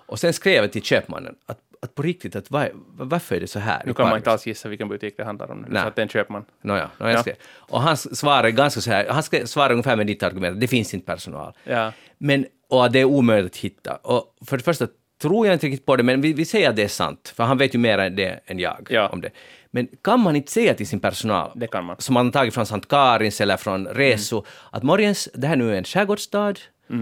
och 0.07 0.19
sen 0.19 0.33
skrev 0.33 0.55
jag 0.63 0.73
till 0.73 0.83
köpmannen 0.83 1.35
att, 1.47 1.59
att 1.83 1.95
på 1.95 2.03
riktigt, 2.03 2.37
att 2.37 2.51
var, 2.51 2.71
varför 2.97 3.37
är 3.37 3.41
det 3.41 3.47
så 3.47 3.59
här? 3.59 3.83
Nu 3.87 3.95
kan 3.95 4.09
man 4.09 4.17
inte 4.17 4.31
alls 4.31 4.47
gissa 4.47 4.69
vilken 4.69 4.89
butik 4.89 5.15
det 5.17 5.25
handlar 5.25 5.51
om. 5.51 5.67
Nej. 5.69 5.83
Så 5.83 5.89
att 5.89 5.97
det 5.97 6.01
är 6.01 6.05
en 6.05 6.09
köpman. 6.09 6.45
Nåja, 6.63 6.91
no, 6.99 7.09
Ja. 7.09 7.21
skrev. 7.21 7.35
Och 7.45 7.81
han 7.81 7.97
svarade 7.97 8.51
ganska 8.51 8.81
så 8.81 8.91
här, 8.91 9.09
han 9.09 9.23
skrev, 9.23 9.47
svarade 9.47 9.75
ungefär 9.75 9.97
med 9.97 10.07
ditt 10.07 10.23
argument, 10.23 10.61
det 10.61 10.69
finns 10.69 10.95
inte 10.95 11.07
personal. 11.07 11.53
Ja. 11.65 11.93
Men, 12.19 12.47
och 12.69 12.93
det 12.93 13.01
är 13.01 13.05
omöjligt 13.05 13.53
att 13.53 13.57
hitta. 13.59 13.95
Och 13.97 14.37
för 14.47 14.57
det 14.57 14.63
första 14.63 14.87
tror 15.23 15.47
jag 15.47 15.55
inte 15.55 15.67
riktigt 15.67 15.87
på 15.87 15.97
det, 15.97 16.03
men 16.03 16.21
vi, 16.21 16.33
vi 16.33 16.45
säger 16.45 16.71
att 16.71 16.77
det 16.77 16.83
är 16.85 16.89
sant, 16.89 17.33
för 17.37 17.45
han 17.45 17.59
vet 17.59 17.75
ju 17.75 17.79
mer 17.79 17.99
än 17.99 18.17
det 18.17 18.41
än 18.47 18.59
jag 18.59 18.87
Ja. 18.91 19.09
om 19.09 19.21
det. 19.21 19.31
Men 19.75 19.89
kan 20.03 20.21
man 20.21 20.37
inte 20.37 20.53
säga 20.53 20.75
till 20.75 20.87
sin 20.87 21.01
personal, 21.01 21.51
Det 21.55 21.67
kan 21.67 21.85
man. 21.85 21.97
som 21.99 22.15
man 22.15 22.27
har 22.27 22.33
tagit 22.33 22.55
från 22.55 22.67
Sankt 22.67 22.89
Karins 22.89 23.41
eller 23.41 23.57
från 23.57 23.87
Reso, 23.87 24.37
Mm. 24.37 24.47
att 24.71 24.83
morgens, 24.83 25.29
det 25.35 25.47
här 25.47 25.57
nu 25.57 25.73
är 25.75 25.79
en 25.79 25.85
skärgårdsstad, 25.85 26.55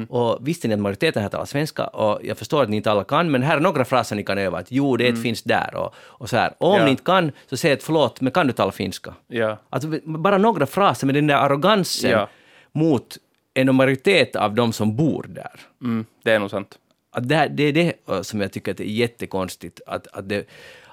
och 0.08 0.48
visste 0.48 0.68
ni 0.68 0.74
att 0.74 0.80
majoriteten 0.80 1.22
här 1.22 1.30
talar 1.30 1.44
svenska, 1.44 1.86
och 1.86 2.20
jag 2.24 2.38
förstår 2.38 2.62
att 2.62 2.68
ni 2.68 2.76
inte 2.76 2.90
alla 2.90 3.04
kan, 3.04 3.30
men 3.30 3.42
här 3.42 3.56
är 3.56 3.60
några 3.60 3.84
fraser 3.84 4.16
ni 4.16 4.22
kan 4.24 4.38
öva, 4.38 4.58
att 4.58 4.66
jo, 4.72 4.96
det 4.96 5.16
finns 5.16 5.42
där, 5.42 5.74
och, 5.74 5.94
och 5.96 6.30
så 6.30 6.36
här. 6.36 6.54
Och 6.58 6.68
om 6.68 6.72
Mm. 6.74 6.80
Ja. 6.80 6.84
ni 6.84 6.90
inte 6.90 7.02
kan, 7.02 7.32
så 7.46 7.56
säg 7.56 7.72
ett 7.72 7.82
förlåt, 7.82 8.20
men 8.20 8.32
kan 8.32 8.46
du 8.46 8.52
tala 8.52 8.72
finska? 8.72 9.14
Ja. 9.28 9.58
Alltså, 9.70 9.88
bara 10.04 10.38
några 10.38 10.66
fraser 10.66 11.06
med 11.06 11.14
den 11.14 11.26
där 11.26 11.34
arrogansen 11.36 12.10
Ja. 12.10 12.28
mot 12.72 13.16
en 13.54 13.74
majoritet 13.74 14.36
av 14.36 14.54
de 14.54 14.72
som 14.72 14.96
bor 14.96 15.26
där. 15.28 15.60
Mm, 15.82 16.04
det 16.24 16.32
är 16.32 16.38
nog 16.38 16.50
sant. 16.50 16.78
Att 17.12 17.28
det, 17.28 17.48
det 17.54 17.62
är 17.62 17.72
det 17.72 17.92
uh, 18.10 18.22
som 18.22 18.40
jag 18.40 18.52
tycker 18.52 18.70
att 18.70 18.76
det 18.78 18.88
är 18.88 18.92
jättekonstigt, 18.92 19.80
att, 19.86 20.06
att, 20.06 20.28
det, 20.28 20.46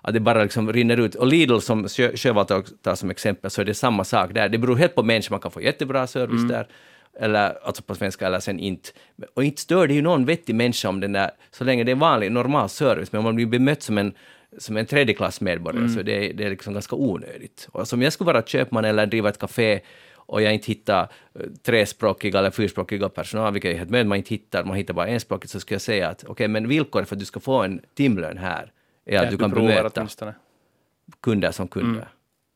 att 0.08 0.14
det 0.14 0.20
bara 0.20 0.44
liksom 0.44 0.74
rinner 0.74 0.98
ut. 1.00 1.16
Och 1.16 1.28
Lidl 1.28 1.60
som 1.60 1.86
Sjö- 1.88 2.18
Sjövall 2.18 2.46
tar, 2.82 2.96
som 2.96 3.10
exempel, 3.10 3.52
så 3.52 3.62
är 3.62 3.66
det 3.66 3.74
samma 3.74 4.04
sak 4.04 4.34
där. 4.34 4.50
Det 4.50 4.58
beror 4.58 4.76
helt 4.76 4.96
på 4.96 5.04
människor, 5.04 5.34
man 5.34 5.40
kan 5.40 5.52
få 5.52 5.62
jättebra 5.62 6.08
service 6.08 6.36
Mm. 6.44 6.48
där, 6.48 6.68
eller 7.20 7.66
alltså 7.66 7.84
på 7.84 7.96
svenska, 7.96 8.28
eller 8.28 8.40
sen 8.40 8.60
inte. 8.60 8.90
Och 9.34 9.44
inte 9.44 9.62
stör 9.62 9.88
det 9.88 9.94
ju 9.94 10.02
någon 10.02 10.26
vettig 10.26 10.56
människa 10.56 10.90
om 10.90 11.00
den 11.00 11.12
där, 11.12 11.32
så 11.52 11.64
länge 11.64 11.84
det 11.84 11.92
är 11.92 11.96
vanlig, 11.96 12.32
normal 12.32 12.70
service, 12.70 13.12
men 13.12 13.20
om 13.20 13.24
man 13.26 13.36
blir 13.36 13.46
bemött 13.46 13.82
som 13.84 13.98
en 13.98 14.14
som 14.58 14.78
en 14.78 14.86
tredjeklassmedborgare, 14.86 15.84
Mm. 15.84 15.96
så 15.96 16.02
det 16.02 16.30
är, 16.30 16.34
det 16.34 16.44
är 16.46 16.50
liksom 16.50 16.74
ganska 16.74 16.96
onödigt. 16.96 17.68
Och 17.72 17.88
som 17.88 18.02
jag 18.02 18.14
skulle 18.14 18.34
vara 18.34 18.42
köpman 18.42 18.86
eller 18.86 19.06
driva 19.06 19.30
ett 19.30 19.40
café 19.40 19.80
och 20.16 20.42
jag 20.42 20.54
inte 20.54 20.68
hittar 20.68 21.02
eh, 21.02 21.42
trespråkiga 21.66 22.40
eller 22.40 22.52
fyrspråkiga 22.52 23.10
personal, 23.10 23.54
vilket 23.54 23.74
är 23.74 23.78
helt 23.78 23.90
möjligt, 23.90 24.08
man 24.08 24.18
inte 24.18 24.30
hittar, 24.34 24.64
man 24.64 24.78
hittar 24.78 24.94
bara 24.94 25.08
enspråkigt, 25.08 25.52
så 25.52 25.60
skulle 25.60 25.76
jag 25.76 25.82
säga 25.82 26.08
att 26.10 26.24
okej, 26.28 26.48
men 26.48 26.68
villkoret 26.68 27.10
för 27.10 27.16
att 27.16 27.20
du 27.20 27.26
ska 27.26 27.40
få 27.40 27.62
en 27.64 27.82
timlön 27.96 28.38
här 28.38 28.72
är 29.08 29.18
att 29.18 29.24
Ja, 29.26 29.32
du 29.32 29.38
kan 29.38 29.50
bemöta 29.52 29.92
åtminstone. 30.02 30.34
kunder 31.22 31.52
som 31.52 31.68
kunder. 31.68 32.02
Mm. 32.02 32.08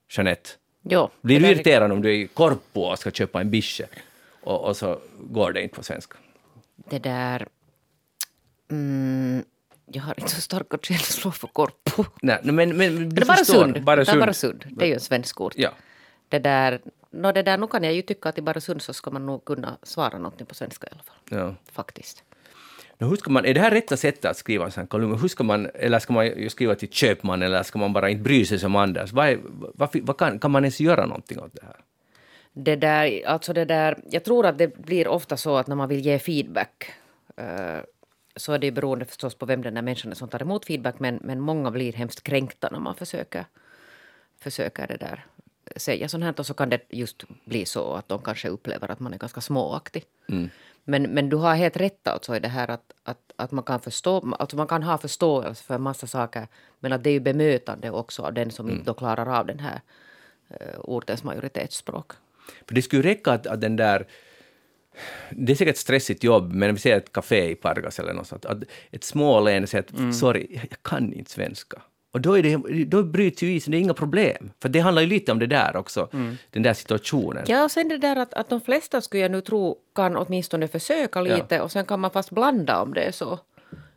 Jeanette, 0.09 0.49
Jo, 0.83 1.09
blir 1.21 1.39
det 1.39 1.45
du 1.47 1.51
irriterad 1.51 1.91
om 1.91 2.01
du 2.01 2.09
är 2.09 2.13
i 2.13 2.27
Korpo 2.27 2.81
och 2.81 2.99
ska 2.99 3.11
köpa 3.11 3.41
en 3.41 3.49
bische 3.49 3.85
och, 4.43 4.65
och 4.67 4.77
så 4.77 4.99
går 5.19 5.51
det 5.53 5.61
inte 5.63 5.75
på 5.75 5.83
svenska? 5.83 6.17
Det 6.75 6.99
där... 6.99 7.47
Mm, 8.71 9.43
jag 9.85 10.01
har 10.03 10.19
inte 10.19 10.31
så 10.31 10.41
starka 10.41 10.77
känslor 10.81 11.31
för 11.31 11.47
Korpo. 11.47 12.05
Nej, 12.21 12.39
men, 12.43 12.55
men, 12.55 12.77
men 12.77 12.95
du 12.97 13.05
Det 13.15 13.21
är 13.21 13.25
bara 13.25 13.45
sund. 13.45 13.73
Det 13.73 13.79
är 13.79 13.83
Barösund. 13.83 14.19
bara 14.19 14.33
sund. 14.33 14.65
Det 14.69 14.85
är 14.85 14.87
ju 14.87 14.93
en 14.93 14.99
svensk 14.99 15.41
ort. 15.41 15.53
Ja. 15.57 15.69
Det 16.29 16.39
där, 16.39 16.81
no, 17.11 17.31
det 17.31 17.43
där, 17.43 17.57
nu 17.57 17.67
kan 17.67 17.83
jag 17.83 17.93
ju 17.93 18.01
tycka 18.01 18.29
att 18.29 18.37
i 18.37 18.41
Barösund 18.41 18.81
så 18.81 18.93
ska 18.93 19.11
man 19.11 19.25
nog 19.25 19.45
kunna 19.45 19.77
svara 19.83 20.17
någonting 20.17 20.47
på 20.47 20.55
svenska 20.55 20.87
i 20.87 20.89
alla 20.93 21.03
fall. 21.03 21.15
Ja. 21.39 21.55
Faktiskt. 21.71 22.23
No, 23.01 23.05
hur 23.05 23.15
ska 23.15 23.31
man, 23.31 23.45
är 23.45 23.53
det 23.53 23.59
här 23.59 23.71
rätta 23.71 23.97
sättet 23.97 24.25
att 24.25 24.37
skriva 24.37 24.65
en 24.65 24.71
sån 24.71 24.87
kolumn? 24.87 25.19
Hur 25.19 25.27
ska 25.27 25.43
man, 25.43 25.69
eller 25.73 25.99
ska 25.99 26.13
man 26.13 26.49
skriva 26.49 26.75
till 26.75 26.89
köpman 26.89 27.41
eller 27.41 27.63
ska 27.63 27.79
man 27.79 27.93
bara 27.93 28.09
inte 28.09 28.23
bry 28.23 28.45
sig 28.45 28.59
som 28.59 28.75
Anders? 28.75 29.11
Vad, 29.11 29.29
är, 29.29 29.39
vad, 29.75 29.89
vad 30.01 30.17
kan, 30.17 30.39
kan 30.39 30.51
man 30.51 30.63
ens 30.63 30.79
göra 30.79 31.05
någonting 31.05 31.39
åt 31.39 31.53
det 31.53 31.65
här? 31.65 31.75
Det 32.53 32.75
där, 32.75 33.25
alltså 33.25 33.53
det 33.53 33.65
där, 33.65 33.97
jag 34.09 34.23
tror 34.23 34.45
att 34.45 34.57
det 34.57 34.77
blir 34.77 35.07
ofta 35.07 35.37
så 35.37 35.57
att 35.57 35.67
när 35.67 35.75
man 35.75 35.89
vill 35.89 36.05
ge 36.05 36.19
feedback 36.19 36.91
eh, 37.37 37.79
så 38.35 38.53
är 38.53 38.59
det 38.59 38.71
beroende 38.71 39.05
förstås 39.05 39.35
på 39.35 39.45
vem 39.45 39.61
den 39.61 39.73
där 39.73 39.81
människan 39.81 40.11
är 40.11 40.15
som 40.15 40.29
tar 40.29 40.41
emot 40.41 40.65
feedback 40.65 40.99
men, 40.99 41.19
men 41.23 41.39
många 41.39 41.71
blir 41.71 41.93
hemskt 41.93 42.23
kränkta 42.23 42.69
när 42.71 42.79
man 42.79 42.95
försöker, 42.95 43.45
försöker 44.39 44.87
det 44.87 44.97
där 44.97 45.25
säga 45.75 46.07
sånt 46.07 46.23
här 46.23 46.39
och 46.39 46.45
så 46.45 46.53
kan 46.53 46.69
det 46.69 46.81
just 46.89 47.23
bli 47.45 47.65
så 47.65 47.93
att 47.93 48.07
de 48.07 48.21
kanske 48.21 48.49
upplever 48.49 48.91
att 48.91 48.99
man 48.99 49.13
är 49.13 49.17
ganska 49.17 49.41
småaktig. 49.41 50.03
Men, 50.83 51.03
men 51.03 51.29
du 51.29 51.35
har 51.35 51.55
helt 51.55 51.77
rätt 51.77 52.07
alltså 52.07 52.35
i 52.35 52.39
det 52.39 52.47
här 52.47 52.67
att, 52.71 52.93
att, 53.03 53.31
att 53.35 53.51
man 53.51 53.63
kan 53.63 53.79
förstå, 53.79 54.35
alltså 54.39 54.57
man 54.57 54.67
kan 54.67 54.83
ha 54.83 54.97
förståelse 54.97 55.63
för 55.63 55.75
en 55.75 55.81
massa 55.81 56.07
saker 56.07 56.47
men 56.79 56.93
att 56.93 57.03
det 57.03 57.09
är 57.09 57.13
ju 57.13 57.19
bemötande 57.19 57.91
också 57.91 58.23
av 58.23 58.33
den 58.33 58.51
som 58.51 58.69
inte 58.69 58.85
då 58.85 58.93
klarar 58.93 59.39
av 59.39 59.45
den 59.45 59.59
här 59.59 59.81
uh, 60.51 60.79
ortens 60.79 61.23
majoritetsspråk. 61.23 62.11
För 62.67 62.75
det 62.75 62.81
skulle 62.81 63.01
ju 63.01 63.09
räcka 63.09 63.31
att, 63.31 63.47
att 63.47 63.61
den 63.61 63.75
där... 63.75 64.07
Det 65.29 65.51
är 65.51 65.55
säkert 65.55 65.75
ett 65.75 65.79
stressigt 65.79 66.23
jobb, 66.23 66.53
men 66.53 66.73
vi 66.73 66.79
säger 66.79 66.97
ett 66.97 67.11
café 67.11 67.51
i 67.51 67.55
Pargas 67.55 67.99
eller 67.99 68.13
något 68.13 68.27
sånt, 68.27 68.45
att 68.45 68.63
ett 68.91 69.03
smålän 69.03 69.67
säger 69.67 69.83
att 69.83 70.15
sorry, 70.15 70.47
jag 70.69 70.83
kan 70.83 71.13
inte 71.13 71.31
svenska. 71.31 71.81
Och 72.11 72.21
då, 72.21 72.37
är 72.37 72.43
det, 72.43 72.85
då 72.85 73.03
bryts 73.03 73.43
ju 73.43 73.51
isen, 73.53 73.71
det 73.71 73.77
är 73.77 73.79
inga 73.79 73.93
problem. 73.93 74.51
För 74.61 74.69
det 74.69 74.79
handlar 74.79 75.01
ju 75.01 75.07
lite 75.07 75.31
om 75.31 75.39
det 75.39 75.47
där 75.47 75.75
också, 75.75 76.07
den 76.51 76.63
där 76.63 76.73
situationen. 76.73 77.43
Ja, 77.47 77.63
och 77.63 77.71
sen 77.71 77.87
det 77.87 77.97
där 77.97 78.15
att, 78.15 78.33
att 78.33 78.49
de 78.49 78.61
flesta 78.61 79.01
skulle 79.01 79.21
jag 79.21 79.31
nu 79.31 79.41
tro 79.41 79.77
kan 79.95 80.17
åtminstone 80.17 80.67
försöka 80.67 81.21
lite 81.21 81.61
och 81.61 81.71
sen 81.71 81.85
kan 81.85 81.99
man 81.99 82.11
fast 82.11 82.29
blanda 82.31 82.81
om 82.81 82.93
det 82.93 83.01
är 83.01 83.11
så. 83.11 83.39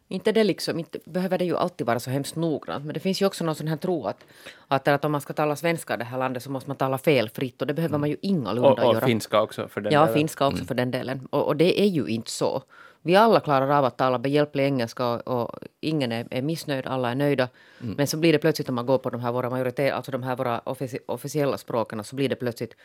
Inte 0.09 0.33
det 0.33 0.45
liksom, 0.45 0.79
inte 0.79 0.99
behöver 1.05 1.39
det 1.39 1.45
ju 1.45 1.57
alltid 1.57 1.87
vara 1.87 2.01
så 2.01 2.11
hemskt 2.11 2.37
noggrant, 2.37 2.85
men 2.85 2.95
det 2.95 3.01
finns 3.01 3.23
ju 3.23 3.27
också 3.27 3.45
någon 3.45 3.55
sån 3.55 3.69
här 3.69 3.77
tro 3.77 4.07
att, 4.07 4.25
att, 4.69 4.89
att 4.89 5.05
om 5.05 5.13
man 5.13 5.21
ska 5.21 5.33
tala 5.33 5.57
svenska 5.57 5.95
i 5.95 5.97
det 5.97 6.05
här 6.05 6.19
landet 6.19 6.43
så 6.43 6.51
måste 6.51 6.71
man 6.71 6.77
tala 6.77 6.99
felfritt 6.99 7.61
och 7.61 7.67
det 7.67 7.75
behöver 7.75 7.99
man 7.99 8.09
ju 8.11 8.17
ingalunda 8.23 8.69
Och, 8.71 8.79
och 8.89 8.95
göra. 8.95 9.07
finska 9.07 9.41
också 9.43 9.69
för 9.69 9.81
den 9.81 9.93
Ja, 9.93 10.01
delen. 10.01 10.15
finska 10.15 10.47
också 10.47 10.65
för 10.65 10.75
den 10.75 10.91
delen. 10.91 11.29
Och, 11.31 11.47
och 11.47 11.57
det 11.57 11.81
är 11.81 11.87
ju 11.87 12.07
inte 12.07 12.31
så. 12.31 12.63
Vi 13.07 13.17
alla 13.17 13.41
klarar 13.41 13.71
av 13.79 13.85
att 13.85 13.99
tala 13.99 14.19
behjälplig 14.19 14.65
engelska 14.65 15.07
och, 15.07 15.29
och 15.29 15.59
ingen 15.81 16.13
är, 16.13 16.27
är 16.31 16.43
missnöjd, 16.43 16.87
alla 16.87 17.11
är 17.11 17.15
nöjda. 17.15 17.49
Men 17.79 18.07
så 18.07 18.17
blir 18.17 18.33
det 18.33 18.39
plötsligt 18.39 18.69
om 18.69 18.75
man 18.75 18.87
går 18.87 18.99
på 18.99 19.11
de 19.11 19.21
här 19.21 19.33
våra 19.33 19.51
majoritet, 19.51 19.93
alltså 19.93 20.13
de 20.13 20.23
här 20.23 20.37
våra 20.37 20.59
offici 20.59 20.99
officiella 21.07 21.59
språken 21.59 22.05
så 22.05 22.17
blir 22.17 22.29
det 22.29 22.37
plötsligt 22.37 22.77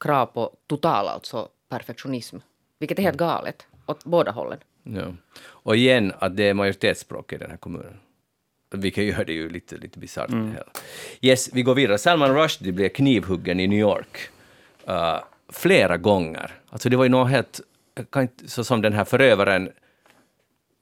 krav 0.00 0.26
på 0.26 0.56
total 0.66 1.08
alltså 1.08 1.48
perfektionism. 1.68 2.36
Vilket 2.78 2.98
är 2.98 3.02
helt 3.02 3.16
galet 3.16 3.66
åt 3.86 4.04
båda 4.04 4.30
hållen. 4.30 4.58
Ja. 4.82 5.14
Och 5.46 5.76
igen, 5.76 6.12
att 6.18 6.36
det 6.36 6.48
är 6.48 6.54
majoritetsspråk 6.54 7.32
i 7.32 7.36
den 7.36 7.50
här 7.50 7.56
kommunen. 7.56 8.00
Vilket 8.70 9.04
gör 9.04 9.24
det 9.24 9.32
ju 9.32 9.48
lite, 9.48 9.76
lite 9.76 9.98
bisarrt. 9.98 10.30
hela. 10.30 10.72
Yes, 11.20 11.50
vi 11.52 11.62
går 11.62 11.74
vidare. 11.74 11.98
Salman 11.98 12.34
Rushdie 12.34 12.72
blev 12.72 12.88
knivhuggen 12.88 13.60
i 13.60 13.66
New 13.66 13.78
York 13.78 14.18
uh, 14.88 15.18
flera 15.48 15.96
gånger. 15.96 16.50
Alltså 16.70 16.88
det 16.88 16.96
var 16.96 17.04
ju 17.04 17.10
något 17.10 17.30
helt... 17.30 17.60
Kan 18.10 18.28
så 18.46 18.64
som 18.64 18.82
den 18.82 18.92
här 18.92 19.04
förövaren, 19.04 19.72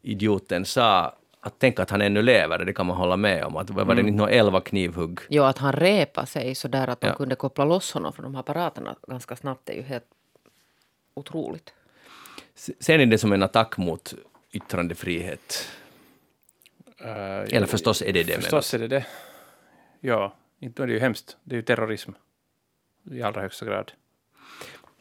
idioten, 0.02 0.64
sa 0.64 1.16
att 1.40 1.58
tänka 1.58 1.82
att 1.82 1.90
han 1.90 2.00
ännu 2.02 2.22
lever, 2.22 2.64
det 2.64 2.72
kan 2.72 2.86
man 2.86 2.96
hålla 2.96 3.16
med 3.16 3.44
om. 3.44 3.56
Att 3.56 3.70
var 3.70 3.94
det 3.94 4.00
inte 4.00 4.12
några 4.12 4.30
elva 4.30 4.60
knivhugg? 4.60 5.18
Jo, 5.28 5.42
att 5.42 5.58
han 5.58 5.72
repade 5.72 6.26
sig 6.26 6.54
så 6.54 6.68
där 6.68 6.88
att 6.88 7.00
de 7.00 7.06
Ja. 7.06 7.14
kunde 7.14 7.34
koppla 7.34 7.64
loss 7.64 7.92
honom 7.92 8.12
från 8.12 8.22
de 8.22 8.34
här 8.34 8.40
apparaterna 8.40 8.96
ganska 9.08 9.36
snabbt 9.36 9.68
är 9.68 9.74
ju 9.74 9.82
helt 9.82 10.04
otroligt. 11.14 11.74
Ser 12.54 12.98
ni 12.98 13.06
det 13.06 13.18
som 13.18 13.32
en 13.32 13.42
attack 13.42 13.76
mot 13.76 14.14
yttrandefrihet? 14.52 15.68
Uh, 17.00 17.08
Eller 17.08 17.66
förstås 17.66 18.02
är 18.02 18.12
det 18.12 18.22
det. 18.22 18.32
Förstås 18.32 18.74
är 18.74 18.78
det 18.78 18.88
det. 18.88 19.06
Ja, 20.00 20.34
inte 20.58 20.82
är 20.82 20.86
det 20.86 20.92
ju 20.92 20.98
hemskt. 20.98 21.36
Det 21.44 21.54
är 21.54 21.56
ju 21.56 21.62
terrorism 21.62 22.12
i 23.10 23.22
allra 23.22 23.40
högsta 23.40 23.66
grad. 23.66 23.92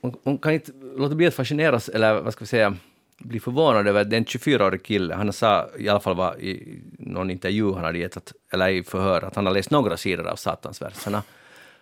Man, 0.03 0.15
man 0.23 0.37
kan 0.37 0.53
inte 0.53 0.71
låta 0.95 1.15
bli 1.15 1.27
att 1.27 1.33
fascineras, 1.33 1.89
eller 1.89 2.21
vad 2.21 2.33
ska 2.33 2.43
vi 2.43 2.47
säga, 2.47 2.75
bli 3.17 3.39
förvånad 3.39 3.87
över 3.87 4.01
att 4.01 4.09
det 4.09 4.15
är 4.15 4.17
en 4.17 4.25
24-årig 4.25 4.83
kille, 4.83 5.13
han 5.13 5.33
sa 5.33 5.69
i 5.77 5.89
alla 5.89 5.99
fall 5.99 6.15
var 6.15 6.39
i 6.39 6.81
någon 6.99 7.29
intervju 7.29 7.73
han 7.73 7.83
hade 7.83 7.97
gett, 7.97 8.17
att, 8.17 8.33
eller 8.53 8.67
i 8.69 8.83
förhör, 8.83 9.21
att 9.21 9.35
han 9.35 9.45
har 9.45 9.53
läst 9.53 9.71
några 9.71 9.97
sidor 9.97 10.27
av 10.27 10.35
Satansverserna. 10.35 11.23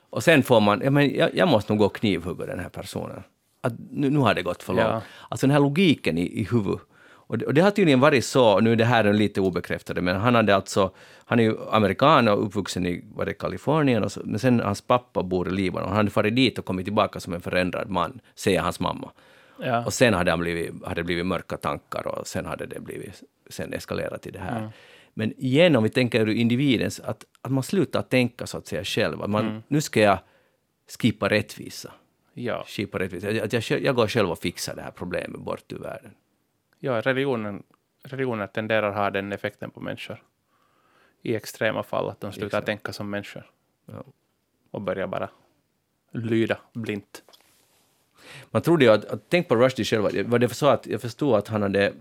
Och 0.10 0.24
sen 0.24 0.44
får 0.44 0.60
man, 0.62 0.82
ja, 0.84 0.92
men 0.92 1.16
jag, 1.16 1.36
jag 1.36 1.48
måste 1.48 1.72
nog 1.72 1.80
gå 1.80 1.86
och 1.86 1.96
knivhugga 1.96 2.46
den 2.46 2.60
här 2.60 2.70
personen. 2.70 3.24
Att 3.62 3.74
nu, 3.92 4.10
nu 4.10 4.20
har 4.20 4.34
det 4.34 4.42
gått 4.42 4.64
för 4.64 4.74
långt. 4.74 4.88
Ja. 4.88 5.02
Alltså 5.30 5.48
den 5.48 5.52
här 5.52 5.60
logiken 5.60 6.18
i, 6.18 6.40
i 6.42 6.44
huvudet. 6.44 6.82
Och 7.30 7.38
det, 7.38 7.46
och 7.46 7.54
det, 7.54 7.62
har 7.62 7.72
tydligen 7.72 8.00
varit 8.00 8.26
så, 8.26 8.60
nu 8.60 8.72
är 8.72 8.76
det 8.76 8.86
här 8.86 9.14
lite 9.14 9.42
obekräftade, 9.42 10.02
men 10.02 10.16
han 10.16 10.36
hade 10.36 10.56
alltså, 10.56 10.92
han 11.26 11.40
är 11.40 11.44
ju 11.44 11.58
amerikan 11.72 12.28
och 12.28 12.46
uppvuxen 12.46 12.86
i 12.86 13.06
var 13.14 13.26
det, 13.26 13.34
Kalifornien, 13.34 14.04
och 14.04 14.12
så, 14.12 14.22
men 14.24 14.40
sen 14.40 14.60
hans 14.60 14.82
pappa 14.82 15.24
bor 15.24 15.48
i 15.48 15.52
Libanon. 15.52 15.88
Han 15.88 15.98
hade 15.98 16.10
farit 16.10 16.36
dit 16.36 16.60
och 16.60 16.66
kommit 16.66 16.86
tillbaka 16.86 17.20
som 17.20 17.34
en 17.34 17.42
förändrad 17.42 17.90
man, 17.90 18.20
säger 18.36 18.62
hans 18.62 18.80
mamma. 18.80 19.12
Ja. 19.60 19.86
Och 19.86 19.94
sen 19.94 20.14
hade, 20.14 20.32
han 20.32 20.40
blivit, 20.40 20.86
hade 20.86 20.96
det 20.96 21.04
blivit 21.04 21.26
mörka 21.26 21.58
tankar 21.58 22.08
och 22.08 22.28
sen 22.28 22.46
hade 22.46 22.66
det 22.66 22.80
blivit, 22.80 23.24
sen 23.50 23.74
eskalerat 23.74 24.22
till 24.22 24.34
det 24.34 24.40
här. 24.40 24.60
Mm. 24.60 24.70
Men 25.14 25.34
igen, 25.38 25.76
om 25.76 25.84
vi 25.84 25.90
tänker 25.90 26.22
ur 26.22 26.34
individens, 26.34 27.00
att, 27.00 27.26
att 27.42 27.52
man 27.52 27.64
slutar 27.64 28.02
tänka 28.02 28.48
så 28.48 28.58
att 28.58 28.68
säga 28.68 28.84
själv. 28.84 29.22
Att 29.22 29.30
man, 29.30 29.48
mm. 29.48 29.62
Nu 29.68 29.82
ska 29.82 30.00
jag 30.00 30.20
skipa 31.00 31.30
rättvisa. 31.30 31.92
Ja. 32.34 32.66
Rättvisa. 32.92 33.44
Att 33.44 33.54
jag, 33.54 33.82
jag 33.82 33.96
går 33.96 34.08
själv 34.08 34.32
och 34.32 34.40
fixar 34.40 34.76
det 34.76 34.82
här 34.82 34.92
problemet 34.92 35.42
bort 35.42 35.74
ur 35.74 35.80
världen. 35.80 36.12
Ja, 36.80 37.02
religionen, 37.02 37.64
religionen 38.04 38.48
tenderar 38.48 38.90
att 38.90 38.96
ha 38.96 39.10
den 39.10 39.34
effekten 39.34 39.72
på 39.72 39.80
människor. 39.80 40.24
I 41.22 41.36
extrema 41.36 41.84
fall, 41.84 42.10
att 42.10 42.20
de 42.22 42.32
slutar 42.32 42.48
Exakt. 42.48 42.66
tänka 42.66 42.94
som 42.94 43.10
människor. 43.10 43.52
Ja. 43.86 44.04
Och 44.72 44.82
börjar 44.82 45.08
bara 45.08 45.30
lyda 46.12 46.58
blint. 46.74 47.24
Man 48.52 48.62
trodde 48.62 48.86
ju 48.86 48.92
att, 48.92 49.06
att 49.06 49.22
tänk 49.30 49.48
på 49.48 49.56
Rushdie 49.56 49.86
själv, 49.86 50.28
var 50.30 50.40
det 50.40 50.50
så 50.50 50.68
att 50.68 50.88
jag 50.88 51.02
förstod 51.02 51.36
att 51.36 51.48
han 51.48 51.62
hade 51.62 51.94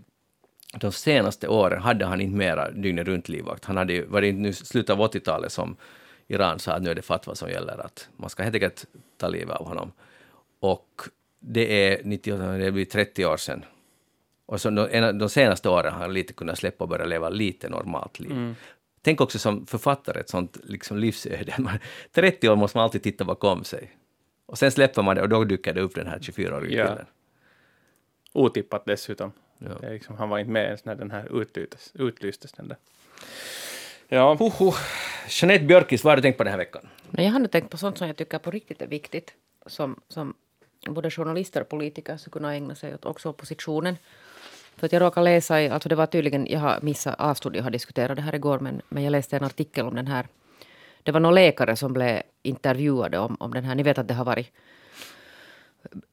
de 0.75 0.93
senaste 0.93 1.49
åren 1.49 1.83
hade 1.83 2.05
han 2.05 2.21
inte 2.21 2.37
mera 2.37 2.71
dygnet 2.71 3.07
runt 3.07 3.29
livvakt. 3.29 3.65
Han 3.65 3.77
hade 3.77 4.05
var 4.05 4.21
det 4.21 4.33
nu 4.33 4.53
slutet 4.53 4.91
av 4.91 4.99
80-talet 4.99 5.53
som 5.53 5.77
Iran 6.27 6.59
sa 6.59 6.73
att 6.73 6.83
nu 6.83 6.91
är 6.91 6.95
det 6.95 7.03
fatwa 7.03 7.35
som 7.35 7.51
gäller, 7.51 7.79
att 7.79 8.09
man 8.17 8.31
ska 8.31 8.43
helt 8.43 8.55
enkelt 8.55 8.87
ta 9.17 9.29
livet 9.29 9.57
av 9.57 9.67
honom. 9.67 9.93
Och 10.61 11.03
det 11.41 11.93
är 11.93 12.05
98, 12.05 12.47
det 12.47 12.73
blir 12.73 12.85
30 12.85 13.27
år 13.27 13.37
sedan. 13.37 13.65
Och 14.49 14.61
så 14.61 14.71
de, 14.71 15.19
de 15.19 15.29
senaste 15.29 15.69
åren 15.69 15.93
har 15.93 16.01
han 16.01 16.13
lite 16.13 16.33
kunnat 16.33 16.59
släppa 16.59 16.85
och 16.85 16.89
börja 16.89 17.05
leva 17.05 17.29
lite 17.29 17.69
normalt 17.69 18.21
liv. 18.21 18.31
Mm. 18.31 18.55
Tänk 19.03 19.21
också 19.21 19.39
som 19.39 19.67
författare, 19.67 20.21
ett 20.21 20.29
sånt 20.29 20.57
liksom 20.65 20.99
livsöde. 20.99 21.79
30 22.13 22.49
år 22.49 22.57
måste 22.57 22.79
man 22.79 22.85
alltid 22.85 23.03
titta 23.03 23.25
bakom 23.25 23.65
sig. 23.65 23.93
Och 24.47 24.59
sen 24.59 24.71
släpper 24.71 25.03
man 25.03 25.17
det 25.17 25.23
och 25.23 25.29
då 25.29 25.45
dyker 25.45 25.75
det 25.75 25.81
upp 25.81 25.95
den 25.95 26.07
här 26.07 26.19
24-åriga 26.19 26.87
killen. 26.87 27.07
Otippat 28.33 28.85
dessutom. 28.87 29.33
Ja. 29.59 29.89
Liksom, 29.89 30.17
han 30.17 30.29
var 30.29 30.39
inte 30.39 30.51
med 30.51 30.65
ens 30.65 30.85
när 30.85 30.95
den 30.95 31.11
här 31.11 31.41
utlystes. 31.41 31.91
utlystes 31.95 32.53
den 32.53 32.69
där. 32.69 32.77
Ja. 34.09 34.53
Jeanette 35.29 35.65
Björkis, 35.65 36.05
vad 36.05 36.11
har 36.11 36.17
du 36.17 36.23
tänkt 36.23 36.39
på 36.39 36.45
den 36.45 36.51
här 36.51 36.59
veckan? 36.59 36.89
Jag 37.11 37.31
har 37.31 37.47
tänkt 37.47 37.71
på 37.71 37.77
sånt 37.77 37.99
som 37.99 38.07
jag 38.07 38.17
tycker 38.17 38.39
på 38.39 38.51
riktigt 38.51 38.83
är 38.83 38.87
viktigt. 38.87 39.35
Som, 39.67 40.01
som 40.09 40.35
både 40.87 41.11
journalister 41.11 41.61
och 41.61 41.69
politiker 41.69 42.17
skulle 42.17 42.33
kunna 42.33 42.55
ägna 42.55 42.75
sig 42.75 42.95
åt, 42.95 43.05
också 43.05 43.29
oppositionen. 43.29 43.97
För 44.79 44.87
att 44.87 44.93
jag 44.93 45.03
råkade 45.03 45.25
läsa, 45.25 45.63
i, 45.63 45.69
alltså 45.69 45.89
det 45.89 45.95
var 45.95 46.07
tydligen, 46.07 46.47
jag 46.47 46.61
har 46.61 46.79
missat, 46.83 47.15
jag 47.53 47.63
har 47.63 47.71
diskuterat 47.71 48.17
det 48.17 48.23
här 48.23 48.35
igår, 48.35 48.59
men, 48.59 48.83
men 48.89 49.03
jag 49.03 49.11
läste 49.11 49.37
en 49.37 49.45
artikel 49.45 49.87
om 49.87 49.95
den 49.95 50.07
här. 50.07 50.27
Det 51.03 51.13
var 51.13 51.21
några 51.21 51.35
läkare 51.35 51.77
som 51.77 51.93
blev 51.93 52.23
intervjuade 52.43 53.19
om, 53.19 53.37
om 53.41 53.55
den 53.55 53.65
här, 53.65 53.75
ni 53.75 53.83
vet 53.83 53.99
att 53.99 54.09
det 54.09 54.15
har 54.15 54.25
varit 54.25 54.53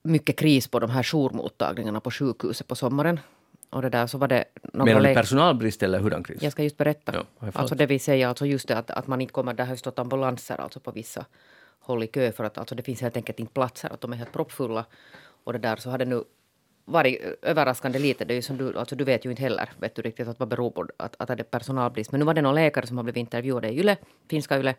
mycket 0.04 0.38
kris 0.38 0.68
på 0.68 0.80
de 0.80 0.90
här 0.90 1.04
jourmottagningarna 1.04 2.00
på 2.00 2.12
sjukhuset 2.12 2.68
på 2.68 2.76
sommaren. 2.76 3.20
Och 3.70 3.82
det 3.82 3.90
där 3.90 4.08
så 4.08 4.18
var 4.18 4.28
det 4.28 4.46
Menar 4.74 5.02
du 5.02 5.14
personalbrist 5.14 5.84
eller 5.84 6.00
hurdan 6.00 6.24
kris? 6.24 6.42
Jag 6.42 6.52
ska 6.52 6.64
just 6.64 6.78
berätta. 6.78 7.14
Ja, 7.40 7.52
alltså 7.54 7.76
det 7.76 7.86
vill 7.86 8.00
säga 8.00 8.30
alltså 8.30 8.46
just 8.46 8.68
det 8.68 8.78
att, 8.78 8.92
att 8.92 9.08
man 9.08 9.22
inte 9.22 9.34
kommer, 9.34 9.54
det 9.54 9.64
har 9.64 9.76
stått 9.76 10.00
ambulanser 10.00 10.62
alltså 10.62 10.80
på 10.80 10.92
vissa 10.92 11.26
håll 11.80 12.04
i 12.04 12.08
kö 12.08 12.32
för 12.32 12.44
att 12.44 12.58
alltså 12.58 12.76
det 12.76 12.84
finns 12.84 13.02
helt 13.02 13.18
enkelt 13.18 13.40
inte 13.40 13.54
platser, 13.54 13.94
att 13.94 14.02
de 14.02 14.14
är 14.14 14.18
helt 14.18 14.34
proppfulla. 14.34 14.86
Och 15.44 15.54
det 15.54 15.60
där 15.60 15.76
så 15.76 15.90
har 15.90 15.98
det 15.98 16.06
nu 16.06 16.24
varit 16.86 17.22
överraskande 17.42 18.00
lite. 18.00 18.26
Det 18.26 18.34
är 18.34 18.36
ju 18.36 18.42
som 18.42 18.58
du, 18.58 18.78
alltså 18.78 18.96
du 18.96 19.04
vet 19.04 19.26
ju 19.26 19.30
inte 19.30 19.42
heller 19.42 19.70
vet 19.80 19.96
du 19.96 20.02
riktigt 20.02 20.28
att 20.28 20.40
vad 20.40 20.48
beror 20.48 20.72
på 20.72 20.88
att, 20.98 21.16
att 21.20 21.28
det 21.28 21.34
är 21.34 21.44
personalbrist. 21.44 22.12
Men 22.12 22.20
nu 22.20 22.26
var 22.26 22.34
det 22.34 22.42
någon 22.42 22.56
läkare 22.56 22.88
som 22.88 22.98
har 22.98 23.04
blivit 23.04 23.20
intervjuad 23.20 23.66
i 23.66 23.68
Yle, 23.68 23.98
finska 24.30 24.60
Yle, 24.60 24.76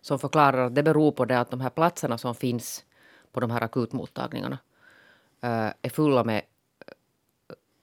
som 0.00 0.18
förklarar 0.18 0.66
att 0.66 0.74
det 0.74 0.82
beror 0.82 1.12
på 1.12 1.24
det 1.24 1.40
att 1.40 1.50
de 1.50 1.60
här 1.60 1.70
platserna 1.70 2.18
som 2.18 2.34
finns 2.34 2.84
på 3.32 3.40
de 3.40 3.50
här 3.50 3.64
akutmottagningarna 3.64 4.58
uh, 5.44 5.72
är 5.82 5.88
fulla 5.90 6.24
med 6.24 6.42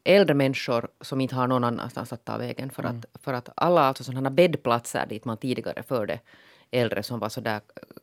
äldre 0.03 0.33
människor 0.33 0.87
som 1.01 1.21
inte 1.21 1.35
har 1.35 1.47
någon 1.47 1.63
annanstans 1.63 2.13
att 2.13 2.25
ta 2.25 2.37
vägen. 2.37 2.69
För, 2.69 2.83
mm. 2.83 2.97
att, 2.97 3.21
för 3.21 3.33
att 3.33 3.49
alla 3.55 3.81
alltså 3.81 4.03
sådana 4.03 4.29
bäddplatser 4.29 5.05
dit 5.05 5.25
man 5.25 5.37
tidigare 5.37 5.83
förde 5.83 6.19
äldre 6.71 7.03
som 7.03 7.19
var 7.19 7.29
sådär 7.29 7.61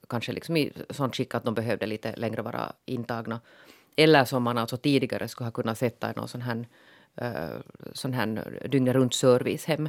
kanske 0.08 0.32
liksom 0.32 0.56
i 0.56 0.72
sånt 0.90 1.16
skick 1.16 1.34
att 1.34 1.44
de 1.44 1.54
behövde 1.54 1.86
lite 1.86 2.16
längre 2.16 2.42
vara 2.42 2.72
intagna. 2.86 3.40
Eller 3.96 4.24
som 4.24 4.42
man 4.42 4.58
alltså 4.58 4.76
tidigare 4.76 5.28
skulle 5.28 5.46
ha 5.46 5.52
kunnat 5.52 5.78
sätta 5.78 6.10
i 6.10 6.12
någon 6.16 6.28
sån 6.28 6.42
här, 6.42 6.66
uh, 7.22 7.60
sån 7.92 8.12
här 8.12 8.58
dygnet 8.68 8.94
runt 8.94 9.14
servicehem. 9.14 9.88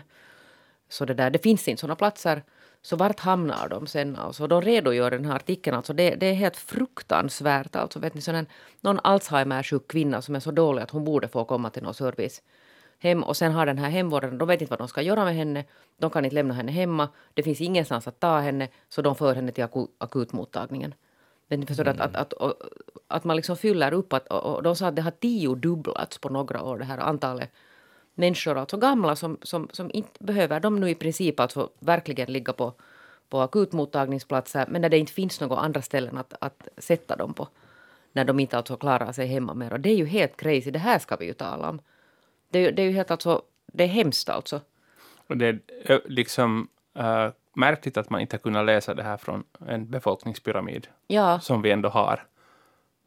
Så 0.90 1.06
det 1.06 1.14
där, 1.14 1.30
det 1.30 1.40
finns 1.40 1.68
inte 1.68 1.82
sådana 1.82 1.96
platser. 1.96 2.44
Så 2.82 2.96
vart 2.96 3.20
hamnar 3.20 3.70
de 3.70 3.88
sen? 3.88 4.16
Alltså, 4.16 4.48
de 4.48 4.62
redogör 4.62 5.14
i 5.14 5.18
den 5.18 5.26
här 5.26 5.36
artikeln. 5.36 5.78
Alltså, 5.78 5.94
det, 5.94 6.16
det 6.16 6.26
är 6.26 6.34
helt 6.34 6.58
fruktansvärt. 6.58 7.76
Alltså, 7.76 8.00
vet 8.00 8.14
ni, 8.14 8.22
sån 8.22 8.36
en, 8.36 8.48
någon 8.82 9.00
Alzheimer-sjuk 9.00 9.88
kvinna 9.88 10.22
som 10.22 10.36
är 10.36 10.40
så 10.40 10.52
dålig 10.52 10.82
att 10.82 10.92
hon 10.92 11.06
borde 11.06 11.28
få 11.28 11.46
komma 11.46 11.70
till 11.70 11.84
någon 11.84 11.94
service 11.94 12.42
hem 13.02 13.24
och 13.24 13.38
sen 13.38 13.52
har 13.52 13.66
den 13.66 13.78
här 13.78 13.90
hemvården, 13.90 14.38
de 14.38 14.48
vet 14.48 14.62
inte 14.62 14.70
vad 14.70 14.80
de 14.80 14.88
ska 14.88 15.02
göra 15.02 15.26
med 15.26 15.36
henne, 15.36 15.66
de 15.98 16.10
kan 16.10 16.26
inte 16.26 16.36
lämna 16.36 16.54
henne 16.54 16.72
hemma, 16.72 17.10
det 17.34 17.44
finns 17.44 17.62
ingenstans 17.62 18.08
att 18.08 18.20
ta 18.20 18.40
henne, 18.40 18.68
så 18.90 19.02
de 19.02 19.16
för 19.16 19.36
henne 19.36 19.52
till 19.52 19.68
akutmottagningen. 19.98 20.94
Men 21.52 21.68
förstår 21.68 21.88
mm. 21.88 22.02
att, 22.02 22.16
att, 22.16 22.34
att, 22.34 22.62
att, 23.08 23.24
man 23.24 23.36
liksom 23.36 23.58
fyller 23.58 23.94
upp, 23.94 24.14
att, 24.14 24.28
och 24.28 24.64
de 24.64 24.76
sa 24.76 24.88
att 24.88 24.96
det 24.96 25.02
har 25.02 25.12
tio 25.12 25.56
dubblats 25.56 26.18
på 26.18 26.30
några 26.30 26.64
år, 26.64 26.78
det 26.78 26.86
här 26.86 26.98
antalet 26.98 27.52
människor, 28.16 28.58
alltså 28.58 28.78
gamla 28.78 29.16
som, 29.16 29.38
som, 29.42 29.70
som 29.72 29.92
inte 29.94 30.24
behöver 30.24 30.60
de 30.60 30.80
nu 30.80 30.90
i 30.90 30.96
princip 30.96 31.40
alltså 31.40 31.70
verkligen 31.80 32.34
ligga 32.34 32.54
på, 32.54 32.74
på 33.30 33.42
akutmottagningsplatser, 33.42 34.66
men 34.70 34.82
när 34.82 34.90
det 34.90 34.98
inte 34.98 35.14
finns 35.14 35.42
några 35.42 35.56
andra 35.58 35.82
ställen 35.82 36.18
att, 36.18 36.34
att 36.42 36.68
sätta 36.78 37.16
dem 37.16 37.34
på, 37.34 37.48
när 38.14 38.26
de 38.26 38.40
inte 38.40 38.58
alltså 38.58 38.78
klarar 38.78 39.12
sig 39.12 39.28
hemma 39.28 39.54
mer. 39.54 39.74
Och 39.74 39.80
det 39.80 39.90
är 39.90 39.98
ju 39.98 40.06
helt 40.06 40.38
crazy, 40.38 40.72
det 40.72 40.80
här 40.80 41.00
ska 41.00 41.16
vi 41.16 41.26
ju 41.26 41.34
tala 41.34 41.70
om. 41.70 41.82
Det, 42.50 42.72
det 42.72 42.82
är 42.82 42.86
ju 42.86 42.92
helt 42.92 43.12
alltså, 43.12 43.42
det 43.74 43.84
är 43.84 43.88
hemskt 43.88 44.30
alltså. 44.30 44.62
Och 45.28 45.38
det 45.38 45.46
är 45.46 46.02
liksom 46.06 46.68
uh, 47.00 47.30
märkligt 47.54 47.98
att 47.98 48.10
man 48.10 48.22
inte 48.22 48.36
har 48.36 48.40
kunnat 48.40 48.66
läsa 48.66 48.94
det 48.94 49.04
här 49.04 49.18
från 49.18 49.44
en 49.68 49.90
befolkningspyramid 49.90 50.88
ja. 51.08 51.40
som 51.40 51.62
vi 51.62 51.72
ändå 51.72 51.90
har. 51.90 52.24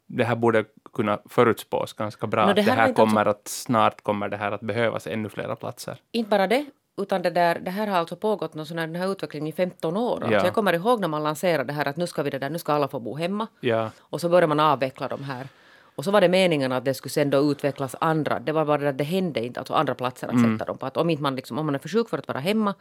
Det 0.07 0.23
här 0.23 0.35
borde 0.35 0.65
kunna 0.93 1.19
förutspås 1.29 1.93
ganska 1.93 2.27
bra. 2.27 2.45
No, 2.45 2.53
det 2.53 2.61
här, 2.61 2.75
det 2.75 2.81
här 2.81 2.93
kommer 2.93 3.25
alltså... 3.25 3.39
att 3.41 3.47
snart 3.47 4.01
kommer 4.01 4.29
det 4.29 4.37
här 4.37 4.51
att 4.51 4.61
behövas 4.61 5.07
ännu 5.07 5.29
flera 5.29 5.55
platser. 5.55 5.97
Inte 6.11 6.29
bara 6.29 6.47
det, 6.47 6.65
utan 6.97 7.21
det, 7.21 7.29
där, 7.29 7.59
det 7.59 7.71
här 7.71 7.87
har 7.87 7.97
alltså 7.97 8.15
pågått 8.15 8.53
någon 8.53 8.65
sån 8.65 8.77
här, 8.77 8.87
den 8.87 8.95
här 8.95 9.11
utvecklingen 9.11 9.47
i 9.47 9.51
15 9.51 9.97
år. 9.97 10.15
Alltså 10.15 10.31
ja. 10.31 10.45
Jag 10.45 10.53
kommer 10.53 10.73
ihåg 10.73 11.01
när 11.01 11.07
man 11.07 11.23
lanserade 11.23 11.63
det 11.63 11.73
här 11.73 11.87
att 11.87 11.97
nu 11.97 12.07
ska 12.07 12.23
vi 12.23 12.29
det 12.29 12.39
där, 12.39 12.49
nu 12.49 12.59
ska 12.59 12.73
alla 12.73 12.87
få 12.87 12.99
bo 12.99 13.15
hemma. 13.15 13.47
Ja. 13.59 13.91
Och 13.99 14.21
så 14.21 14.29
börjar 14.29 14.47
man 14.47 14.59
avveckla 14.59 15.07
de 15.07 15.23
här. 15.23 15.47
Och 15.95 16.03
så 16.03 16.11
var 16.11 16.21
det 16.21 16.29
meningen 16.29 16.71
att 16.71 16.85
det 16.85 16.93
skulle 16.93 17.11
sen 17.11 17.29
då 17.29 17.51
utvecklas 17.51 17.95
andra. 17.99 18.39
Det 18.39 18.51
var 18.51 18.65
bara 18.65 18.77
det 18.77 18.89
att 18.89 18.97
det 18.97 19.03
hände 19.03 19.45
inte, 19.45 19.59
alltså 19.59 19.73
andra 19.73 19.95
platser 19.95 20.27
att 20.27 20.33
mm. 20.33 20.57
sätta 20.57 20.65
dem 20.65 20.77
på. 20.77 20.85
Att 20.85 20.97
om, 20.97 21.09
inte 21.09 21.23
man 21.23 21.35
liksom, 21.35 21.57
om 21.57 21.65
man 21.65 21.75
är 21.75 21.79
för 21.79 21.89
sjuk 21.89 22.09
för 22.09 22.17
att 22.17 22.27
vara 22.27 22.39
hemma 22.39 22.73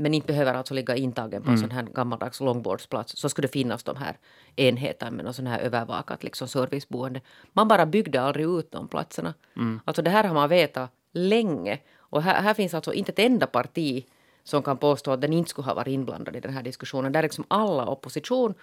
men 0.00 0.14
inte 0.14 0.26
behöver 0.26 0.54
alltså 0.54 0.74
ligga 0.74 0.96
intagen 0.96 1.42
på 1.42 1.48
en 1.50 1.56
mm. 1.56 1.68
sån 1.68 1.70
här 1.70 1.82
gammaldags 1.82 2.40
långvårdsplats 2.40 3.16
så 3.16 3.28
skulle 3.28 3.48
det 3.48 3.52
finnas 3.52 3.82
de 3.82 3.96
här 3.96 4.16
enheterna 4.56 5.10
med 5.10 5.24
någon 5.24 5.34
sån 5.34 5.46
här 5.46 5.58
övervakat 5.58 6.24
liksom 6.24 6.48
serviceboende. 6.48 7.20
Man 7.52 7.68
bara 7.68 7.86
byggde 7.86 8.20
aldrig 8.20 8.46
ut 8.46 8.72
de 8.72 8.88
platserna. 8.88 9.34
Mm. 9.56 9.80
Alltså 9.84 10.02
det 10.02 10.10
här 10.10 10.24
har 10.24 10.34
man 10.34 10.48
vetat 10.48 10.90
länge. 11.12 11.78
Och 11.98 12.22
här, 12.22 12.42
här 12.42 12.54
finns 12.54 12.74
alltså 12.74 12.92
inte 12.92 13.12
ett 13.12 13.18
enda 13.18 13.46
parti 13.46 14.04
som 14.44 14.62
kan 14.62 14.76
påstå 14.76 15.10
att 15.10 15.20
den 15.20 15.32
inte 15.32 15.50
skulle 15.50 15.66
ha 15.66 15.74
varit 15.74 15.92
inblandad 15.92 16.36
i 16.36 16.40
den 16.40 16.52
här 16.52 16.62
diskussionen. 16.62 17.12
Där 17.12 17.18
är 17.18 17.22
liksom 17.22 17.44
alla 17.48 17.86
opposition 17.86 18.54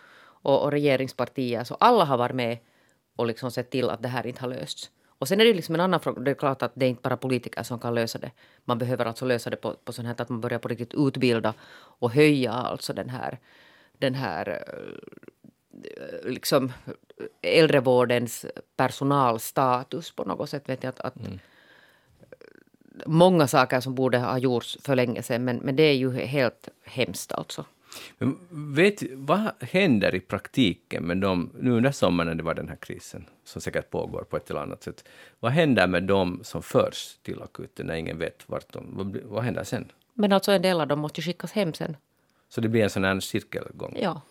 och, 0.44 0.64
och 0.64 0.72
regeringspartier, 0.72 1.64
så 1.64 1.76
alla 1.80 2.06
har 2.06 2.18
varit 2.18 2.36
med 2.36 2.58
och 3.16 3.28
liksom 3.28 3.52
sett 3.52 3.70
till 3.70 3.90
att 3.90 4.02
det 4.02 4.08
här 4.08 4.28
inte 4.28 4.42
har 4.42 4.50
lösts. 4.50 4.92
Och 5.20 5.28
sen 5.28 5.42
är 5.42 5.46
det 5.46 5.54
liksom 5.54 5.76
en 5.76 5.82
annan 5.82 6.00
fråga. 6.00 6.22
Det 6.22 6.32
är 6.32 6.36
klart 6.36 6.62
att 6.62 6.72
det 6.76 6.86
är 6.86 6.90
inte 6.90 7.02
bara 7.02 7.18
politiker 7.18 7.64
som 7.64 7.80
kan 7.80 7.96
lösa 7.96 8.20
det. 8.20 8.32
Man 8.66 8.78
behöver 8.78 9.06
alltså 9.06 9.26
lösa 9.26 9.50
det 9.50 9.56
på, 9.58 9.74
på 9.74 9.94
sånt 9.94 10.08
här 10.08 10.22
att 10.22 10.30
man 10.30 10.42
börjar 10.42 10.60
på 10.60 10.68
riktigt 10.68 10.94
utbilda 10.94 11.54
och 12.00 12.12
höja 12.12 12.52
alltså 12.52 12.94
den 12.94 13.10
här, 13.10 13.40
den 13.98 14.14
här 14.14 14.64
eh, 15.84 16.30
liksom 16.30 16.74
äldrevårdens 17.42 18.46
personalstatus 18.76 20.12
på 20.12 20.24
något 20.24 20.50
sätt. 20.50 20.70
Vet 20.70 20.84
jag, 20.84 20.90
att, 20.90 21.00
att 21.00 21.16
Mm. 21.16 21.40
Många 23.06 23.48
saker 23.48 23.80
som 23.80 23.96
borde 23.96 24.18
ha 24.18 24.38
gjorts 24.38 24.78
för 24.82 24.96
länge 24.96 25.24
sedan, 25.24 25.44
men, 25.44 25.58
men 25.58 25.76
det 25.76 25.84
är 25.84 25.94
ju 25.94 26.12
helt 26.12 26.70
hemskt 26.84 27.32
alltså. 27.32 27.66
Men 28.18 28.38
vet, 28.50 29.04
vad 29.14 29.52
händer 29.60 30.16
i 30.16 30.20
praktiken 30.20 31.04
med 31.04 31.18
dem, 31.18 31.52
nu 31.60 31.72
under 31.72 31.92
sommaren 31.92 32.28
när 32.28 32.36
det 32.36 32.44
var 32.44 32.54
den 32.54 32.70
här 32.70 32.76
krisen, 32.76 33.26
som 33.44 33.62
säkert 33.62 33.90
pågår 33.90 34.24
på 34.24 34.38
ett 34.38 34.50
eller 34.50 34.62
annat 34.62 34.84
sätt, 34.84 35.04
vad 35.40 35.52
händer 35.52 35.88
med 35.88 36.04
dem 36.04 36.40
som 36.44 36.62
förs 36.62 37.18
till 37.24 37.42
akuten 37.42 37.88
när 37.88 37.96
ingen 37.96 38.18
vet 38.18 38.44
vart 38.50 38.74
de, 38.74 38.98
vad, 38.98 39.18
vad 39.24 39.44
händer 39.44 39.64
sen? 39.64 39.92
Men 40.14 40.32
alltså 40.32 40.52
en 40.52 40.62
del 40.62 40.82
av 40.82 40.88
dem 40.88 41.00
måste 41.00 41.22
skickas 41.22 41.52
hem 41.52 41.74
sen. 41.74 41.98
Så 42.50 42.62
det 42.62 42.70
blir 42.70 42.84
en 42.84 42.90
sån 42.90 43.04
här 43.04 43.20
cirkelgång. 43.20 43.98
Ja. 44.02 44.22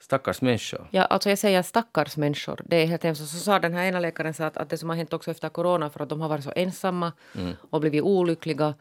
Stackars 0.00 0.42
människor. 0.42 0.88
Ja, 0.90 1.04
alltså 1.04 1.28
jag 1.28 1.38
säger 1.38 1.62
stackars 1.62 2.16
människor. 2.16 2.60
Det 2.64 2.76
är 2.76 2.86
helt 2.86 3.02
hemskt. 3.02 3.28
Så 3.28 3.38
sa 3.38 3.58
den 3.58 3.74
här 3.74 3.84
ena 3.84 4.00
läkaren 4.00 4.34
så 4.34 4.44
att, 4.44 4.56
att 4.56 4.70
det 4.70 4.78
som 4.78 4.88
har 4.88 4.96
hänt 4.96 5.12
också 5.12 5.30
efter 5.30 5.48
corona 5.48 5.90
för 5.90 6.00
att 6.02 6.08
de 6.08 6.20
har 6.20 6.28
varit 6.28 6.44
så 6.44 6.52
ensamma 6.56 7.12
och 7.70 7.80
blivit 7.80 8.02
olyckliga 8.02 8.74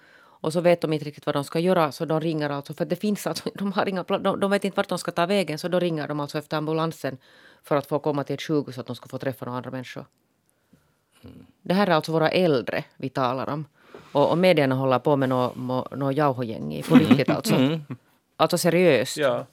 och 0.45 0.53
så 0.53 0.61
vet 0.61 0.81
de 0.81 0.93
inte 0.93 1.05
riktigt 1.05 1.25
vad 1.25 1.35
de 1.35 1.43
ska 1.43 1.59
göra 1.59 1.91
så 1.91 2.05
de 2.05 2.19
ringer 2.19 2.49
alltså 2.49 2.73
för 2.73 2.85
det 2.85 2.95
finns 2.95 3.27
alltså, 3.27 3.49
de 3.55 3.71
har 3.71 3.89
inga 3.89 4.03
de, 4.03 4.39
de 4.39 4.51
vet 4.51 4.65
inte 4.65 4.77
vart 4.77 4.89
de 4.89 4.97
ska 4.97 5.11
ta 5.11 5.25
vägen 5.25 5.59
så 5.59 5.67
då 5.67 5.79
ringer 5.79 6.07
de 6.07 6.19
alltså 6.19 6.37
efter 6.37 6.57
ambulansen 6.57 7.17
för 7.63 7.75
att 7.75 7.87
få 7.87 7.99
komma 7.99 8.23
till 8.23 8.33
ett 8.33 8.41
sjukhus 8.41 8.75
så 8.75 8.81
att 8.81 8.87
de 8.87 8.95
ska 8.95 9.09
få 9.09 9.17
träffa 9.17 9.45
några 9.45 9.57
andra 9.57 9.71
människor. 9.71 10.05
Det 11.61 11.73
här 11.73 11.87
är 11.87 11.91
alltså 11.91 12.11
våra 12.11 12.29
äldre 12.29 12.83
vi 12.97 13.09
talar 13.09 13.49
om. 13.49 13.65
Och, 14.11 14.31
och 14.31 14.37
medierna 14.37 14.75
håller 14.75 14.99
på 14.99 15.15
med 15.15 15.29
något 15.29 15.55
nå, 15.57 15.87
nå 15.95 16.11
jauhogäng 16.11 16.83
på 16.89 16.95
riktigt 17.01 17.29
alltså. 17.29 17.79
Alltså 18.37 18.57
seriöst. 18.57 19.17
Ja. 19.17 19.45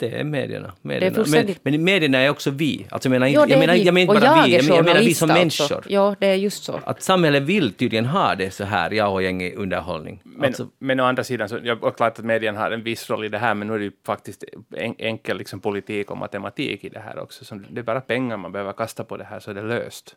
Det 0.00 0.20
är 0.20 0.24
medierna. 0.24 0.72
medierna. 0.82 1.14
fullständigt- 1.14 1.60
Men, 1.62 1.72
men 1.72 1.84
medierna 1.84 2.18
är 2.18 2.30
också 2.30 2.50
vi. 2.50 2.86
Alltså 2.90 3.06
jag 3.08 3.10
menar, 3.10 3.26
Jo, 3.26 3.32
det 3.40 3.48
jag 3.48 3.50
är 3.56 3.60
menar, 3.60 3.74
vi. 3.74 3.82
jag 3.82 3.94
menar 3.94 4.08
och 4.08 4.14
inte 4.14 4.26
bara 4.26 4.36
jag 4.38 4.44
vi, 4.46 4.54
är 4.54 4.58
jag 4.58 4.64
menar, 4.64 4.76
jag 4.76 4.84
menar 4.84 5.00
vi 5.00 5.14
som 5.14 5.30
alltså. 5.30 5.62
människor. 5.64 5.84
Ja, 5.92 6.16
det 6.20 6.26
är 6.26 6.34
just 6.34 6.64
så. 6.64 6.80
Att 6.84 7.02
samhället 7.02 7.42
vill 7.42 7.72
tydligen 7.72 8.06
ha 8.06 8.34
det 8.34 8.50
så 8.50 8.64
här, 8.64 8.90
jag 8.90 9.12
och 9.12 9.22
gäng 9.22 9.42
i 9.42 9.54
underhållning. 9.54 10.20
Men, 10.24 10.44
alltså, 10.46 10.66
men 10.78 11.00
å 11.00 11.04
andra 11.04 11.24
sidan, 11.24 11.48
så, 11.48 11.58
ja, 11.62 11.76
och 11.80 11.96
klart 11.96 12.18
att 12.18 12.24
medien 12.24 12.56
har 12.56 12.70
en 12.70 12.82
viss 12.82 13.10
roll 13.10 13.24
i 13.24 13.28
det 13.28 13.38
här, 13.38 13.54
men 13.54 13.68
nu 13.68 13.74
är 13.74 13.78
det 13.78 13.84
ju 13.84 13.92
faktiskt 14.06 14.44
en, 14.76 14.94
enkel 14.98 15.38
liksom, 15.38 15.60
politik 15.60 16.10
och 16.10 16.16
matematik 16.18 16.84
i 16.84 16.88
det 16.88 17.00
här 17.00 17.18
också. 17.18 17.44
Så 17.44 17.54
det 17.70 17.80
är 17.80 17.84
bara 17.84 18.00
pengar 18.00 18.36
man 18.36 18.52
behöver 18.52 18.72
kasta 18.72 19.04
på 19.04 19.16
det 19.16 19.24
här 19.24 19.40
så 19.40 19.50
är 19.50 19.54
det 19.54 19.62
löst. 19.62 20.16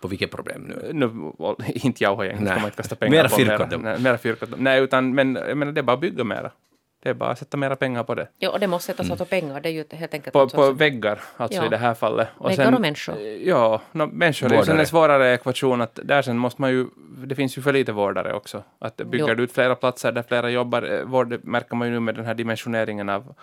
på 0.00 0.08
vilket 0.08 0.30
problem 0.30 0.62
nu? 0.62 0.90
Nu, 0.92 1.06
och 1.38 1.60
inte 1.66 2.04
jauhogäng, 2.04 2.36
ska 2.36 2.44
Nej. 2.44 2.54
man 2.56 2.64
inte 2.64 2.76
kasta 2.76 2.96
pengar 2.96 3.10
Mera 3.12 3.28
på. 3.28 3.36
fyrkant. 3.36 3.82
Nej, 3.82 3.98
mera 4.00 4.18
fyrkant. 4.18 4.54
Nej, 4.58 4.80
utan 4.82 5.14
men, 5.14 5.38
jag 5.48 5.56
menar, 5.56 5.72
det 5.72 5.80
är 5.80 5.82
bara 5.82 5.92
att 5.94 6.00
bygga 6.00 6.24
mera. 6.24 6.50
Det 7.04 7.10
är 7.10 7.14
bara 7.14 7.30
att 7.30 7.38
sätta 7.38 7.56
mera 7.56 7.76
pengar 7.76 8.02
på 8.04 8.14
det. 8.14 8.28
Ja, 8.38 8.50
och 8.50 8.60
det 8.60 8.66
måste 8.66 8.92
sättas 8.92 9.20
åt 9.20 9.30
pengar. 9.30 9.60
Det 9.60 9.68
är 9.68 9.72
ju 9.72 9.84
helt 9.90 10.14
enkelt 10.14 10.32
På, 10.32 10.40
alltså 10.40 10.56
på 10.56 10.70
väggar, 10.72 11.20
alltså 11.36 11.60
Ja. 11.60 11.66
i 11.66 11.68
det 11.68 11.76
här 11.76 11.94
fallet. 11.94 12.28
Väggar 12.44 12.74
och 12.74 12.80
människor. 12.80 13.18
Ja, 13.20 13.80
no, 13.92 14.06
människor 14.06 14.46
är 14.46 14.50
ju 14.50 14.56
sen 14.56 14.66
Vårdare. 14.66 14.80
en 14.80 14.86
svårare 14.86 15.34
ekvation. 15.34 15.80
Att 15.80 15.98
där 16.02 16.22
sen 16.22 16.38
måste 16.38 16.60
man 16.60 16.70
ju, 16.70 16.86
det 17.26 17.34
finns 17.34 17.58
ju 17.58 17.62
för 17.62 17.72
lite 17.72 17.92
vårdare 17.92 18.32
också. 18.34 18.62
Att 18.78 18.96
bygger 18.96 19.28
Jo. 19.28 19.34
du 19.34 19.42
ut 19.42 19.52
flera 19.52 19.74
platser 19.74 20.12
där 20.12 20.22
flera 20.22 20.50
jobbar, 20.50 20.82
eh, 20.82 21.04
vård 21.04 21.44
märker 21.44 21.76
man 21.76 21.88
ju 21.88 21.94
nu 21.94 22.00
med 22.00 22.14
den 22.14 22.24
här 22.24 22.34
dimensioneringen 22.34 23.08
av 23.08 23.34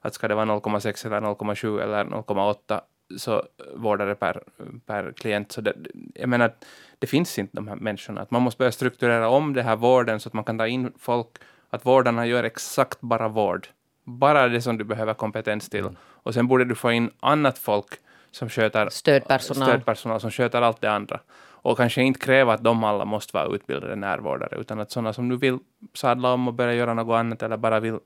att 0.00 0.14
ska 0.14 0.28
det 0.28 0.34
vara 0.34 0.44
0,6 0.44 1.06
eller 1.06 1.20
0,7 1.20 1.80
eller 1.82 2.04
0,8 2.04 2.80
så 3.18 3.42
vårdare 3.74 4.14
per, 4.14 4.42
per 4.86 5.12
klient. 5.12 5.52
Så 5.52 5.60
det, 5.60 5.72
jag 6.14 6.28
menar, 6.28 6.46
att 6.46 6.64
det 6.98 7.06
finns 7.06 7.38
inte 7.38 7.56
de 7.56 7.68
här 7.68 7.76
människorna. 7.76 8.20
Att 8.20 8.30
man 8.30 8.42
måste 8.42 8.58
börja 8.58 8.72
strukturera 8.72 9.28
om 9.28 9.54
det 9.54 9.62
här 9.62 9.76
vården 9.76 10.20
så 10.20 10.28
att 10.28 10.32
man 10.32 10.44
kan 10.44 10.58
ta 10.58 10.66
in 10.66 10.92
folk, 10.98 11.28
att 11.70 11.86
vårdarna 11.86 12.26
gör 12.26 12.44
exakt 12.44 13.00
bara 13.00 13.28
vård. 13.28 13.66
Bara 14.04 14.48
det 14.48 14.60
som 14.60 14.78
du 14.78 14.84
behöver 14.84 15.14
kompetens 15.14 15.68
till. 15.68 15.88
Och 16.00 16.34
sen 16.34 16.46
borde 16.48 16.64
du 16.64 16.74
få 16.74 16.92
in 16.92 17.10
annat 17.20 17.58
folk 17.58 17.86
som 18.30 18.48
sköter 18.48 18.88
Stödpersonal. 18.88 19.68
stödpersonal 19.68 20.20
som 20.20 20.30
sköter 20.30 20.62
allt 20.62 20.80
det 20.80 20.90
andra. 20.90 21.20
Och 21.38 21.76
kanske 21.76 22.02
inte 22.02 22.20
kräva 22.20 22.52
att 22.54 22.64
de 22.64 22.84
alla 22.84 23.04
måste 23.04 23.36
vara 23.36 23.54
utbildade 23.54 23.96
närvårdare, 23.96 24.56
utan 24.60 24.80
att 24.80 24.90
sådana 24.90 25.12
som 25.12 25.28
nu 25.28 25.36
vill 25.36 25.58
sadla 25.94 26.32
om 26.32 26.48
och 26.48 26.54
börja 26.54 26.74
göra 26.74 26.94
något 26.94 27.14
annat 27.14 27.42
eller 27.42 27.56
bara 27.56 27.80
vill, 27.80 27.94
eh, 27.94 27.98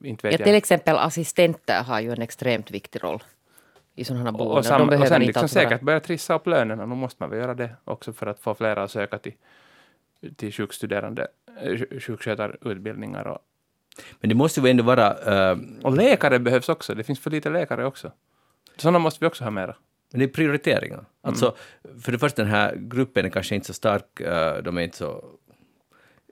inte 0.00 0.26
vet 0.26 0.32
Ja, 0.32 0.38
jag. 0.38 0.44
till 0.46 0.54
exempel 0.54 0.96
assistenter 0.98 1.82
har 1.82 2.00
ju 2.00 2.12
en 2.12 2.22
extremt 2.22 2.70
viktig 2.70 3.04
roll 3.04 3.22
i 3.94 4.04
sådana 4.04 4.24
här 4.24 4.32
boenden. 4.32 4.58
och, 4.58 4.64
sam, 4.64 4.86
De 4.90 4.96
och 5.00 5.08
sen 5.08 5.22
inte 5.22 5.26
liksom 5.26 5.40
vara- 5.40 5.48
säkert 5.48 5.80
börja 5.80 6.00
trissa 6.00 6.34
upp 6.34 6.46
lönerna. 6.46 6.86
Nu 6.86 6.94
måste 6.94 7.22
man 7.22 7.30
väl 7.30 7.38
göra 7.38 7.54
det 7.54 7.70
också 7.84 8.12
för 8.12 8.26
att 8.26 8.40
få 8.40 8.54
flera 8.54 8.82
att 8.82 8.90
söka 8.90 9.18
till, 9.18 9.34
till 10.36 10.52
sjukstuderande, 10.52 11.26
sjukskötarutbildningar. 12.00 13.26
Och, 13.26 13.38
Men 14.20 14.28
det 14.28 14.34
måste 14.34 14.60
ju 14.60 14.68
ändå 14.68 14.82
vara... 14.84 15.50
eh, 15.50 15.58
och 15.82 15.96
läkare 15.96 16.38
behövs 16.38 16.68
också. 16.68 16.94
Det 16.94 17.04
finns 17.04 17.20
för 17.20 17.30
lite 17.30 17.50
läkare 17.50 17.86
också. 17.86 18.12
Sådana 18.76 18.98
måste 18.98 19.18
vi 19.20 19.26
också 19.26 19.44
ha 19.44 19.50
mera. 19.50 19.76
Men 20.12 20.18
det 20.18 20.24
är 20.24 20.28
prioriteringar. 20.28 21.04
Alltså, 21.22 21.56
för 22.02 22.12
det 22.12 22.18
första, 22.18 22.42
den 22.42 22.50
här 22.50 22.74
gruppen 22.76 23.24
är 23.24 23.30
kanske 23.30 23.54
inte 23.54 23.66
så 23.66 23.72
stark, 23.72 24.20
eh, 24.20 24.62
de 24.62 24.78
är 24.78 24.82
inte 24.82 24.96
så 24.96 25.24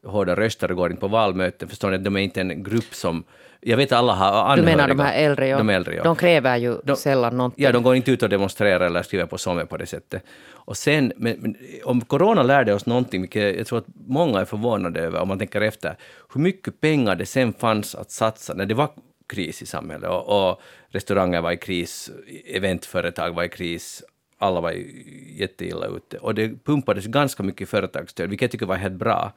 hårda 0.06 0.34
röster 0.36 0.70
och 0.70 0.76
går 0.76 0.90
inte 0.90 1.00
på 1.00 1.08
valmöten, 1.08 1.68
förstår 1.68 1.90
ni? 1.90 1.98
De 1.98 2.16
är 2.16 2.20
inte 2.20 2.40
en 2.40 2.62
grupp 2.62 2.94
som... 2.94 3.24
Jag 3.66 3.76
vet 3.76 3.92
alla 3.92 4.12
har 4.12 4.32
Du 4.32 4.38
anhöriga. 4.62 4.76
menar 4.76 4.88
de 4.88 5.00
här 5.00 5.14
äldre, 5.14 5.48
ja. 5.48 5.58
De 5.58 5.70
äldre, 5.70 5.94
ja. 5.94 6.02
De 6.02 6.16
kräver 6.16 6.56
ju 6.56 6.76
De- 6.84 6.96
sällan 6.96 7.36
någonting. 7.36 7.64
Ja, 7.64 7.72
de 7.72 7.82
går 7.82 7.96
inte 7.96 8.10
ut 8.10 8.22
och 8.22 8.28
demonstrerar 8.28 8.86
eller 8.86 9.02
skriver 9.02 9.26
på 9.26 9.38
sommar 9.38 9.64
på 9.64 9.76
det 9.76 9.86
sättet. 9.86 10.22
Och 10.50 10.76
sen, 10.76 11.12
men, 11.16 11.36
men, 11.40 11.56
om 11.84 12.00
corona 12.00 12.42
lärde 12.42 12.74
oss 12.74 12.86
någonting, 12.86 13.20
vilket 13.20 13.56
jag 13.58 13.66
tror 13.66 13.78
att 13.78 13.84
många 14.06 14.40
är 14.40 14.44
förvånade 14.44 15.00
över 15.00 15.20
om 15.20 15.28
man 15.28 15.38
tänker 15.38 15.60
efter, 15.60 15.96
hur 16.34 16.40
mycket 16.40 16.80
pengar 16.80 17.16
det 17.16 17.26
sen 17.26 17.52
fanns 17.52 17.94
att 17.94 18.10
satsa 18.10 18.54
när 18.54 18.66
det 18.66 18.74
var 18.74 18.88
kris 19.28 19.62
i 19.62 19.66
samhället 19.66 20.10
och, 20.10 20.48
och 20.50 20.60
restauranger 20.88 21.40
var 21.40 21.52
i 21.52 21.56
kris, 21.56 22.10
eventföretag 22.46 23.34
var 23.34 23.44
i 23.44 23.48
kris, 23.48 24.02
alla 24.38 24.60
var 24.60 24.74
jätteilla 25.36 25.86
ute. 25.86 26.18
Och 26.18 26.34
det 26.34 26.64
pumpades 26.64 27.06
ganska 27.06 27.42
mycket 27.42 27.68
företagsstöd, 27.68 28.28
vilket 28.30 28.42
jag 28.42 28.50
tycker 28.50 28.66
var 28.66 28.76
helt 28.76 28.94
bra. 28.94 29.32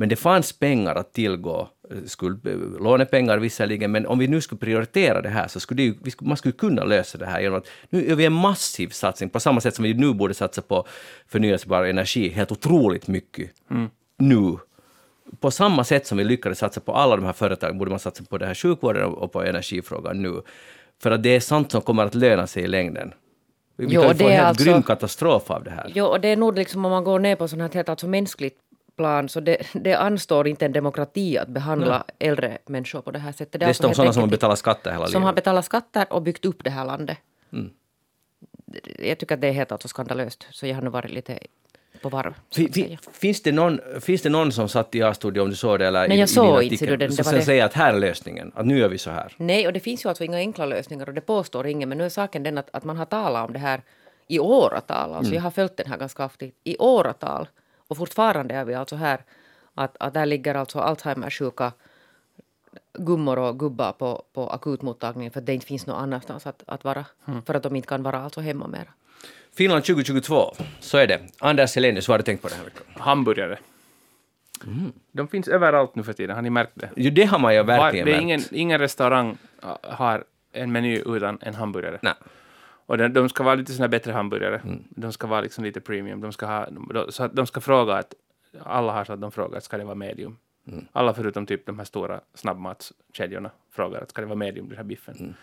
Men 0.00 0.08
det 0.08 0.16
fanns 0.16 0.52
pengar 0.52 0.94
att 0.94 1.12
tillgå, 1.12 1.68
skuld, 2.06 2.40
lånepengar 2.80 3.38
visserligen, 3.38 3.92
men 3.92 4.06
om 4.06 4.18
vi 4.18 4.28
nu 4.28 4.40
skulle 4.40 4.58
prioritera 4.58 5.20
det 5.22 5.28
här 5.28 5.48
så 5.48 5.60
skulle 5.60 5.82
det 5.82 5.94
vi 6.02 6.12
man 6.20 6.36
skulle 6.36 6.52
kunna 6.52 6.84
lösa 6.84 7.18
det 7.18 7.26
här 7.26 7.40
genom 7.40 7.58
att 7.58 7.66
nu 7.90 8.08
gör 8.08 8.16
vi 8.16 8.24
en 8.24 8.32
massiv 8.32 8.88
satsning, 8.88 9.30
på 9.30 9.40
samma 9.40 9.60
sätt 9.60 9.74
som 9.74 9.82
vi 9.82 9.94
nu 9.94 10.14
borde 10.14 10.34
satsa 10.34 10.62
på 10.62 10.86
förnyelsebar 11.28 11.84
energi, 11.84 12.28
helt 12.28 12.52
otroligt 12.52 13.08
mycket 13.08 13.50
nu. 14.18 14.56
På 15.40 15.50
samma 15.50 15.84
sätt 15.84 16.06
som 16.06 16.18
vi 16.18 16.24
lyckades 16.24 16.58
satsa 16.58 16.80
på 16.80 16.92
alla 16.92 17.16
de 17.16 17.24
här 17.24 17.32
företagen 17.32 17.78
borde 17.78 17.90
man 17.90 18.00
satsa 18.00 18.24
på 18.24 18.38
det 18.38 18.46
här 18.46 18.54
sjukvården 18.54 19.04
och 19.04 19.32
på 19.32 19.42
energifrågan 19.42 20.22
nu. 20.22 20.42
För 21.02 21.10
att 21.10 21.22
det 21.22 21.36
är 21.36 21.40
sånt 21.40 21.72
som 21.72 21.80
kommer 21.82 22.04
att 22.04 22.14
löna 22.14 22.46
sig 22.46 22.62
i 22.62 22.66
längden. 22.66 23.12
Vi 23.76 23.86
Jo, 23.90 24.02
kan 24.02 24.10
få 24.10 24.18
det 24.18 24.24
en 24.24 24.30
helt 24.30 24.46
alltså- 24.46 24.64
grym 24.64 24.82
katastrof 24.82 25.50
av 25.50 25.64
det 25.64 25.70
här. 25.70 25.92
Jo, 25.94 26.04
och 26.04 26.20
det 26.20 26.28
är 26.28 26.36
nog 26.36 26.58
liksom 26.58 26.84
om 26.84 26.90
man 26.90 27.04
går 27.04 27.18
ner 27.18 27.36
på 27.36 27.48
sånt 27.48 27.62
här 27.62 27.70
helt 27.74 27.88
alltså 27.88 28.08
mänskligt 28.08 28.58
plan, 28.98 29.28
så 29.28 29.40
det, 29.40 29.56
det 29.72 29.94
anstår 29.94 30.48
inte 30.48 30.64
en 30.66 30.72
demokrati 30.72 31.38
att 31.38 31.48
behandla 31.48 32.04
äldre 32.18 32.58
människor 32.66 33.00
på 33.02 33.10
det 33.10 33.18
här 33.18 33.32
sättet. 33.32 33.62
är 33.62 33.66
alltså 33.66 33.94
sådana 33.94 34.12
som 34.12 34.22
har 34.22 34.28
betalat 34.30 34.58
skatter 34.58 34.90
hela 34.92 35.06
som 35.06 35.22
har 35.22 35.30
livet. 35.32 35.44
betalat 35.44 35.64
skatter 35.64 36.06
och 36.12 36.22
byggt 36.22 36.44
upp 36.44 36.64
det 36.64 36.70
här 36.70 36.84
landet. 36.84 37.18
Mm. 37.52 37.70
Jag 38.98 39.18
tycker 39.18 39.34
att 39.34 39.40
det 39.40 39.48
är 39.48 39.52
helt 39.52 39.72
alltså 39.72 39.88
skandalöst, 39.88 40.46
så 40.50 40.66
jag 40.66 40.74
har 40.74 40.82
nu 40.82 40.90
varit 40.90 41.10
lite 41.10 41.38
på 42.02 42.08
varv. 42.08 42.34
Finns 43.12 43.42
det, 43.42 43.52
någon, 43.52 43.80
finns 44.00 44.22
det 44.22 44.28
någon 44.28 44.52
som 44.52 44.68
satt 44.68 44.94
i 44.94 45.02
A-studio, 45.02 45.40
om 45.42 45.50
du 45.50 45.56
såg 45.56 45.78
det, 45.78 45.86
eller 45.86 46.08
Nej, 46.08 46.16
i, 46.16 46.20
jag 46.20 46.28
såg 46.28 46.62
inte, 46.62 46.86
du, 46.86 46.96
den- 46.96 47.10
som 47.12 47.16
det 47.16 47.24
sen 47.24 47.34
det. 47.38 47.44
säger 47.44 47.64
att 47.64 47.74
här 47.74 47.94
är 47.94 47.98
lösningen, 47.98 48.52
att 48.54 48.66
nu 48.66 48.78
gör 48.78 48.88
vi 48.88 48.98
så 48.98 49.10
här. 49.10 49.32
Nej, 49.36 49.66
och 49.66 49.72
det 49.72 49.80
finns 49.80 50.04
ju 50.04 50.08
alltså 50.08 50.24
inga 50.24 50.36
enkla 50.36 50.66
lösningar 50.66 51.08
och 51.08 51.14
det 51.14 51.20
påstår 51.20 51.66
ingen, 51.66 51.88
men 51.88 51.98
nu 51.98 52.04
är 52.04 52.08
saken 52.08 52.42
den 52.42 52.58
att, 52.58 52.68
att 52.72 52.84
man 52.84 52.96
har 52.96 53.04
talat 53.04 53.46
om 53.46 53.52
det 53.52 53.58
här 53.58 53.82
i 54.28 54.38
åratal. 54.38 55.14
Alltså 55.14 55.34
jag 55.34 55.42
har 55.42 55.50
följt 55.50 55.76
den 55.76 55.86
här 55.86 55.96
ganska 55.98 56.22
kraftigt 56.22 56.54
i 56.64 56.76
åratal. 56.78 57.48
Och 57.88 57.96
fortfarande 57.96 58.54
är 58.54 58.64
vi 58.64 58.74
alltså 58.74 58.96
här 58.96 59.24
att, 59.74 59.96
att 60.00 60.14
där 60.14 60.26
ligger 60.26 60.54
alltså 60.54 60.78
Alzheimersjuka 60.78 61.72
gummor 62.98 63.38
och 63.38 63.58
gubbar 63.58 63.92
på, 63.92 64.22
på 64.32 64.50
akutmottagningen 64.50 65.32
för 65.32 65.40
att 65.40 65.46
det 65.46 65.54
inte 65.54 65.66
finns 65.66 65.86
någon 65.86 65.96
annanstans 66.02 66.46
att, 66.46 66.62
att 66.66 66.84
vara. 66.84 67.04
För 67.46 67.54
att 67.54 67.62
de 67.62 67.76
inte 67.76 67.88
kan 67.88 68.02
vara 68.02 68.18
alltså 68.18 68.40
hemma 68.40 68.66
mera. 68.66 68.88
Finland 69.56 69.84
2022, 69.84 70.54
så 70.80 70.98
är 70.98 71.06
det. 71.06 71.20
Anders 71.38 71.74
Helenius, 71.74 72.08
vad 72.08 72.12
har 72.14 72.18
du 72.18 72.24
tänkt 72.24 72.42
på 72.42 72.48
den 72.48 72.58
här 72.58 72.64
veckan? 72.64 72.82
Hamburgare. 72.96 73.58
De 75.12 75.28
finns 75.28 75.48
överallt 75.48 75.94
nu 75.94 76.02
för 76.02 76.12
tiden, 76.12 76.36
har 76.36 76.42
ni 76.42 76.50
märkt 76.50 76.72
det? 76.74 76.90
Jo, 76.96 77.10
det 77.10 77.24
har 77.24 77.38
man 77.38 77.54
ju 77.54 77.58
Var, 77.62 77.66
verkligen 77.66 78.06
det 78.06 78.12
är 78.12 78.14
märkt. 78.14 78.22
ingen, 78.22 78.40
ingen 78.50 78.78
restaurang 78.78 79.36
äh, 79.62 79.68
har 79.82 80.24
en 80.52 80.72
meny 80.72 81.02
utan 81.06 81.38
en 81.40 81.54
hamburgare. 81.54 81.98
Nej. 82.02 82.14
Och 82.88 82.98
de, 82.98 83.08
de 83.08 83.28
ska 83.28 83.44
vara 83.44 83.54
lite 83.54 83.72
såna 83.72 83.88
bättre 83.88 84.12
hamburgare. 84.12 84.60
Mm. 84.64 84.84
De 84.90 85.12
ska 85.12 85.26
vara 85.26 85.40
liksom 85.40 85.64
lite 85.64 85.80
premium. 85.80 86.20
De 86.20 86.32
ska, 86.32 86.46
ha, 86.46 86.66
de, 86.70 87.06
så 87.12 87.24
att 87.24 87.36
de 87.36 87.46
ska 87.46 87.60
fråga 87.60 87.94
att 87.94 88.14
alla 88.62 88.92
har 88.92 89.04
så 89.04 89.12
att 89.12 89.20
de 89.20 89.32
frågar 89.32 89.58
att 89.58 89.64
ska 89.64 89.78
det 89.78 89.84
vara 89.84 89.94
medium. 89.94 90.36
Mm. 90.66 90.84
Alla 90.92 91.14
förutom 91.14 91.46
typ 91.46 91.66
de 91.66 91.78
här 91.78 91.84
stora 91.84 92.20
snabbmatskedjorna 92.34 93.50
frågar 93.70 94.00
att 94.00 94.10
ska 94.10 94.20
det 94.20 94.26
vara 94.26 94.38
medium 94.38 94.68
den 94.68 94.76
här 94.76 94.84
biffen 94.84 95.14
Mm. 95.18 95.34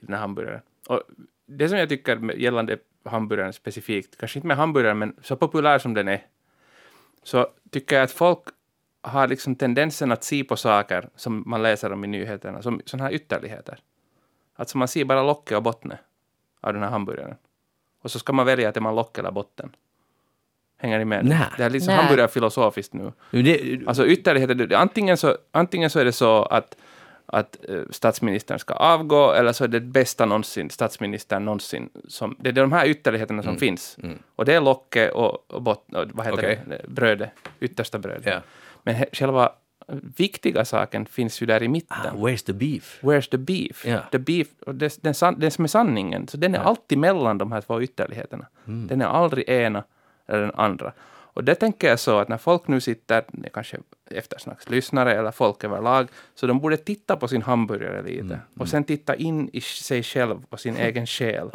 i 0.00 0.06
den 0.06 0.14
här 0.14 0.20
hamburgaren. 0.20 0.60
Och 0.88 1.02
det 1.46 1.68
som 1.68 1.78
jag 1.78 1.88
tycker 1.88 2.32
gällande 2.36 2.78
hamburgaren 3.04 3.52
specifikt, 3.52 4.16
kanske 4.18 4.38
inte 4.38 4.46
med 4.46 4.56
hamburgaren 4.56 4.98
men 4.98 5.16
så 5.22 5.36
populär 5.36 5.78
som 5.78 5.94
den 5.94 6.08
är, 6.08 6.22
så 7.22 7.48
tycker 7.70 7.96
jag 7.96 8.02
att 8.02 8.12
folk 8.12 8.42
har 9.02 9.28
liksom 9.28 9.56
tendensen 9.56 10.12
att 10.12 10.24
se 10.24 10.44
på 10.44 10.56
saker 10.56 11.08
som 11.16 11.42
man 11.46 11.62
läser 11.62 11.92
om 11.92 12.04
i 12.04 12.06
nyheterna 12.06 12.62
som 12.62 12.82
sådana 12.84 13.04
här 13.04 13.14
ytterligheter. 13.14 13.78
Alltså 14.56 14.78
man 14.78 14.88
ser 14.88 15.04
bara 15.04 15.22
locket 15.22 15.56
och 15.56 15.62
botten 15.62 15.92
av 16.64 16.72
den 16.72 16.82
här 16.82 16.90
hamburgaren. 16.90 17.36
Och 18.02 18.10
så 18.10 18.18
ska 18.18 18.32
man 18.32 18.46
välja 18.46 18.68
att 18.68 18.76
är 18.76 18.80
man 18.80 18.94
lock 18.94 19.18
eller 19.18 19.30
botten. 19.30 19.70
Hänger 20.76 20.98
ni 20.98 21.04
med? 21.04 21.24
Nej. 21.24 21.46
Det 21.56 21.64
är 21.64 21.70
liksom 21.70 21.94
Nej. 21.94 22.04
hamburgarfilosofiskt 22.04 22.92
nu. 22.92 23.12
Det, 23.30 23.80
Alltså 23.86 24.06
ytterligheter, 24.06 24.74
antingen 24.74 25.16
så, 25.16 25.36
antingen 25.52 25.90
så 25.90 25.98
är 26.00 26.04
det 26.04 26.12
så 26.12 26.42
att, 26.42 26.76
att 27.26 27.68
eh, 27.68 27.82
statsministern 27.90 28.58
ska 28.58 28.74
avgå, 28.74 29.32
eller 29.32 29.52
så 29.52 29.64
är 29.64 29.68
det 29.68 29.80
bästa 29.80 30.26
någonsin, 30.26 30.70
statsministern 30.70 31.44
någonsin. 31.44 31.88
Som, 32.08 32.36
det 32.40 32.48
är 32.48 32.52
de 32.52 32.72
här 32.72 32.86
ytterligheterna 32.86 33.42
som 33.42 33.56
finns. 33.56 33.98
Och 34.36 34.44
det 34.44 34.54
är 34.54 34.60
locket 34.60 35.12
och, 35.12 35.52
och, 35.52 35.62
bot, 35.62 35.94
och 35.94 36.04
vad 36.12 36.26
heter 36.26 36.38
Okej. 36.38 36.60
det, 36.66 36.88
brödet, 36.88 37.30
yttersta 37.60 37.98
brödet. 37.98 38.26
Ja. 38.26 38.40
Men 38.82 38.94
he, 38.94 39.06
själva 39.12 39.52
viktiga 40.16 40.64
saken 40.64 41.06
finns 41.06 41.42
ju 41.42 41.46
där 41.46 41.62
i 41.62 41.68
mitten. 41.68 41.96
ah, 42.12 42.16
where's 42.16 42.46
the 42.46 42.52
beef? 42.52 42.98
Where's 43.02 43.30
the 43.30 43.38
beef? 43.38 43.86
Ja. 43.86 44.00
The 44.10 44.18
beef 44.18 44.48
det, 44.66 45.02
den, 45.02 45.14
san, 45.14 45.38
den 45.40 45.50
som 45.50 45.64
är 45.64 45.68
sanningen, 45.68 46.28
så 46.28 46.36
den 46.36 46.54
är 46.54 46.58
alltid 46.58 46.98
mellan 46.98 47.38
de 47.38 47.52
här 47.52 47.60
två 47.60 47.82
ytterligheterna. 47.82 48.46
Mm. 48.66 48.86
Den 48.86 49.00
är 49.00 49.06
aldrig 49.06 49.48
ena 49.48 49.84
eller 50.26 50.40
den 50.40 50.54
andra. 50.54 50.92
Och 51.36 51.44
det 51.44 51.54
tänker 51.54 51.88
jag 51.88 52.00
så 52.00 52.18
att 52.18 52.28
när 52.28 52.38
folk 52.38 52.68
nu 52.68 52.80
sitter, 52.80 53.24
kanske 53.52 53.76
eftersnackslyssnare 54.10 55.14
eller 55.14 55.30
folk 55.30 55.64
överlag, 55.64 56.08
så 56.34 56.46
de 56.46 56.60
borde 56.60 56.76
titta 56.76 57.16
på 57.16 57.28
sin 57.28 57.42
hamburgare 57.42 58.02
lite 58.02 58.20
Mm. 58.24 58.38
och 58.58 58.68
sen 58.68 58.84
titta 58.84 59.14
in 59.16 59.50
i 59.52 59.60
sig 59.60 60.02
själv 60.02 60.44
och 60.50 60.60
sin 60.60 60.76
egen 60.86 61.06
själ 61.06 61.50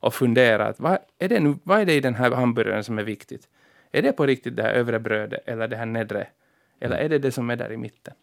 och 0.00 0.14
fundera 0.14 0.66
att 0.66 0.80
vad 0.80 0.98
är, 1.18 1.28
det 1.28 1.40
nu, 1.40 1.54
vad 1.62 1.80
är 1.80 1.84
det 1.86 1.94
i 1.94 2.00
den 2.00 2.14
här 2.14 2.30
hamburgaren 2.30 2.84
som 2.84 2.98
är 2.98 3.02
viktigt? 3.02 3.48
Är 3.92 4.02
det 4.02 4.12
på 4.12 4.26
riktigt 4.26 4.56
det 4.56 4.62
här 4.62 4.72
övre 4.72 4.98
brödet 4.98 5.40
eller 5.46 5.68
det 5.68 5.76
här 5.76 5.86
nedre? 5.86 6.26
Eller 6.84 6.96
är 6.96 7.08
det 7.08 7.18
det 7.18 7.32
som 7.32 7.50
är 7.50 7.56
där 7.56 7.72
i 7.72 7.76
mitten? 7.76 8.14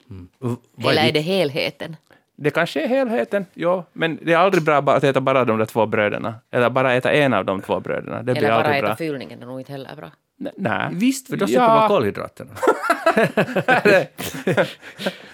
Vad 0.75 0.91
Eller 0.91 1.07
är 1.07 1.11
det 1.11 1.19
helheten? 1.19 1.95
Det 2.35 2.51
kanske 2.51 2.83
är 2.83 2.87
helheten, 2.87 3.45
ja, 3.53 3.85
men 3.93 4.19
det 4.21 4.33
är 4.33 4.37
aldrig 4.37 4.63
bra 4.63 4.81
bara 4.81 4.95
att 4.95 5.03
äta 5.03 5.21
bara 5.21 5.45
de 5.45 5.57
där 5.57 5.65
två 5.65 5.85
bröderna. 5.85 6.35
Eller 6.51 6.69
bara 6.69 6.93
äta 6.93 7.11
en 7.11 7.33
av 7.33 7.45
de 7.45 7.61
två 7.61 7.79
bröderna. 7.79 8.17
Det 8.17 8.23
blir 8.23 8.37
Eller 8.37 8.49
bara 8.49 8.57
aldrig 8.57 8.77
äta 8.77 8.85
bra. 8.87 8.95
fyllningen 8.95 9.41
är 9.41 9.45
nog 9.45 9.59
inte 9.61 9.71
heller 9.71 9.95
bra. 9.95 10.11
Nej. 10.57 10.89
Visst, 10.91 11.29
för 11.29 11.37
då 11.37 11.47
slipper 11.47 11.67
man 11.67 11.87
kolhydraterna. 11.87 12.51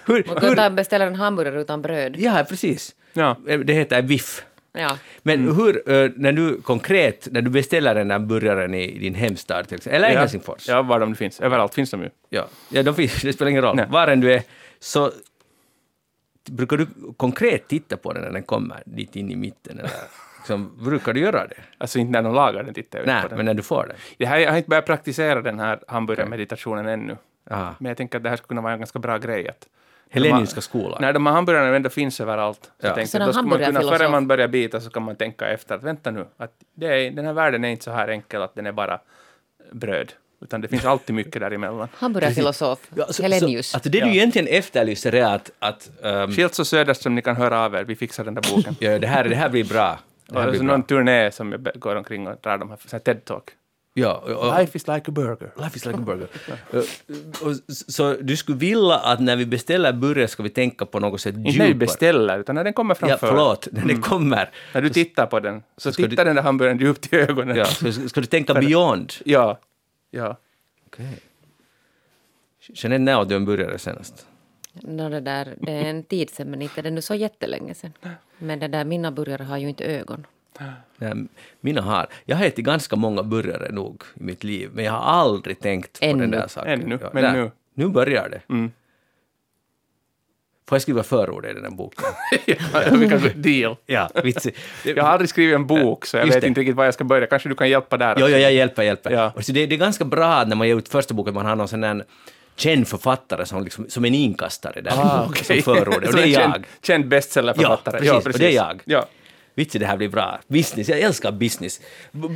hur, 0.06 0.26
Man 0.26 0.40
kan 0.40 0.58
hur, 0.58 0.70
beställa 0.70 1.04
en 1.04 1.14
hamburgare 1.14 1.60
utan 1.60 1.82
bröd. 1.82 2.16
ja, 2.18 2.44
precis. 2.48 2.94
Ja. 3.12 3.36
Det 3.64 3.72
heter 3.72 4.02
biff. 4.02 4.44
Ja. 4.76 4.98
Men 5.22 5.40
Mm. 5.42 5.56
hur, 5.56 5.90
eh, 5.92 6.10
när 6.16 6.32
du 6.32 6.60
konkret, 6.62 7.28
när 7.30 7.42
du 7.42 7.50
beställer 7.50 7.94
den 7.94 8.08
där 8.08 8.18
burgaren 8.18 8.74
i 8.74 8.98
din 8.98 9.14
hemstad 9.14 9.68
till 9.68 9.76
exempel, 9.76 9.96
eller 9.96 10.10
i 10.10 10.14
ja. 10.14 10.20
Helsingfors, 10.20 10.68
Ja, 10.68 10.82
var 10.82 11.00
de 11.00 11.14
finns. 11.14 11.40
Överallt 11.40 11.74
finns 11.74 11.90
de 11.90 12.02
ju. 12.02 12.10
ja, 12.28 12.46
ja 12.68 12.82
de 12.82 12.94
finns, 12.94 13.14
det 13.22 13.32
spelar 13.32 13.50
ingen 13.50 13.62
roll, 13.62 13.76
Nej. 13.76 13.86
var 13.90 14.08
än 14.08 14.20
du 14.20 14.32
är, 14.32 14.42
så 14.78 15.10
brukar 16.50 16.76
du 16.76 16.86
konkret 17.16 17.68
titta 17.68 17.96
på 17.96 18.12
den 18.12 18.22
när 18.22 18.30
den 18.30 18.42
kommer 18.42 18.82
dit 18.86 19.16
in 19.16 19.30
i 19.30 19.36
mitten, 19.36 19.78
eller 19.78 19.90
liksom, 20.38 20.72
brukar 20.84 21.12
du 21.12 21.20
göra 21.20 21.46
det? 21.46 21.56
Alltså 21.78 21.98
inte 21.98 22.12
när 22.12 22.22
de 22.22 22.34
lagar 22.34 22.62
den 22.62 22.74
tittar 22.74 22.98
jag 22.98 23.06
Nej, 23.06 23.22
på 23.22 23.28
den. 23.28 23.36
men 23.36 23.46
när 23.46 23.54
du 23.54 23.62
får 23.62 23.86
den. 23.88 23.96
Det 24.18 24.26
här, 24.26 24.38
jag 24.38 24.50
har 24.50 24.56
inte 24.56 24.68
börjat 24.68 24.86
praktisera 24.86 25.42
den 25.42 25.60
här 25.60 25.78
hamburgarmeditationen 25.88 26.86
ännu. 26.86 27.16
Aha. 27.50 27.74
Men 27.78 27.88
jag 27.90 27.96
tänker 27.96 28.16
att 28.18 28.22
det 28.24 28.28
här 28.30 28.36
skulle 28.36 28.48
kunna 28.48 28.60
vara 28.60 28.72
en 28.72 28.78
ganska 28.78 28.98
bra 28.98 29.18
grej. 29.18 29.48
Att 29.48 29.68
Helleniuska 30.10 30.60
skolan. 30.60 30.98
När 31.00 31.12
de 31.12 31.26
här 31.26 31.32
hamburgarna 31.32 31.76
ändå 31.76 31.90
finns 31.90 32.20
överallt, 32.20 32.60
så 32.64 32.70
Ja. 32.80 32.86
jag 32.88 32.94
tänkte 32.94 33.18
att 33.18 33.26
då 33.26 33.32
skulle 33.32 33.48
man 33.48 33.58
kunna, 33.64 33.80
före 33.80 34.08
man 34.08 34.26
börjar 34.26 34.48
bita 34.48 34.80
så 34.80 34.90
kan 34.90 35.02
man 35.02 35.16
tänka 35.16 35.48
efter 35.48 35.74
att 35.74 35.82
vänta 35.82 36.10
nu, 36.10 36.26
att 36.36 36.52
det 36.74 36.86
är, 37.06 37.10
den 37.10 37.24
här 37.26 37.32
världen 37.32 37.64
är 37.64 37.68
inte 37.68 37.84
så 37.84 37.90
här 37.90 38.08
enkel 38.08 38.42
att 38.42 38.54
den 38.54 38.66
är 38.66 38.72
bara 38.72 39.00
bröd, 39.72 40.12
utan 40.42 40.60
det 40.60 40.68
finns 40.68 40.84
alltid 40.84 41.14
mycket 41.16 41.40
däremellan. 41.40 41.88
Hamburgarfilosof, 41.94 42.78
Ja, 42.94 43.06
så- 43.10 43.22
Helenius. 43.22 43.68
Så, 43.70 43.76
att 43.76 43.82
det 43.82 43.88
du 43.90 43.98
Ja. 43.98 44.06
egentligen 44.06 44.48
efterlyser 44.48 45.14
är 45.14 45.34
att, 45.34 45.50
att 45.58 45.90
ehm, 46.02 46.30
Schiltz 46.32 46.58
och 46.58 46.66
Söderström, 46.66 47.14
ni 47.14 47.22
kan 47.22 47.36
höra 47.36 47.60
av 47.64 47.74
er, 47.74 47.84
vi 47.84 47.96
fixar 47.96 48.24
den 48.24 48.34
där 48.34 48.42
boken. 48.56 48.76
ja, 48.80 48.98
det, 48.98 49.06
här, 49.06 49.24
det 49.24 49.36
här 49.36 49.48
blir 49.48 49.64
bra. 49.64 49.98
Det 50.28 50.34
Och 50.34 50.40
här 50.42 50.48
blir 50.50 50.58
så 50.58 50.64
bra. 50.64 50.72
någon 50.76 50.82
turné 50.82 51.30
som 51.30 51.52
jag 51.52 51.60
går 51.80 51.96
omkring 51.96 52.26
och 52.28 52.36
drar 52.42 52.58
de 52.58 52.70
här, 52.70 52.78
så 52.86 52.96
här 52.96 53.00
TED-talk. 53.14 53.42
Ja, 53.98 54.14
och, 54.14 54.58
Life 54.58 54.76
is 54.76 54.86
like 54.88 55.10
a 55.10 55.12
burger. 55.12 55.50
Life 55.56 55.76
is 55.76 55.86
like 55.86 55.98
a 55.98 56.02
burger. 56.06 56.28
Så 57.90 58.14
du 58.20 58.36
skulle 58.36 58.58
vilja 58.58 58.94
att 58.94 59.20
när 59.20 59.36
vi 59.36 59.46
beställer 59.46 59.92
burgare 59.92 60.28
ska 60.28 60.42
vi 60.42 60.48
tänka 60.50 60.86
på 60.86 61.00
något 61.00 61.20
sätt 61.20 61.34
Inte 61.34 61.42
när 61.44 61.52
vi 61.52 61.58
djupare? 61.64 61.74
beställer, 61.74 62.38
utan 62.38 62.54
när 62.54 62.64
den 62.64 62.72
kommer 62.72 62.94
Ja, 63.00 63.06
framför. 63.08 63.26
förlåt, 63.28 63.68
när 63.72 63.84
det 63.84 63.94
kommer. 63.96 64.50
När 64.74 64.82
du 64.82 64.88
tittar 64.90 65.26
på 65.26 65.40
den, 65.40 65.62
så, 65.76 65.92
ska 65.92 66.02
tittar 66.08 66.24
du- 66.24 66.28
den 66.28 66.36
där 66.36 66.42
hamburgaren 66.42 66.78
djupt 66.78 67.12
i 67.12 67.16
ögonen. 67.16 67.56
Ja, 67.56 67.64
så 67.64 67.92
ska 67.92 68.20
du 68.20 68.26
tänka 68.26 68.54
beyond. 68.54 69.12
ja. 69.24 69.58
ja. 70.10 70.36
Okej. 70.86 71.18
Jeanette, 72.74 72.98
när 73.02 73.20
åt 73.20 73.28
du 73.28 73.36
en 73.36 73.44
burgare 73.44 73.78
senast? 73.78 74.26
Nå, 74.72 75.08
det, 75.08 75.20
där, 75.20 75.54
det 75.60 75.72
är 75.72 75.84
en 75.84 76.02
tid 76.02 76.30
sedan, 76.30 76.50
men 76.50 76.62
inte 76.62 76.82
det 76.82 76.88
är 76.88 76.90
nu 76.90 77.02
så 77.02 77.14
jättelänge 77.14 77.74
sedan. 77.74 77.92
Men 78.38 78.58
det 78.58 78.68
där, 78.68 78.84
mina 78.84 79.12
burgare 79.12 79.42
har 79.42 79.56
ju 79.56 79.68
inte 79.68 79.84
ögon. 79.84 80.26
Ja, 80.98 81.12
mina 81.60 81.80
har. 81.82 82.06
Jag 82.24 82.36
har 82.36 82.44
ätit 82.44 82.64
ganska 82.64 82.96
många 82.96 83.22
burgare 83.22 83.72
nog 83.72 84.02
i 84.14 84.22
mitt 84.22 84.44
liv, 84.44 84.70
men 84.74 84.84
jag 84.84 84.92
har 84.92 85.20
aldrig 85.20 85.60
tänkt 85.60 86.00
på 86.00 86.06
Ännu. 86.06 86.20
den 86.20 86.30
där 86.30 86.48
saken. 86.48 86.72
Ännu, 86.82 86.98
Ja, 87.02 87.10
men 87.12 87.22
där. 87.22 87.32
nu. 87.32 87.50
Nu 87.74 87.88
börjar 87.88 88.28
det. 88.28 88.40
Mm. 88.54 88.70
Får 90.68 90.76
jag 90.76 90.82
skriva 90.82 91.02
förord 91.02 91.46
i 91.46 91.52
den 91.52 91.62
här 91.62 91.70
boken? 91.70 92.04
ja 92.72 92.80
vi 92.92 93.08
kan 93.08 93.42
deal. 93.42 93.76
ja, 93.86 94.10
vits. 94.24 94.46
Jag 94.84 95.02
har 95.04 95.10
aldrig 95.10 95.28
skrivit 95.28 95.54
en 95.54 95.66
bok, 95.66 96.06
så 96.06 96.16
jag 96.16 96.26
Just 96.26 96.36
vet 96.36 96.42
det. 96.42 96.48
inte 96.48 96.60
riktigt 96.60 96.76
var 96.76 96.84
jag 96.84 96.94
ska 96.94 97.04
börja. 97.04 97.26
Kanske 97.26 97.48
du 97.48 97.54
kan 97.54 97.68
hjälpa 97.70 97.96
där 97.96 98.16
Jo, 98.18 98.26
jo, 98.28 98.36
jag 98.36 98.52
hjälper, 98.52 98.82
hjälper. 98.82 99.10
Ja. 99.10 99.32
Och 99.36 99.44
så 99.44 99.52
det, 99.52 99.66
det 99.66 99.74
är 99.74 99.78
ganska 99.78 100.04
bra 100.04 100.44
när 100.44 100.56
man 100.56 100.68
ger 100.68 100.76
ut 100.76 100.88
första 100.88 101.14
boken, 101.14 101.34
man 101.34 101.46
har 101.46 101.56
någon 101.56 101.68
sån 101.68 101.80
där 101.80 102.04
känd 102.56 102.88
författare 102.88 103.46
som, 103.46 103.64
liksom, 103.64 103.86
som 103.88 104.04
en 104.04 104.14
inkastare 104.14 104.80
där 104.80 104.90
Ah, 104.90 105.18
som 105.22 105.28
okej. 105.30 105.62
förord. 105.62 106.04
Och 106.04 106.12
det 106.12 106.22
är 106.22 106.26
jag. 106.26 106.42
Känd, 106.52 106.64
känd 106.82 107.08
bestsellerförfattare. 107.08 108.04
Ja, 108.06 108.12
precis, 108.14 108.34
och 108.34 108.40
det 108.40 108.46
är 108.52 108.56
jag. 108.56 108.80
Ja. 108.84 109.06
Vitsi, 109.56 109.78
det 109.78 109.86
här 109.86 109.96
blir 109.96 110.08
bra. 110.08 110.40
Business, 110.48 110.88
jag 110.88 111.00
älskar 111.00 111.32
business. 111.32 111.80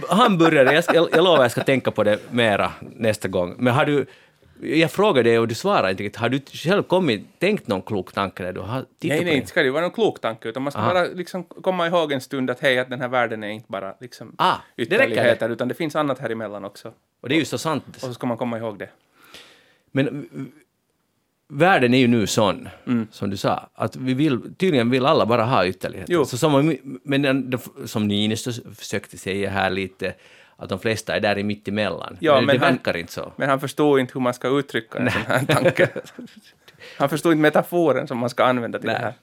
Hamburgare, 0.08 0.74
jag, 0.74 0.84
ska, 0.84 0.94
jag, 0.94 1.08
jag 1.12 1.24
lovar 1.24 1.42
jag 1.42 1.50
ska 1.50 1.64
tänka 1.64 1.90
på 1.90 2.04
det 2.04 2.18
mera 2.30 2.72
nästa 2.80 3.28
gång. 3.28 3.54
Men 3.58 3.74
har 3.74 3.84
du, 3.84 4.06
jag 4.62 4.90
frågade 4.90 5.30
dig 5.30 5.38
och 5.38 5.48
du 5.48 5.54
svarade 5.54 5.90
inte 5.90 6.02
riktigt. 6.02 6.20
Har 6.20 6.28
du 6.28 6.40
själv 6.52 6.82
kommit, 6.82 7.26
tänkt 7.38 7.66
någon 7.68 7.82
klok 7.82 8.12
tanke 8.12 8.42
när 8.42 8.52
du 8.52 8.60
har 8.60 8.80
tittat 8.80 8.96
Nej, 9.02 9.18
på 9.18 9.24
nej, 9.24 9.32
det? 9.32 9.36
inte 9.36 9.48
ska 9.48 9.62
det 9.62 9.70
vara 9.70 9.82
någon 9.82 9.90
klok 9.90 10.20
tanke, 10.20 10.48
utan 10.48 10.62
man 10.62 10.72
ska 10.72 10.80
Aha. 10.80 10.94
bara 10.94 11.04
liksom 11.04 11.44
komma 11.44 11.86
ihåg 11.86 12.12
en 12.12 12.20
stund 12.20 12.50
att 12.50 12.60
hej, 12.60 12.78
att 12.78 12.90
den 12.90 13.00
här 13.00 13.08
världen 13.08 13.44
är 13.44 13.48
inte 13.48 13.66
bara 13.68 13.94
liksom 14.00 14.34
Ah, 14.38 14.56
det 14.76 14.82
ytterligheter, 14.82 15.48
utan 15.48 15.68
det 15.68 15.74
finns 15.74 15.96
annat 15.96 16.18
här 16.18 16.30
emellan 16.30 16.64
också. 16.64 16.92
Och 17.20 17.28
det 17.28 17.34
är 17.34 17.38
ju 17.38 17.44
så 17.44 17.58
sant. 17.58 17.84
Och 17.94 18.00
så 18.00 18.14
ska 18.14 18.26
man 18.26 18.36
komma 18.36 18.58
ihåg 18.58 18.78
det. 18.78 18.88
Men 19.92 20.30
världen 21.51 21.94
är 21.94 21.98
ju 21.98 22.07
nu 22.09 22.26
sån, 22.26 22.68
Mm. 22.86 23.07
som 23.11 23.30
du 23.30 23.36
sa, 23.36 23.70
att 23.74 23.96
vi 23.96 24.14
vill, 24.14 24.55
tydligen 24.55 24.90
vill 24.90 25.07
alla 25.07 25.26
bara 25.26 25.44
ha 25.44 25.66
ytterligheter. 25.66 26.12
Jo. 26.12 26.24
Så 26.24 26.38
som, 26.38 26.76
men 27.05 27.22
den- 27.22 27.59
som 27.84 28.09
Niinistö 28.09 28.51
försökte 28.76 29.18
säga 29.18 29.51
här 29.51 29.70
lite, 29.70 30.14
att 30.57 30.68
de 30.68 30.78
flesta 30.78 31.16
är 31.16 31.20
där 31.20 31.38
i 31.38 31.42
mittemellan. 31.44 32.16
Ja, 32.20 32.34
men, 32.34 32.46
men 32.46 32.59
det 32.59 32.64
han- 32.66 32.74
verkar 32.74 32.96
inte 32.96 33.12
så. 33.12 33.32
Men 33.36 33.48
han 33.48 33.61
förstod 33.61 34.01
inte 34.01 34.12
hur 34.14 34.20
man 34.20 34.34
ska 34.34 34.59
uttrycka 34.59 34.98
en 34.98 35.11
sån 35.11 35.22
här 35.26 35.44
tanke. 35.46 35.88
han 36.98 37.09
förstod 37.09 37.32
inte 37.32 37.42
metaforen 37.42 38.07
som 38.07 38.18
man 38.18 38.30
ska 38.30 38.44
använda 38.44 38.78
till 38.78 38.88
det 38.88 38.94
här. 38.98 39.14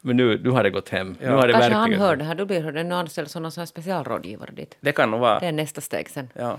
Men 0.00 0.16
nu, 0.16 0.40
nu 0.44 0.50
har 0.50 0.62
det 0.62 0.70
gått 0.70 0.88
hem. 0.88 1.16
Ja. 1.20 1.28
Nu 1.30 1.34
har 1.36 1.46
det 1.46 1.52
Kanske 1.52 1.72
han 1.74 1.92
hör 1.92 2.16
det 2.16 2.24
här, 2.24 2.34
då 2.34 2.44
blir 2.46 2.72
det 2.72 2.82
nu 2.82 2.94
anställd 2.94 3.30
som 3.30 3.44
här 3.44 3.66
specialrådgivare 3.66 4.50
dit. 4.52 4.76
Det 4.80 4.92
kan 4.92 5.10
nog 5.10 5.20
vara. 5.20 5.38
Det 5.40 5.46
är 5.46 5.52
nästa 5.52 5.80
steg 5.80 6.10
sen. 6.10 6.28
Ja. 6.34 6.58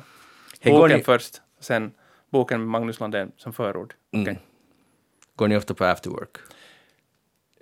Boken 0.64 0.98
ni- 0.98 1.04
först, 1.04 1.42
sen 1.60 1.92
boken 2.30 2.60
med 2.60 2.68
Magnus 2.68 3.00
Lundén 3.00 3.32
som 3.38 3.54
förord. 3.54 3.94
Mm. 4.12 4.36
Går 5.36 5.48
ni 5.48 5.58
ofta 5.58 5.74
på 5.74 5.86
afterwork? 5.86 6.38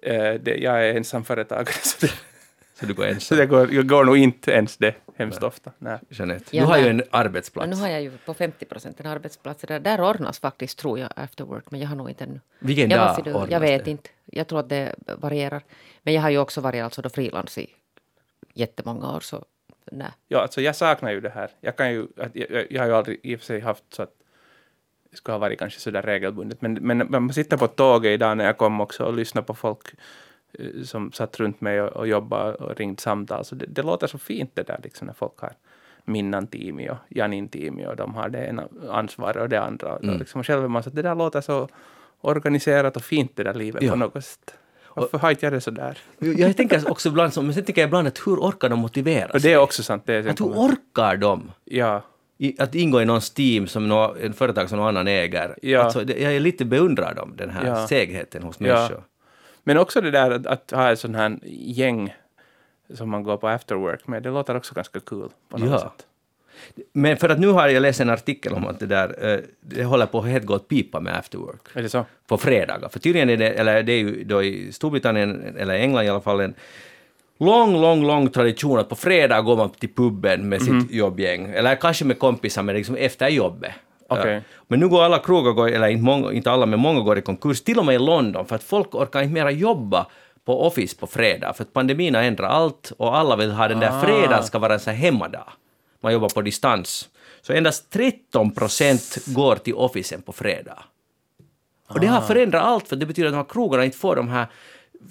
Eh, 0.02 0.34
det, 0.34 0.56
jag 0.58 0.88
är 0.88 0.94
ensamföretagare, 0.96 1.74
så 1.84 2.06
det, 2.06 2.12
Så 2.74 2.86
du 2.86 2.94
går 2.94 3.04
så 3.08 3.10
ensam? 3.10 3.38
det 3.38 3.46
går, 3.46 3.74
jag 3.74 3.88
går 3.88 4.04
nog 4.06 4.18
inte 4.18 4.52
ens 4.52 4.78
det 4.78 4.96
hemskt 5.16 5.44
ofta. 5.44 5.72
Nej. 5.78 6.00
Jeanette, 6.10 6.58
Ja, 6.58 6.64
du 6.64 6.68
har 6.68 6.78
ju 6.78 6.82
nej. 6.84 6.90
en 6.92 6.98
Men 6.98 7.06
arbetsplats. 7.12 7.70
nu 7.70 7.76
har 7.76 7.88
jag 7.90 8.02
ju 8.02 8.12
på 8.26 8.34
50 8.34 8.66
procent 8.66 9.00
en 9.00 9.06
arbetsplats. 9.06 9.62
Där, 9.62 9.80
där 9.80 10.02
ordnas 10.02 10.40
faktiskt, 10.40 10.80
tror 10.80 11.00
jag, 11.00 11.10
after 11.16 11.44
work, 11.44 11.72
men 11.72 11.80
jag 11.80 11.88
har 11.88 11.96
nog 11.96 12.10
inte 12.10 12.24
ännu. 12.24 12.40
Vilken 12.60 12.90
jag 12.90 13.00
dag 13.00 13.08
måste- 13.18 13.34
ordnas 13.34 13.52
Jag 13.52 13.60
vet 13.60 13.86
det? 13.86 13.92
inte. 13.92 14.10
Jag 14.26 14.48
tror 14.48 14.60
att 14.60 14.70
det 14.70 14.96
varierar. 15.18 15.64
Men 16.04 16.14
jag 16.14 16.22
har 16.22 16.30
ju 16.30 16.38
också 16.38 16.62
varit 16.62 16.84
alltså 16.84 17.02
då 17.02 17.10
frilans 17.10 17.58
i 17.58 17.68
jättemånga 18.54 19.16
år, 19.16 19.20
så 19.20 19.46
nej. 19.92 20.08
Ja, 20.28 20.40
alltså 20.42 20.62
jag 20.62 20.76
saknar 20.76 21.12
ju 21.12 21.22
det 21.22 21.30
här. 21.30 21.52
Jag, 21.62 21.76
kan 21.76 21.92
ju, 21.92 22.08
jag, 22.16 22.30
jag- 22.34 22.68
jag 22.72 22.82
har 22.82 22.88
ju 22.88 22.94
aldrig 22.96 23.20
i 23.24 23.36
och 23.36 23.40
för 23.40 23.46
sig 23.46 23.60
haft 23.60 23.84
så 23.94 24.04
att 24.04 24.14
det 25.12 25.18
skulle 25.18 25.34
ha 25.34 25.40
varit 25.40 25.60
kanske 25.60 25.80
sådär 25.80 26.02
regelbundet. 26.02 26.62
Men, 26.62 26.74
men 26.74 26.98
när 26.98 27.06
man 27.20 27.34
sitter 27.34 27.58
på 27.58 27.68
tåget 27.68 28.10
idag 28.10 28.38
när 28.38 28.46
jag 28.46 28.58
kom 28.58 28.82
också 28.82 29.04
och 29.04 29.14
lyssnar 29.14 29.42
på 29.42 29.54
folk 29.54 29.88
eh, 30.60 30.84
som 30.84 31.12
satt 31.12 31.40
runt 31.40 31.62
mig 31.62 31.82
och, 31.82 31.90
och 31.90 32.08
jobbade 32.08 32.54
och 32.54 32.78
ringt 32.78 33.00
samtal. 33.00 33.46
Så 33.46 33.56
det, 33.56 33.66
det 33.66 33.82
låter 33.84 34.08
så 34.08 34.18
fint 34.18 34.52
det 34.54 34.64
där 34.68 34.80
liksom 34.84 35.08
när 35.08 35.14
folk 35.14 35.40
har 35.40 35.54
Minnan 36.06 36.48
Timi 36.48 36.90
och 36.90 36.98
Janin 37.10 37.48
Timi 37.48 37.86
och 37.88 37.96
de 37.96 38.16
har 38.16 38.30
det 38.30 38.46
ena 38.48 38.64
ansvaret 38.90 39.38
och 39.38 39.50
det 39.50 39.62
andra. 39.62 39.94
Och 39.96 40.04
Mm. 40.04 40.18
liksom 40.20 40.44
själv 40.44 40.70
man 40.70 40.84
så 40.84 40.90
att 40.90 40.96
det 40.96 41.02
där 41.02 41.16
låter 41.16 41.42
så 41.42 41.68
organiserat 42.22 42.96
och 42.96 43.02
fint 43.04 43.32
det 43.36 43.44
där 43.44 43.54
livet 43.54 43.84
Ja. 43.84 43.92
på 43.92 43.98
något 43.98 44.24
sätt. 44.26 44.54
Varför 44.96 45.18
har 45.18 45.32
inte 45.32 45.46
jag 45.46 45.54
det 45.54 45.62
så 45.62 45.72
där? 45.72 45.98
Jag 46.20 46.58
tänker 46.58 46.92
också 46.92 47.10
ibland, 47.10 47.34
så, 47.34 47.42
men 47.42 47.54
sen 47.54 47.64
tänker 47.66 47.82
jag 47.82 47.88
ibland 47.88 48.08
att 48.08 48.28
hur 48.28 48.36
orkar 48.36 48.70
de 48.70 48.80
motivera 48.80 49.26
Och 49.34 49.42
sig? 49.42 49.50
det 49.52 49.54
är 49.54 49.60
också 49.60 49.84
sant. 49.84 50.04
Det 50.06 50.14
är 50.14 50.28
Att 50.30 50.40
hur 50.40 50.46
orkar 50.46 51.18
de? 51.18 51.52
Ja. 51.66 52.02
I, 52.42 52.56
att 52.62 52.76
ingå 52.76 53.02
i 53.02 53.06
någons 53.06 53.30
team 53.30 53.68
som 53.68 53.88
nå, 53.88 54.16
en 54.22 54.34
företag 54.34 54.70
som 54.70 54.78
någon 54.78 54.88
annan 54.88 55.08
äger. 55.08 55.56
Ja. 55.62 55.82
Alltså, 55.82 56.04
det, 56.04 56.18
jag 56.22 56.36
är 56.36 56.40
lite 56.40 56.66
beundrad 56.66 57.20
om 57.20 57.34
den 57.36 57.50
här 57.50 57.68
Ja. 57.68 57.88
segheten 57.88 58.44
hos 58.44 58.56
Ja. 58.60 58.66
människor. 58.76 59.04
Men 59.64 59.78
också 59.78 60.02
det 60.02 60.12
där 60.12 60.32
att, 60.32 60.46
att 60.48 60.72
ha 60.72 60.92
ett 60.92 61.00
sånt 61.00 61.16
här 61.16 61.38
gäng 61.44 62.16
som 62.94 63.10
man 63.10 63.24
går 63.24 63.38
på 63.38 63.48
after 63.48 63.76
work 63.76 64.08
med. 64.08 64.24
Det 64.24 64.30
låter 64.30 64.56
också 64.58 64.74
ganska 64.76 65.00
kul 65.00 65.30
på 65.50 65.58
något 65.58 65.70
Ja. 65.70 65.80
sätt. 65.80 66.06
Men 66.94 67.18
för 67.18 67.30
att 67.30 67.40
nu 67.40 67.48
har 67.48 67.68
jag 67.70 67.82
läst 67.82 68.00
en 68.00 68.10
artikel 68.10 68.54
om 68.54 68.68
att 68.68 68.80
det 68.80 68.86
där, 68.86 69.34
eh, 69.34 69.40
det 69.62 69.84
håller 69.84 70.06
på 70.06 70.20
att 70.20 70.26
helt 70.26 70.46
gå 70.46 70.56
åt 70.56 70.68
pipa 70.68 71.00
med 71.00 71.18
after 71.18 71.38
work. 71.38 71.62
Är 71.74 71.82
det 71.82 71.90
så? 71.90 72.06
på 72.28 72.38
fredagar. 72.38 72.90
För 72.90 73.00
tydligen 73.00 73.30
är 73.30 73.38
det, 73.38 73.50
eller 73.50 73.84
det 73.84 73.94
är 73.94 73.98
ju 74.00 74.24
då 74.24 74.44
i 74.44 74.72
Storbritannien, 74.72 75.56
eller 75.58 75.74
England 75.74 76.04
i 76.06 76.10
alla 76.10 76.22
fall, 76.22 76.40
en 76.40 76.54
lång, 77.40 77.82
lång, 77.82 78.08
lång 78.08 78.30
tradition 78.30 78.80
att 78.80 78.90
på 78.90 78.96
fredag 78.96 79.42
går 79.42 79.58
man 79.58 79.70
till 79.70 79.94
puben 79.94 80.50
med 80.50 80.62
Mhm. 80.62 80.82
sitt 80.82 80.92
jobbgäng, 80.92 81.50
eller 81.56 81.76
kanske 81.76 82.06
med 82.06 82.20
kompisar, 82.20 82.64
men 82.64 82.76
liksom 82.76 82.96
efter 82.96 83.28
jobbet. 83.28 83.72
Ja. 84.10 84.42
Men 84.68 84.80
nu 84.80 84.88
går 84.90 85.04
alla 85.04 85.20
krogar, 85.20 85.52
går, 85.52 85.70
eller 85.70 85.88
inte, 85.88 86.04
många, 86.04 86.32
inte 86.32 86.52
alla, 86.52 86.66
men 86.66 86.80
många 86.80 87.00
går 87.00 87.18
i 87.18 87.22
konkurs, 87.22 87.62
till 87.62 87.80
och 87.80 87.86
med 87.86 87.96
i 87.96 88.00
London, 88.00 88.46
för 88.46 88.56
att 88.56 88.64
folk 88.64 88.96
orkar 88.96 89.22
inte 89.22 89.34
mera 89.34 89.52
jobba 89.52 90.06
på 90.46 90.68
Office 90.68 90.98
på 91.00 91.08
fredag, 91.08 91.54
för 91.54 91.64
att 91.64 91.74
pandemin 91.74 92.16
har 92.16 92.22
ändrat 92.22 92.52
allt 92.52 92.92
och 92.98 93.18
alla 93.18 93.36
vill 93.36 93.52
ha 93.52 93.68
den 93.68 93.80
där 93.80 93.90
Ah. 93.98 94.02
fredagen 94.02 94.44
ska 94.44 94.60
vara 94.60 94.74
en 94.74 94.80
sån 94.80 94.94
hemmadag. 94.94 95.44
Man 96.02 96.14
jobbar 96.14 96.30
på 96.30 96.42
distans. 96.42 97.10
Så 97.42 97.54
endast 97.54 97.90
13 97.90 98.52
procent 98.52 99.18
går 99.28 99.56
till 99.56 99.74
Officen 99.74 100.22
på 100.22 100.32
fredag. 100.32 100.84
Och 101.90 102.00
det 102.00 102.08
Ah. 102.08 102.12
har 102.12 102.22
förändrat 102.22 102.64
allt, 102.64 102.88
för 102.88 102.96
det 102.96 103.06
betyder 103.06 103.28
att 103.28 103.34
de 103.34 103.38
här 103.38 103.44
krogarna 103.50 103.86
inte 103.86 103.98
får 103.98 104.16
de 104.16 104.30
här 104.30 104.48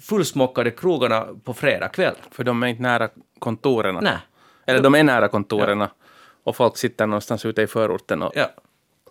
fullsmockade 0.01 0.71
krogarna 0.71 1.27
på 1.43 1.53
fredag 1.53 1.87
kväll. 1.87 2.15
För 2.31 2.43
de 2.43 2.63
är 2.63 2.67
inte 2.67 2.81
nära 2.81 3.09
kontoren. 3.39 3.99
Nej. 4.01 4.17
Eller 4.65 4.81
de 4.81 4.95
är 4.95 5.03
nära 5.03 5.27
kontoren 5.27 5.85
och 6.43 6.55
folk 6.55 6.77
sitter 6.77 7.07
någonstans 7.07 7.45
ute 7.45 7.61
i 7.61 7.67
förorten. 7.67 8.21
Och, 8.23 8.31
Ja. 8.35 8.49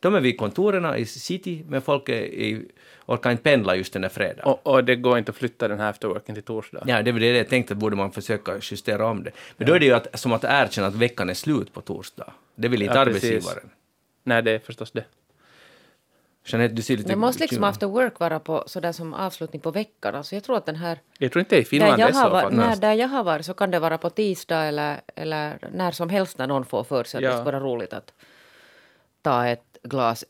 De 0.01 0.15
är 0.15 0.21
vid 0.21 0.39
kontoren 0.39 0.97
i 0.97 1.05
city, 1.07 1.65
men 1.69 1.83
folk 1.83 2.09
är 2.09 2.23
i, 2.23 2.69
orkar 3.07 3.31
inte 3.31 3.43
pendla 3.43 3.77
just 3.77 3.93
den 3.93 4.03
där 4.03 4.09
fredagen. 4.09 4.45
och, 4.45 4.67
och 4.67 4.85
det 4.85 4.97
går 4.97 5.19
inte 5.19 5.31
att 5.31 5.37
flytta 5.37 5.69
den 5.69 5.81
här 5.81 5.91
afterworken 5.91 6.35
till 6.35 6.45
torsdag. 6.45 6.83
Ja, 6.87 7.03
det 7.03 7.13
var 7.13 7.21
det 7.21 7.37
jag 7.37 7.49
tänkte, 7.49 7.75
borde 7.75 7.97
man 7.97 8.13
försöka 8.13 8.53
justera 8.63 9.07
om 9.07 9.25
det. 9.25 9.31
Men 9.57 9.67
då 9.69 9.75
är 9.75 9.81
det 9.81 9.87
ju 9.87 9.93
att, 9.93 10.21
som 10.21 10.33
att 10.33 10.45
erkänna 10.45 10.87
att 10.87 10.95
veckan 10.95 11.31
är 11.31 11.35
slut 11.35 11.73
på 11.73 11.81
torsdag. 11.81 12.33
Det 12.55 12.69
vill 12.69 12.83
inte 12.83 12.95
Ja, 12.95 13.01
arbetsgivaren. 13.01 13.71
Nej, 14.25 14.43
det 14.43 14.51
är 14.51 14.59
förstås 14.59 14.91
det. 14.91 15.05
Jeanette, 16.49 16.75
du 16.75 16.83
ser 16.83 16.97
lite... 16.97 17.09
Det 17.09 17.17
måste 17.17 17.43
liksom 17.43 17.65
after 17.65 17.87
work 17.87 18.21
vara 18.21 18.41
på 18.41 18.65
sådär 18.67 18.93
som 18.93 19.15
avslutning 19.15 19.61
på 19.63 19.71
veckan. 19.71 20.15
Alltså 20.15 20.35
jag 20.35 20.45
tror 20.45 20.57
att 20.57 20.67
den 20.67 20.77
här... 20.77 20.99
Jag 21.19 21.33
tror 21.33 21.41
inte 21.41 21.57
i 21.57 21.65
Finland 21.65 21.93
där, 21.93 21.99
jag 21.99 22.09
är 22.09 22.13
så 22.13 22.19
har 22.19 22.31
faktiskt. 22.31 22.57
när, 22.57 22.77
där 22.77 22.93
jag 22.93 23.09
har 23.09 23.25
varit 23.25 23.47
så 23.47 23.55
kan 23.55 23.71
det 23.71 23.79
vara 23.79 23.99
på 23.99 24.11
tisdag 24.11 24.65
eller, 24.65 25.01
eller 25.17 25.59
när 25.73 25.91
som 25.93 26.09
helst 26.09 26.39
när 26.39 26.47
någon 26.47 26.65
får 26.65 26.85
för 26.85 27.05
sig 27.05 27.19
att 27.19 27.25
Ja. 27.25 27.31
det 27.31 27.37
skulle 27.37 27.59
vara 27.59 27.65
roligt 27.65 27.93
att 27.93 28.13
ta 29.23 29.47
ett 29.47 29.79
glas 29.83 30.25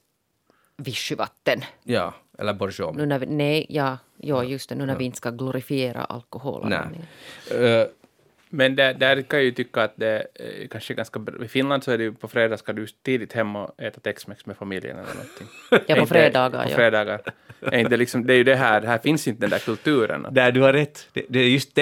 vichyvatten. 0.76 1.64
Ja, 1.82 2.14
eller 2.38 2.54
bourgeois. 2.54 2.96
Nu 2.96 3.06
när 3.06 3.18
vi, 3.18 3.26
nej, 3.26 3.66
ja, 3.68 3.98
ja, 4.16 4.44
just 4.44 4.68
det, 4.68 4.74
nu 4.74 4.86
när 4.86 4.96
vi 4.96 5.04
inte 5.04 5.16
ska 5.16 5.30
glorifiera 5.30 6.04
alkohol. 6.04 6.68
Nej. 6.68 7.88
Men 8.50 8.76
där, 8.76 8.94
där 8.94 9.22
kan 9.22 9.38
jag 9.38 9.44
ju 9.44 9.50
tycka 9.52 9.82
att 9.82 9.92
det 9.96 10.26
är 10.34 10.66
kanske 10.70 10.92
är 10.92 10.96
ganska 10.96 11.18
bra. 11.18 11.44
I 11.44 11.48
Finland 11.48 11.84
så 11.84 11.90
är 11.90 11.98
det 11.98 12.04
ju 12.04 12.12
på 12.12 12.28
fredag 12.28 12.56
ska 12.56 12.72
du 12.72 12.86
tidigt 12.86 13.32
hem 13.32 13.56
och 13.56 13.82
äta 13.82 14.00
Tex-Mex 14.00 14.46
med 14.46 14.56
familjen 14.56 14.96
eller 14.96 15.14
någonting. 15.14 15.46
Ja, 15.70 15.94
på 15.94 16.00
inte- 16.00 16.14
fredagar. 16.14 16.64
På 16.64 16.70
ja. 16.70 16.76
fredagar. 16.76 17.20
Är 17.60 17.78
inte 17.78 17.96
liksom, 17.96 18.26
det 18.26 18.34
är 18.34 18.36
ju 18.36 18.44
det 18.44 18.56
här, 18.56 18.82
här 18.82 18.98
finns 18.98 19.28
inte 19.28 19.40
den 19.40 19.50
där 19.50 19.58
kulturen. 19.58 20.26
att- 20.26 20.34
där, 20.34 20.52
du 20.52 20.60
har 20.60 20.72
rätt. 20.72 21.08
Det, 21.12 21.24
det 21.28 21.38
är 21.40 21.48
just 21.48 21.74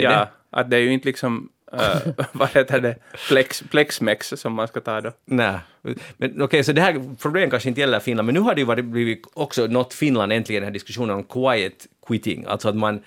är 0.00 0.04
ja, 0.04 0.10
det. 0.10 0.28
att 0.50 0.70
det 0.70 0.76
är 0.76 0.80
ju 0.80 0.92
inte 0.92 1.06
liksom, 1.06 1.48
uh, 1.72 2.12
vad 2.32 2.48
heter 2.48 2.80
det, 2.80 2.96
Plex, 3.28 3.62
Plexmex 3.70 4.28
som 4.36 4.52
man 4.52 4.68
ska 4.68 4.80
ta 4.80 5.00
då. 5.00 5.12
Nej. 5.24 5.58
Men 6.16 6.42
okej, 6.42 6.64
så 6.64 6.72
det 6.72 6.80
här 6.80 7.16
problemet 7.22 7.50
kanske 7.50 7.68
inte 7.68 7.80
gäller 7.80 8.00
Finland, 8.00 8.26
men 8.26 8.34
nu 8.34 8.40
har 8.40 8.54
det 8.54 8.60
ju 8.60 8.66
varit, 8.66 8.84
blivit 8.84 9.26
också 9.34 9.66
nått 9.66 9.94
Finland 9.94 10.32
äntligen 10.32 10.62
den 10.62 10.66
här 10.66 10.74
diskussionen 10.74 11.16
om 11.16 11.24
quiet 11.24 11.86
quitting, 12.06 12.44
alltså 12.48 12.68
att 12.68 12.76
man 12.76 13.02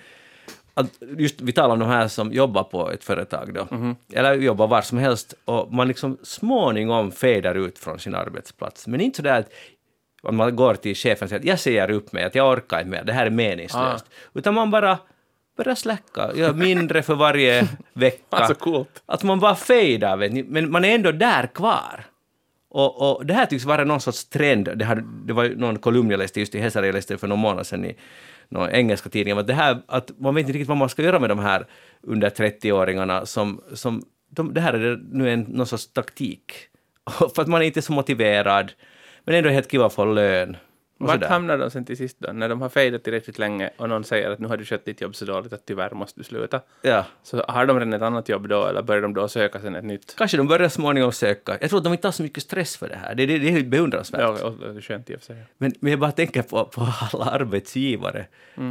att 0.74 0.86
just, 1.18 1.40
vi 1.40 1.52
talar 1.52 1.74
om 1.74 1.78
de 1.78 1.88
här 1.88 2.08
som 2.08 2.32
jobbar 2.32 2.62
på 2.64 2.90
ett 2.90 3.04
företag 3.04 3.54
då, 3.54 3.66
eller 4.12 4.34
jobbar 4.34 4.66
var 4.66 4.82
som 4.82 4.98
helst, 4.98 5.34
och 5.44 5.72
man 5.72 5.88
liksom 5.88 6.18
småningom 6.22 7.12
fadar 7.12 7.54
ut 7.54 7.78
från 7.78 7.98
sin 7.98 8.14
arbetsplats. 8.14 8.86
Men 8.86 9.00
inte 9.00 9.16
så 9.16 9.22
där 9.22 9.40
att 9.40 9.48
att 10.22 10.34
man 10.34 10.56
går 10.56 10.74
till 10.74 10.94
chefen 10.94 11.24
och 11.24 11.28
säger 11.28 11.40
att 11.40 11.46
jag 11.46 11.58
säger 11.58 11.90
upp 11.90 12.12
mig, 12.12 12.24
att 12.24 12.34
jag 12.34 12.52
orkar 12.52 12.78
inte 12.78 12.90
mer, 12.90 13.04
det 13.04 13.12
här 13.12 13.26
är 13.26 13.30
meningslöst. 13.30 14.04
Utan 14.34 14.54
man 14.54 14.70
bara 14.70 14.98
börjar 15.56 15.74
släcka, 15.74 16.30
gör 16.34 16.52
mindre 16.52 17.02
för 17.02 17.14
varje 17.14 17.68
vecka. 17.92 18.36
Alltså 18.36 18.54
coolt. 18.54 19.02
Att 19.06 19.22
man 19.22 19.40
bara 19.40 19.54
fejdar, 19.54 20.16
vet 20.16 20.32
ni, 20.32 20.42
men 20.42 20.70
man 20.70 20.84
är 20.84 20.94
ändå 20.94 21.12
där 21.12 21.46
kvar. 21.46 22.04
Och, 22.70 23.16
och 23.16 23.26
det 23.26 23.34
här 23.34 23.46
tycks 23.46 23.64
vara 23.64 23.84
någon 23.84 24.00
sorts 24.00 24.24
trend. 24.24 24.68
Det, 24.76 24.84
här, 24.84 25.04
det 25.26 25.32
var 25.32 25.48
någon 25.48 25.78
kolumn 25.78 26.10
jag 26.10 26.18
läste 26.18 26.40
just 26.40 26.54
i 26.54 26.58
Hesari, 26.58 26.86
jag 26.86 26.94
läste 26.94 27.18
för 27.18 27.28
någon 27.28 27.38
månad 27.38 27.66
sedan 27.66 27.84
i 27.84 27.96
någon 28.52 28.70
engelska 28.70 29.10
tidning, 29.10 29.38
att 29.38 29.46
det 29.46 29.54
här 29.54 29.82
att 29.86 30.10
man 30.18 30.34
vet 30.34 30.42
inte 30.42 30.52
riktigt 30.52 30.68
vad 30.68 30.76
man 30.76 30.88
ska 30.88 31.02
göra 31.02 31.18
med 31.18 31.30
de 31.30 31.38
här 31.38 31.66
under 32.02 32.30
30-åringarna 32.30 33.24
som, 33.24 33.60
som 33.74 34.02
de, 34.30 34.54
det 34.54 34.60
här 34.60 34.72
är 34.72 35.00
nu 35.12 35.30
en, 35.30 35.40
någon 35.40 35.66
sorts 35.66 35.92
taktik. 35.92 36.52
för 37.34 37.42
att 37.42 37.48
man 37.48 37.62
är 37.62 37.66
inte 37.66 37.82
så 37.82 37.92
motiverad, 37.92 38.72
men 39.24 39.34
ändå 39.34 39.50
helt 39.50 39.70
kiva 39.70 39.86
att 39.86 39.92
få 39.92 40.04
lön. 40.04 40.56
Vart 41.06 41.24
hamnar 41.24 41.58
de 41.58 41.70
sen 41.70 41.84
till 41.84 41.96
sist 41.96 42.16
då? 42.20 42.32
När 42.32 42.48
de 42.48 42.62
har 42.62 42.68
fejdat 42.68 43.04
tillräckligt 43.04 43.38
länge 43.38 43.70
och 43.76 43.88
någon 43.88 44.04
säger 44.04 44.30
att 44.30 44.38
nu 44.38 44.48
har 44.48 44.56
du 44.56 44.64
skött 44.64 44.84
ditt 44.84 45.00
jobb 45.00 45.14
så 45.16 45.24
dåligt 45.24 45.52
att 45.52 45.66
tyvärr 45.66 45.90
måste 45.94 46.20
du 46.20 46.24
sluta. 46.24 46.60
Ja. 46.82 47.04
Så 47.22 47.44
har 47.48 47.66
de 47.66 47.78
redan 47.78 47.92
ett 47.92 48.02
annat 48.02 48.28
jobb 48.28 48.48
då 48.48 48.66
eller 48.66 48.82
börjar 48.82 49.02
de 49.02 49.14
då 49.14 49.28
söka 49.28 49.60
sen 49.60 49.74
ett 49.76 49.84
nytt? 49.84 50.14
Kanske 50.18 50.36
de 50.36 50.46
börjar 50.48 50.68
småningom 50.68 51.12
söka. 51.12 51.58
Jag 51.60 51.70
tror 51.70 51.78
att 51.78 51.84
de 51.84 51.92
inte 51.92 52.06
har 52.06 52.12
så 52.12 52.22
mycket 52.22 52.42
stress 52.42 52.76
för 52.76 52.88
det 52.88 52.96
här. 52.96 53.14
Det, 53.14 53.26
det, 53.26 53.38
det 53.38 53.48
är 53.48 53.62
beundransvärt. 53.64 54.20
Ja, 54.20 54.54
det 54.60 54.66
är 54.76 54.80
skönt 54.80 55.10
i 55.10 55.14
och 55.16 55.18
för 55.18 55.26
sig. 55.26 55.36
Men, 55.58 55.72
men 55.80 55.90
jag 55.90 56.00
bara 56.00 56.12
tänker 56.12 56.42
på, 56.42 56.64
på 56.64 56.88
alla 57.12 57.24
arbetsgivare 57.24 58.26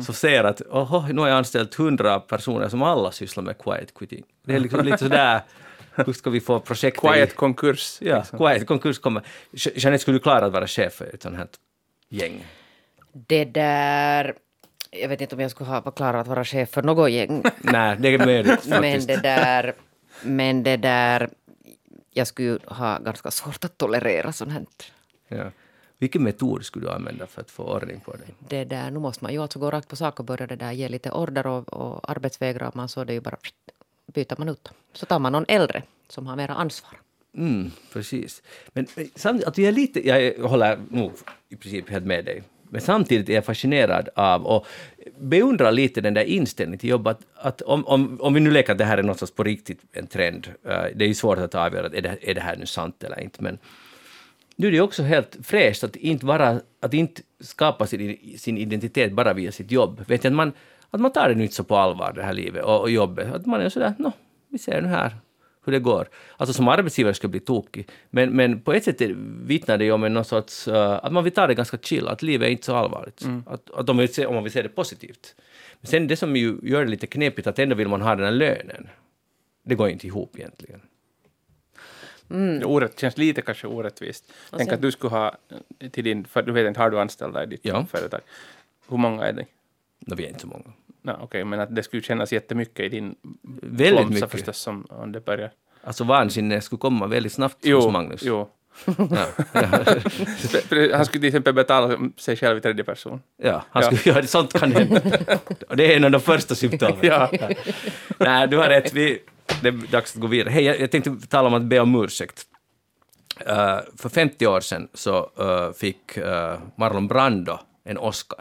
som 0.06 0.14
ser 0.16 0.44
att 0.44 0.62
oho, 0.62 1.08
nu 1.14 1.22
har 1.22 1.28
jag 1.28 1.38
anställt 1.38 1.76
hundra 1.76 2.20
personer 2.20 2.68
som 2.70 2.82
alla 2.84 3.12
sysslar 3.12 3.44
med 3.44 3.58
quiet 3.58 3.94
quitting. 3.94 4.24
Det 4.46 4.56
är 4.56 4.60
liksom 4.60 4.80
lite 4.86 4.98
sådär, 4.98 5.42
hur 5.96 6.14
ska 6.14 6.30
vi 6.30 6.40
få 6.40 6.60
projektet 6.60 7.02
Quiet 7.02 7.32
i... 7.32 7.36
konkurs. 7.36 7.98
Ja, 8.02 8.18
liksom. 8.18 8.38
quiet 8.40 8.68
konkurs 8.68 9.00
kommer. 9.00 9.24
Je- 9.52 9.72
Jeanette, 9.76 10.02
skulle 10.02 10.16
du 10.18 10.22
klara 10.22 10.46
att 10.46 10.54
vara 10.54 10.68
chef 10.68 10.94
för 10.94 11.06
ett 11.14 11.22
sånt 11.24 11.36
här 11.38 11.48
gäng? 12.12 12.46
Det 13.12 13.46
där... 13.46 14.36
Jag 14.92 15.10
vet 15.10 15.22
inte 15.22 15.36
om 15.36 15.42
jag 15.42 15.52
skulle 15.52 15.70
ha 15.70 15.82
var 15.82 15.92
klar 15.92 16.14
att 16.14 16.28
vara 16.28 16.46
chef 16.46 16.70
för 16.70 16.84
något 16.84 17.12
gäng. 17.12 17.44
Nej, 17.62 17.98
det 18.00 18.14
är 18.14 18.26
möjligt 18.26 18.66
Men 18.68 19.06
det 19.06 19.22
där... 19.22 19.74
Men 20.24 20.64
det 20.64 20.78
där... 20.78 21.30
Jag 22.14 22.28
skulle 22.28 22.60
ha 22.68 23.00
ganska 23.00 23.32
svårt 23.32 23.66
att 23.66 23.78
tolerera 23.78 24.32
sånt 24.32 24.52
här. 24.52 24.66
Ja. 25.28 25.52
Vilken 25.98 26.24
metod 26.24 26.66
skulle 26.66 26.86
du 26.86 26.92
använda 26.92 27.28
för 27.28 27.42
att 27.42 27.52
få 27.52 27.64
ordning 27.64 28.00
på 28.00 28.12
det? 28.12 28.34
Det 28.40 28.66
där, 28.66 28.92
nu 28.92 29.00
måste 29.00 29.24
man 29.24 29.34
ju 29.34 29.42
alltså 29.42 29.60
gå 29.60 29.72
rakt 29.72 29.88
på 29.88 29.96
sak 29.96 30.20
och 30.20 30.26
börja 30.26 30.48
det 30.48 30.56
där, 30.56 30.72
ge 30.72 30.90
lite 30.90 31.12
order 31.12 31.48
och, 31.48 31.74
och 31.74 32.12
arbetsvägrar 32.12 32.72
man 32.74 32.90
så 32.90 33.04
det 33.04 33.14
ju 33.14 33.22
bara 33.22 33.38
byter 34.14 34.36
man 34.38 34.50
ut. 34.50 34.72
Så 34.94 35.06
tar 35.06 35.20
man 35.20 35.32
någon 35.32 35.46
äldre 35.48 35.84
som 36.08 36.28
har 36.28 36.36
mera 36.36 36.54
ansvar. 36.54 37.00
Mm, 37.38 37.72
precis. 37.94 38.42
Men 38.74 38.86
eh, 38.86 38.92
men 38.96 39.10
samtidigt, 39.16 39.48
alltså 39.48 39.62
jag 39.62 39.68
är 39.68 39.74
lite, 39.74 40.08
jag 40.08 40.48
håller 40.50 40.80
nog 40.90 41.12
i 41.50 41.56
princip 41.56 41.90
helt 41.90 42.06
med 42.06 42.26
dig, 42.26 42.44
men 42.70 42.82
samtidigt 42.82 43.30
är 43.30 43.34
jag 43.34 43.46
fascinerad 43.46 44.10
av 44.16 44.46
och 44.46 44.68
beundrar 45.20 45.72
lite 45.72 46.02
den 46.02 46.14
där 46.14 46.24
inställningen 46.24 46.80
till 46.80 46.90
jobb, 46.90 47.08
att, 47.08 47.22
att 47.36 47.62
om, 47.62 47.88
om, 47.88 48.22
om 48.22 48.34
vi 48.34 48.40
nu 48.40 48.52
leker 48.52 48.72
att 48.72 48.78
det 48.78 48.86
här 48.86 48.98
är 48.98 49.04
någonstans 49.04 49.32
på 49.32 49.44
riktigt 49.44 49.80
en 49.92 50.08
trend, 50.08 50.48
Uh, 50.48 50.86
det 50.96 51.06
är 51.06 51.08
ju 51.08 51.14
svårt 51.14 51.38
att 51.38 51.56
avgöra, 51.56 51.86
är 51.86 52.02
det, 52.02 52.18
är 52.22 52.34
det 52.34 52.42
här 52.42 52.56
nu 52.56 52.66
sant 52.66 53.04
eller 53.04 53.20
inte, 53.20 53.44
men 53.44 53.58
nu 54.56 54.68
är 54.68 54.72
det 54.72 54.78
ju 54.78 54.84
också 54.84 55.04
helt 55.04 55.38
fräscht 55.44 55.84
att 55.84 55.96
inte, 55.96 56.26
vara, 56.26 56.62
att 56.80 56.94
inte 56.94 57.22
skapa 57.40 57.88
sin, 57.88 58.18
sin 58.38 58.58
identitet 58.58 59.14
bara 59.14 59.34
via 59.34 59.52
sitt 59.52 59.72
jobb. 59.72 60.04
Vet 60.08 60.24
jag, 60.24 60.32
att, 60.32 60.36
man, 60.36 60.52
att 60.90 61.02
man 61.02 61.12
tar 61.12 61.30
det 61.30 61.36
nu 61.36 61.44
inte 61.44 61.56
så 61.56 61.64
på 61.64 61.78
allvar, 61.78 62.14
det 62.14 62.24
här 62.24 62.34
livet 62.34 62.64
och, 62.64 62.82
och 62.82 62.92
jobbet. 62.92 63.34
Att 63.34 63.46
man 63.46 63.62
är 63.62 63.70
sådär, 63.70 63.94
nå, 63.98 64.12
vi 64.50 64.58
ser 64.58 64.82
nu 64.82 64.88
här 64.88 65.16
hur 65.66 65.72
det 65.74 65.80
går. 65.80 66.10
Alltså 66.38 66.54
som 66.54 66.68
arbetsgivare 66.68 67.14
skulle 67.14 67.32
bli 67.32 67.40
tokig. 67.40 67.88
Men, 68.10 68.30
men 68.36 68.62
på 68.62 68.74
ett 68.74 68.84
sätt 68.84 69.02
är- 69.02 69.16
vittnar 69.46 69.78
det 69.78 69.86
ju 69.86 69.92
om 69.92 70.04
en 70.04 70.14
någon 70.14 70.26
sorts, 70.26 70.68
eh, 70.68 71.00
att 71.06 71.14
man 71.14 71.24
vill 71.24 71.34
ta 71.34 71.48
det 71.48 71.54
ganska 71.54 71.78
chill, 71.78 72.08
att 72.08 72.22
livet 72.22 72.48
är 72.48 72.52
inte 72.52 72.66
så 72.66 72.76
allvarligt. 72.76 73.22
Att, 73.46 73.70
att 73.72 73.90
om, 73.90 73.98
vi 73.98 74.08
ser, 74.08 74.28
om 74.28 74.34
man 74.36 74.44
vill 74.44 74.54
se 74.54 74.62
det 74.62 74.70
positivt. 74.70 75.36
Men 75.82 75.88
sen 75.88 76.08
det 76.08 76.16
som 76.18 76.36
ju 76.36 76.58
gör 76.64 76.86
det 76.86 76.92
lite 76.92 77.08
knepigt, 77.08 77.48
att 77.48 77.60
ändå 77.60 77.76
vill 77.76 77.88
man 77.88 78.02
ha 78.02 78.16
den 78.16 78.26
här 78.26 78.32
lönen. 78.32 78.88
Det 79.64 79.76
går 79.76 79.90
inte 79.90 80.08
ihop 80.08 80.36
egentligen. 80.38 80.82
Mm. 82.30 82.64
Orätt, 82.66 83.00
känns 83.00 83.18
lite 83.18 83.42
kanske 83.42 83.68
orättvist. 83.68 84.34
Tänk 84.58 84.72
att 84.72 84.82
du 84.82 84.92
skulle 84.92 85.10
ha 85.12 85.36
till 85.92 86.04
din, 86.04 86.26
för 86.26 86.42
du 86.42 86.52
vet 86.52 86.68
inte, 86.68 86.80
har 86.80 86.90
du 86.90 87.00
anställda 87.00 87.44
i 87.44 87.48
ditt 87.48 87.66
Ja. 87.66 87.86
företag? 87.86 88.20
Hur 88.90 88.98
många 88.98 89.24
är 89.26 89.34
det? 89.34 89.46
No, 90.00 90.16
vi 90.16 90.24
är 90.24 90.28
inte 90.28 90.40
så 90.40 90.48
många. 90.48 90.74
No, 91.04 91.12
Okej, 91.22 91.46
men 91.46 91.60
att 91.60 91.76
det 91.76 91.84
skulle 91.84 92.02
kännas 92.02 92.34
jättemycket 92.34 92.80
i 92.86 92.90
din 92.90 93.16
Väldigt 93.62 93.88
plånsa 93.98 94.14
mycket. 94.14 94.32
förstås 94.32 94.58
som 94.58 94.86
om 94.90 95.12
det 95.12 95.26
börjar. 95.26 95.52
Alltså 95.84 96.04
vansinne 96.04 96.62
skulle 96.62 96.80
komma 96.80 97.08
väldigt 97.08 97.32
snabbt 97.34 97.56
hos 97.56 97.66
Jo, 97.66 97.90
Magnus. 97.92 98.22
jo. 98.24 98.50
Ja, 98.98 99.26
ja. 99.54 99.62
Han 100.98 101.06
skulle 101.06 101.20
till 101.22 101.26
exempel 101.26 101.54
betala 101.54 101.98
sig 102.18 102.36
själv 102.38 102.58
i 102.58 102.62
tredje 102.62 102.84
person. 102.84 103.22
Ja, 103.38 103.64
han 103.70 103.84
Ja. 103.84 103.92
skulle 103.98 104.16
göra 104.16 104.28
sånt 104.28 104.54
kan 104.54 104.72
hända. 104.72 105.00
Det 105.76 105.94
är 105.94 105.98
en 105.98 106.04
av 106.04 106.12
de 106.12 106.22
första 106.22 106.56
symptomen. 106.56 106.98
Ja. 107.02 107.30
Nej, 108.18 108.48
du 108.48 108.58
har 108.58 108.70
rätt. 108.70 108.94
Vi, 108.94 109.20
det 109.62 109.68
är 109.68 109.92
dags 109.92 110.16
att 110.16 110.22
gå 110.22 110.28
vidare. 110.28 110.50
Hej, 110.50 110.64
jag, 110.64 110.80
jag 110.80 110.92
tänkte 110.92 111.28
tala 111.28 111.48
om 111.48 111.54
att 111.54 111.62
be 111.62 111.80
om 111.80 112.04
ursäkt. 112.04 112.44
Eh, 113.46 113.78
för 113.98 114.10
50 114.10 114.48
år 114.48 114.60
sedan 114.62 114.88
så 114.94 115.32
eh, 115.40 115.72
fick 115.74 116.18
eh, 116.18 116.60
Marlon 116.78 117.08
Brando 117.08 117.60
en 117.84 117.98
Oscar. 117.98 118.40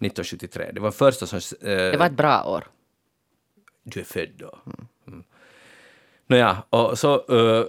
1973. 0.00 0.70
Det 0.72 0.80
var 0.80 0.90
första 0.90 1.26
som... 1.26 1.38
eh, 1.60 1.76
Det 1.76 1.96
var 1.96 2.06
ett 2.06 2.12
bra 2.12 2.44
år. 2.44 2.64
du 3.82 4.00
är 4.00 4.04
född 4.04 4.30
då. 4.36 4.58
Mm. 5.06 5.24
Nåja, 6.26 6.62
och 6.70 6.98
så 6.98 7.34
uh, 7.34 7.64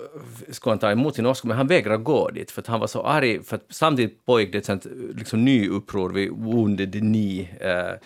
skulle 0.51 0.71
han 0.71 0.79
ta 0.79 0.91
emot 0.91 1.15
sin 1.15 1.25
Oscar, 1.25 1.47
men 1.47 1.57
han 1.57 1.67
vägrade 1.67 2.03
gå 2.03 2.29
dit 2.29 2.51
för 2.51 2.61
att 2.61 2.67
han 2.67 2.79
var 2.79 2.87
så 2.87 3.03
arg, 3.03 3.43
för 3.43 3.59
samtidigt 3.69 4.25
pågick 4.25 4.51
det 4.51 4.57
ett 4.57 4.65
sånt 4.65 4.85
liksom, 5.15 5.45
nyuppror 5.45 6.09
vid 6.09 6.31
Wounded 6.31 6.91
Knee, 6.91 7.41
uh, 7.41 7.97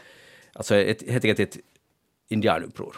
alltså 0.54 0.76
ett, 0.76 1.10
helt 1.10 1.26
enkelt 1.26 1.40
ett 1.40 1.58
indianuppror. 2.30 2.96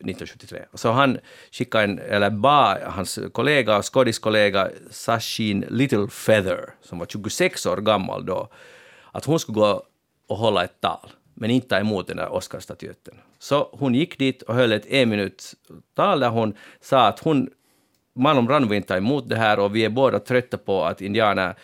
1973. 0.00 0.64
Så 0.74 0.90
han 0.90 1.18
skickade 1.50 1.84
en, 1.84 1.98
eller 1.98 2.30
bad 2.30 2.78
hans 2.82 3.18
kollega, 3.32 3.82
skådiskollega 3.82 4.70
Sashin 4.90 5.64
Littlefeather, 5.68 6.70
som 6.82 6.98
var 6.98 7.06
26 7.06 7.66
år 7.66 7.76
gammal 7.76 8.26
då, 8.26 8.48
att 9.12 9.24
hon 9.24 9.40
skulle 9.40 9.54
gå 9.54 9.82
och 10.28 10.36
hålla 10.36 10.64
ett 10.64 10.80
tal, 10.80 11.10
men 11.34 11.50
inte 11.50 11.68
ta 11.68 11.78
emot 11.78 12.06
den 12.06 12.16
där 12.16 12.32
Oscarsstatyetten. 12.32 13.14
Så 13.38 13.68
hon 13.72 13.94
gick 13.94 14.18
dit 14.18 14.42
och 14.42 14.54
höll 14.54 14.72
ett 14.72 14.86
en 14.86 15.08
minut 15.08 15.54
tal 15.96 16.20
där 16.20 16.28
hon 16.28 16.54
sa 16.80 17.06
att 17.06 17.18
hon, 17.20 17.50
Marlon 18.14 18.46
Brando 18.46 18.68
vill 18.68 18.76
inte 18.76 18.88
ta 18.88 18.96
emot 18.96 19.28
det 19.28 19.36
här 19.36 19.58
och 19.58 19.76
vi 19.76 19.84
är 19.84 19.88
båda 19.88 20.18
trötta 20.18 20.58
på 20.58 20.84
att 20.84 21.00
indianer 21.00 21.54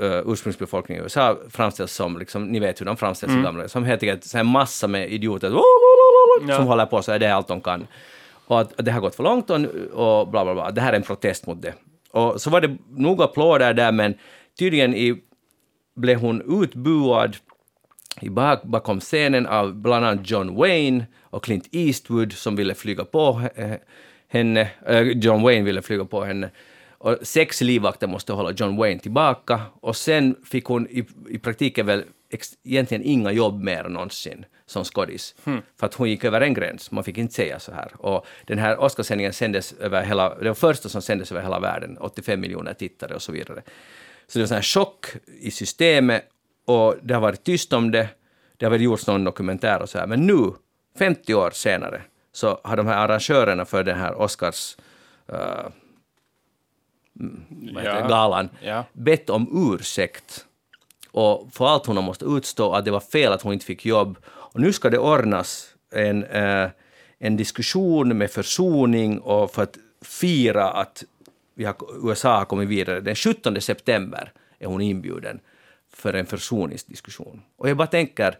uh, 0.00 0.22
ursprungsbefolkningen 0.26 1.02
i 1.02 1.04
USA 1.04 1.38
framställs 1.50 1.92
som, 1.92 2.18
liksom, 2.18 2.44
ni 2.46 2.60
vet 2.60 2.80
hur 2.80 2.86
de 2.86 2.96
framställs 2.96 3.32
i 3.32 3.42
gamla, 3.42 3.68
som 3.68 3.84
helt 3.84 4.02
enkelt 4.02 4.34
en 4.34 4.46
massa 4.46 4.88
med 4.88 5.12
idioter 5.12 5.52
Ja. 6.48 6.56
som 6.56 6.66
håller 6.66 6.86
på 6.86 7.02
så 7.02 7.12
är 7.12 7.18
det 7.18 7.34
allt 7.34 7.48
de 7.48 7.60
kan. 7.60 7.86
Och 8.46 8.60
att 8.60 8.72
det 8.76 8.90
har 8.92 9.00
gått 9.00 9.14
för 9.14 9.22
långt 9.22 9.50
och, 9.50 9.60
och 9.92 10.28
bla 10.28 10.44
bla 10.44 10.54
bla. 10.54 10.70
Det 10.70 10.80
här 10.80 10.92
är 10.92 10.96
en 10.96 11.02
protest 11.02 11.46
mot 11.46 11.62
det. 11.62 11.74
Och 12.10 12.40
så 12.40 12.50
var 12.50 12.60
det 12.60 12.76
nog 12.90 13.22
applåder 13.22 13.74
där 13.74 13.92
men 13.92 14.14
tydligen 14.58 14.94
i, 14.94 15.22
blev 15.96 16.18
hon 16.18 16.62
utbuad 16.62 17.36
i 18.20 18.30
bak, 18.30 18.62
bakom 18.62 19.00
scenen 19.00 19.46
av 19.46 19.74
bland 19.74 20.06
annat 20.06 20.30
John 20.30 20.56
Wayne 20.56 21.06
och 21.22 21.44
Clint 21.44 21.68
Eastwood 21.72 22.32
som 22.32 22.56
ville 22.56 22.74
flyga 22.74 23.04
på 23.04 23.42
henne. 24.28 24.70
Eh, 24.86 25.00
John 25.00 25.42
Wayne 25.42 25.64
ville 25.64 25.82
flyga 25.82 26.04
på 26.04 26.24
henne. 26.24 26.50
Och 26.98 27.18
sex 27.22 27.60
livvakter 27.60 28.06
måste 28.06 28.32
hålla 28.32 28.52
John 28.52 28.76
Wayne 28.76 29.00
tillbaka 29.00 29.60
och 29.80 29.96
sen 29.96 30.36
fick 30.44 30.64
hon 30.64 30.86
i, 30.86 31.04
i 31.28 31.38
praktiken 31.38 31.86
väl 31.86 32.04
ex, 32.30 32.48
egentligen 32.64 33.02
inga 33.04 33.32
jobb 33.32 33.62
mer 33.62 33.84
någonsin 33.84 34.44
som 34.66 34.84
skådis. 34.84 35.34
För 35.80 35.86
att 35.86 35.94
hon 35.94 36.10
gick 36.10 36.24
över 36.24 36.40
en 36.40 36.54
gräns, 36.54 36.90
man 36.90 37.04
fick 37.04 37.18
inte 37.18 37.34
säga 37.34 37.58
så 37.58 37.72
här. 37.72 37.92
Och 37.98 38.26
den 38.46 38.58
här 38.58 38.80
Oscarssändningen 38.80 39.32
sändes 39.32 39.72
över 39.72 40.04
hela, 40.04 40.38
det 40.38 40.48
var 40.48 40.54
första 40.54 40.88
som 40.88 41.02
sändes 41.02 41.32
över 41.32 41.42
hela 41.42 41.60
världen, 41.60 41.98
85 41.98 42.40
miljoner 42.40 42.74
tittare 42.74 43.14
och 43.14 43.22
så 43.22 43.32
vidare. 43.32 43.62
Så 44.26 44.38
det 44.38 44.50
var 44.50 44.56
en 44.56 44.62
chock 44.62 45.06
i 45.40 45.50
systemet 45.50 46.28
och 46.64 46.96
det 47.02 47.14
har 47.14 47.20
varit 47.20 47.44
tyst 47.44 47.72
om 47.72 47.90
det, 47.90 48.08
det 48.56 48.66
har 48.66 48.70
väl 48.70 48.82
gjorts 48.82 49.06
någon 49.06 49.24
dokumentär 49.24 49.82
och 49.82 49.88
så 49.88 49.98
här, 49.98 50.06
men 50.06 50.26
nu, 50.26 50.52
50 50.98 51.34
år 51.34 51.50
senare, 51.50 52.02
så 52.32 52.60
har 52.64 52.76
de 52.76 52.86
här 52.86 52.96
arrangörerna 52.96 53.64
för 53.64 53.84
den 53.84 53.98
här 53.98 54.14
Oscars 54.20 54.76
uh, 55.32 55.68
Ja. 57.84 58.08
galan 58.08 58.48
Ja. 58.62 58.84
bett 58.92 59.30
om 59.30 59.72
ursäkt 59.74 60.46
och 61.10 61.48
för 61.52 61.66
allt 61.66 61.86
hon 61.86 61.96
har 61.96 62.02
måste 62.02 62.24
utstå, 62.24 62.72
att 62.72 62.84
det 62.84 62.90
var 62.90 63.00
fel 63.00 63.32
att 63.32 63.42
hon 63.42 63.52
inte 63.52 63.64
fick 63.64 63.86
jobb. 63.86 64.18
Och 64.26 64.60
nu 64.60 64.72
ska 64.72 64.90
det 64.90 64.98
ordnas 64.98 65.74
en, 65.94 66.24
eh, 66.24 66.68
en 67.18 67.36
diskussion 67.36 68.18
med 68.18 68.30
försoning 68.30 69.18
och 69.20 69.50
för 69.50 69.62
att 69.62 69.78
fira 70.02 70.68
att 70.68 71.04
vi 71.54 71.64
har, 71.64 71.74
USA 72.08 72.36
har 72.38 72.44
kommit 72.44 72.68
vidare. 72.68 73.00
Den 73.00 73.14
17 73.14 73.60
september 73.60 74.32
är 74.58 74.66
hon 74.66 74.80
inbjuden 74.80 75.40
för 76.02 76.14
en 76.14 76.26
försoningsdiskussion. 76.26 77.42
Och 77.56 77.68
jag 77.68 77.76
bara 77.76 77.86
tänker, 77.86 78.38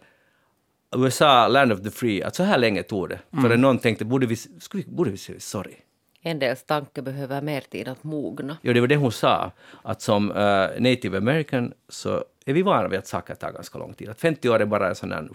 USA, 0.95 1.47
land 1.47 1.71
of 1.71 1.81
the 1.81 1.91
free, 1.91 2.23
att 2.23 2.35
så 2.35 2.43
här 2.43 2.57
länge 2.57 2.83
tog 2.83 3.09
det. 3.09 3.19
För 3.41 3.57
någon 3.57 3.77
tänkte, 3.79 4.05
borde 4.05 4.25
vi, 4.25 4.35
skulle, 4.35 4.83
borde 4.87 5.11
vi 5.11 5.17
säga 5.17 5.39
sorry? 5.39 5.75
En 6.21 6.39
dels 6.39 6.63
tanke 6.63 7.01
behöver 7.01 7.41
mer 7.41 7.61
tid 7.61 7.87
att 7.87 8.03
mogna. 8.03 8.57
Ja, 8.61 8.73
det 8.73 8.79
var 8.79 8.87
det 8.87 8.95
hon 8.95 9.11
sa, 9.11 9.51
att 9.81 10.01
som 10.01 10.31
eh, 10.31 10.69
native 10.79 11.17
american 11.17 11.73
så 11.89 12.23
är 12.45 12.53
vi 12.53 12.61
vana 12.61 12.87
vid 12.87 12.99
att 12.99 13.07
saker 13.07 13.35
tar 13.35 13.51
ganska 13.51 13.77
lång 13.79 13.93
tid. 13.93 14.09
Att 14.09 14.19
50 14.19 14.49
år 14.49 14.59
är 14.61 14.65
bara 14.65 14.89
en 14.89 14.95
sån 14.95 15.09
där, 15.09 15.29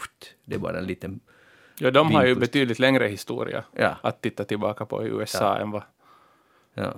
det 0.44 0.54
är 0.54 0.58
bara 0.58 0.78
en 0.78 0.86
liten... 0.86 1.20
Ja, 1.78 1.90
de 1.90 2.14
har 2.14 2.26
ju 2.26 2.34
betydligt 2.34 2.78
längre 2.78 3.08
historia 3.08 3.64
Ja. 3.76 3.96
att 4.02 4.20
titta 4.22 4.44
tillbaka 4.44 4.86
på 4.86 5.06
i 5.06 5.08
USA 5.08 5.58
än 5.58 5.70
vad... 5.70 5.82
Ja. 6.74 6.94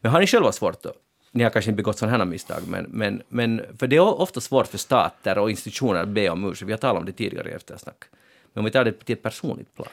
Men 0.00 0.12
har 0.12 0.20
ni 0.20 0.26
själva 0.26 0.52
svårt 0.52 0.82
då? 0.82 0.92
Ni 1.36 1.42
har 1.42 1.50
kanske 1.50 1.70
inte 1.70 1.76
begått 1.76 1.98
sådana 1.98 2.16
här 2.18 2.24
misstag, 2.24 2.62
men, 2.68 2.84
men, 2.90 3.22
men 3.28 3.62
för 3.78 3.86
det 3.86 3.96
är 3.96 4.00
ofta 4.20 4.40
svårt 4.40 4.66
för 4.66 4.78
stater 4.78 5.38
och 5.38 5.50
institutioner 5.50 6.00
att 6.02 6.08
be 6.08 6.30
om 6.30 6.44
ursäkt. 6.50 6.68
Vi 6.68 6.72
har 6.72 6.78
talat 6.78 7.00
om 7.00 7.06
det 7.06 7.12
tidigare 7.12 7.50
i 7.50 7.52
eftersnack. 7.52 8.04
Men 8.52 8.60
om 8.60 8.64
vi 8.64 8.70
tar 8.70 8.84
det 8.84 8.92
till 8.92 9.12
ett 9.12 9.22
personligt 9.22 9.74
plan. 9.74 9.88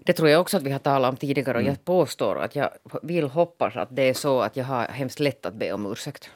Det 0.00 0.12
tror 0.12 0.28
jag 0.28 0.40
också 0.40 0.56
att 0.56 0.62
vi 0.62 0.70
har 0.70 0.78
talat 0.78 1.10
om 1.10 1.16
tidigare 1.16 1.54
och 1.56 1.60
Mm. 1.60 1.72
jag 1.72 1.84
påstår 1.84 2.38
att 2.42 2.56
jag 2.56 2.70
vill 3.02 3.24
hoppas 3.28 3.76
att 3.76 3.88
det 3.96 4.02
är 4.02 4.14
så 4.14 4.40
att 4.40 4.56
jag 4.56 4.64
har 4.64 4.84
hemskt 4.84 5.20
lätt 5.20 5.46
att 5.46 5.54
be 5.54 5.72
om 5.72 5.92
ursäkt. 5.92 6.30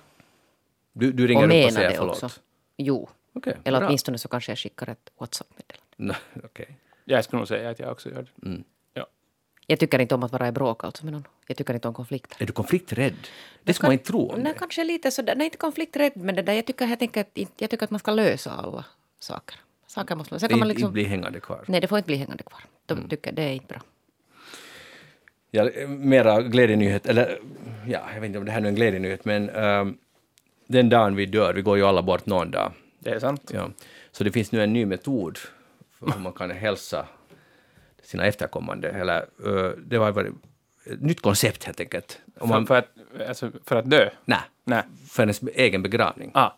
Du, 0.93 1.13
du 1.13 1.23
Och 1.23 1.29
ringer 1.29 1.45
upp 1.45 1.67
och 1.67 1.73
säger 1.73 1.91
det 1.91 1.97
förlåt? 1.97 2.23
också. 2.23 2.41
Jo. 2.77 3.09
Okej, 3.33 3.57
Eller 3.65 3.79
bra. 3.79 3.89
åtminstone 3.89 4.19
så 4.19 4.29
kanske 4.29 4.51
jag 4.53 4.59
skickar 4.59 4.89
ett 4.91 5.11
WhatsApp-meddelande. 5.19 5.87
No, 5.97 6.43
okej. 6.45 6.77
Jag 7.05 7.25
skulle 7.25 7.39
nog 7.39 7.49
säga 7.49 7.71
att 7.71 7.79
jag 7.79 7.93
också 7.93 8.11
gör 8.11 8.23
det. 8.37 8.47
Mm. 8.49 8.65
Ja. 9.71 9.73
Jag 9.73 9.79
tycker 9.81 9.99
inte 9.99 10.15
om 10.15 10.23
att 10.23 10.33
vara 10.33 10.49
i 10.49 10.53
bråk 10.53 10.85
alltså 10.85 11.05
med 11.05 11.13
någon. 11.13 11.27
Jag 11.47 11.57
tycker 11.57 11.75
inte 11.75 11.89
om 11.89 11.95
konflikter. 11.95 12.43
Är 12.43 12.47
du 12.47 12.53
konflikträdd? 12.53 13.15
Det 13.65 13.75
ska 13.75 13.87
man 13.87 13.93
inte 13.93 14.05
tro 14.05 14.29
om 14.33 14.41
Nej, 14.41 14.55
kanske 14.59 14.85
lite 14.85 15.11
sådär. 15.11 15.35
Nej, 15.37 15.45
inte 15.45 15.57
konflikträdd, 15.57 16.13
men 16.17 16.35
det 16.35 16.43
där, 16.43 16.53
jag, 16.53 16.67
tycker, 16.67 16.87
helt 16.87 17.03
enkelt, 17.03 17.39
inte- 17.39 17.53
jag 17.65 17.71
tycker 17.71 17.85
att 17.85 17.91
man 17.91 18.01
ska 18.01 18.11
lösa 18.11 18.51
alla 18.51 18.85
saker. 19.19 19.57
Saker 19.87 20.15
måste 20.17 20.33
man... 20.35 20.41
Sen 20.41 20.49
Det 20.49 20.53
kan 20.53 20.59
man 20.59 20.69
inte, 20.69 20.75
liksom, 20.75 20.87
inte 20.89 20.93
bli 20.93 21.05
hängande 21.05 21.41
kvar. 21.41 21.65
Nej, 21.69 21.81
det 21.81 21.87
får 21.89 21.99
inte 21.99 22.07
bli 22.07 22.17
hängande 22.17 22.43
kvar. 22.43 22.61
De 22.87 22.99
Mm. 22.99 23.09
tycker 23.09 23.33
det 23.33 23.43
är 23.43 23.53
inte 23.53 23.67
bra. 23.67 23.81
Ja, 25.51 25.69
mera 25.89 26.43
glädjenyhet, 26.43 27.07
eller 27.07 27.39
ja, 27.87 28.01
jag 28.15 28.21
vet 28.21 28.27
inte 28.29 28.39
om 28.39 28.45
det 28.45 28.51
här 28.53 28.61
är 28.63 28.67
en 28.67 28.75
glädjenyhet, 28.75 29.25
men 29.25 29.51
ehm, 29.51 29.97
den 30.67 30.89
dagen 30.89 31.17
vi 31.17 31.27
dör, 31.27 31.55
vi 31.55 31.63
går 31.63 31.77
ju 31.77 31.85
alla 31.85 32.03
bort 32.03 32.27
någon 32.27 32.51
dag, 32.51 32.73
Det 32.99 33.11
är 33.11 33.19
sant. 33.19 33.51
ja, 33.55 33.71
så 34.13 34.25
det 34.25 34.33
finns 34.33 34.53
nu 34.53 34.63
en 34.63 34.73
ny 34.73 34.87
metod 34.87 35.39
för 35.99 36.13
hur 36.13 36.21
man 36.21 36.33
kan 36.33 36.51
hälsa 36.51 37.07
sina 38.11 38.25
efterkommande, 38.27 38.89
eller 38.91 39.27
det 39.87 39.99
varit 39.99 40.35
ett 40.87 41.03
nytt 41.03 41.21
koncept 41.21 41.65
helt 41.65 41.81
enkelt. 41.81 42.21
Om 42.39 42.49
man, 42.49 42.67
För, 42.67 42.75
för, 42.75 42.79
att, 43.23 43.29
alltså, 43.29 43.51
för 43.65 43.77
att 43.77 43.91
dö? 43.91 44.11
Nej. 44.25 44.83
för 45.11 45.23
ens 45.23 45.43
egen 45.43 45.83
begravning. 45.83 46.31
Ah, 46.35 46.51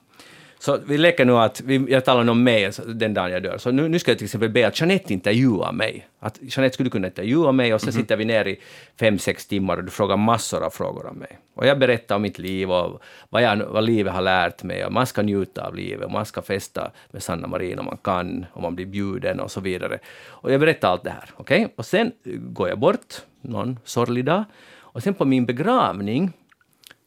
Så 0.63 0.79
vi 0.87 0.99
leker 0.99 1.25
nu 1.25 1.37
att, 1.37 1.61
vi, 1.61 1.87
jag 1.89 2.05
talar 2.05 2.31
om 2.31 2.45
mig 2.45 2.67
alltså, 2.67 2.83
den 2.83 3.15
dagen 3.15 3.31
jag 3.31 3.43
dör, 3.43 3.59
så 3.59 3.71
nu, 3.71 3.89
nu 3.89 3.99
ska 3.99 4.11
jag 4.11 4.19
till 4.19 4.25
exempel 4.25 4.49
be 4.49 4.67
att 4.67 4.81
Jeanette 4.81 5.13
intervjua 5.13 5.73
mig. 5.73 6.09
Att 6.21 6.39
Jeanette 6.41 6.75
skulle 6.75 6.91
kunna 6.91 7.07
intervjua 7.07 7.53
mig 7.53 7.75
och 7.75 7.81
så 7.81 7.93
sitter 7.93 8.17
vi 8.17 8.25
ner 8.25 8.49
i 8.49 8.61
fem, 9.01 9.19
sex 9.19 9.47
timmar 9.47 9.77
och 9.77 9.85
du 9.85 9.91
frågar 9.91 10.17
massor 10.17 10.63
av 10.63 10.71
frågor 10.71 11.07
om 11.07 11.17
mig. 11.17 11.39
Och 11.55 11.67
jag 11.67 11.79
berättar 11.79 12.17
om 12.17 12.23
mitt 12.23 12.39
liv 12.39 12.71
och 12.71 13.03
vad, 13.29 13.43
jag, 13.43 13.57
vad 13.57 13.85
livet 13.85 14.13
har 14.13 14.23
lärt 14.23 14.63
mig 14.63 14.87
och 14.87 14.93
man 14.93 15.07
ska 15.07 15.23
njuta 15.23 15.67
av 15.67 15.75
livet 15.75 16.05
och 16.05 16.13
man 16.13 16.27
ska 16.27 16.43
festa 16.43 16.91
med 17.11 17.23
Sanna 17.23 17.49
Marin 17.49 17.79
om 17.79 17.85
man 17.85 17.99
kan, 18.03 18.47
om 18.53 18.63
man 18.63 18.75
blir 18.75 18.87
bjuden 18.87 19.41
och 19.41 19.51
så 19.51 19.61
vidare. 19.61 19.99
Och 20.27 20.53
jag 20.53 20.61
berättar 20.61 20.89
allt 20.89 21.05
det 21.05 21.11
här, 21.11 21.31
okej? 21.37 21.73
Och 21.77 21.87
sen 21.87 22.13
går 22.25 22.69
jag 22.69 22.79
bort 22.79 23.15
någon 23.41 23.79
sorglig 23.85 24.25
dag 24.25 24.45
och 24.79 25.03
sen 25.03 25.15
på 25.15 25.25
min 25.25 25.47
begravning 25.47 26.33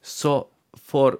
så 0.01 0.47
får 0.87 1.17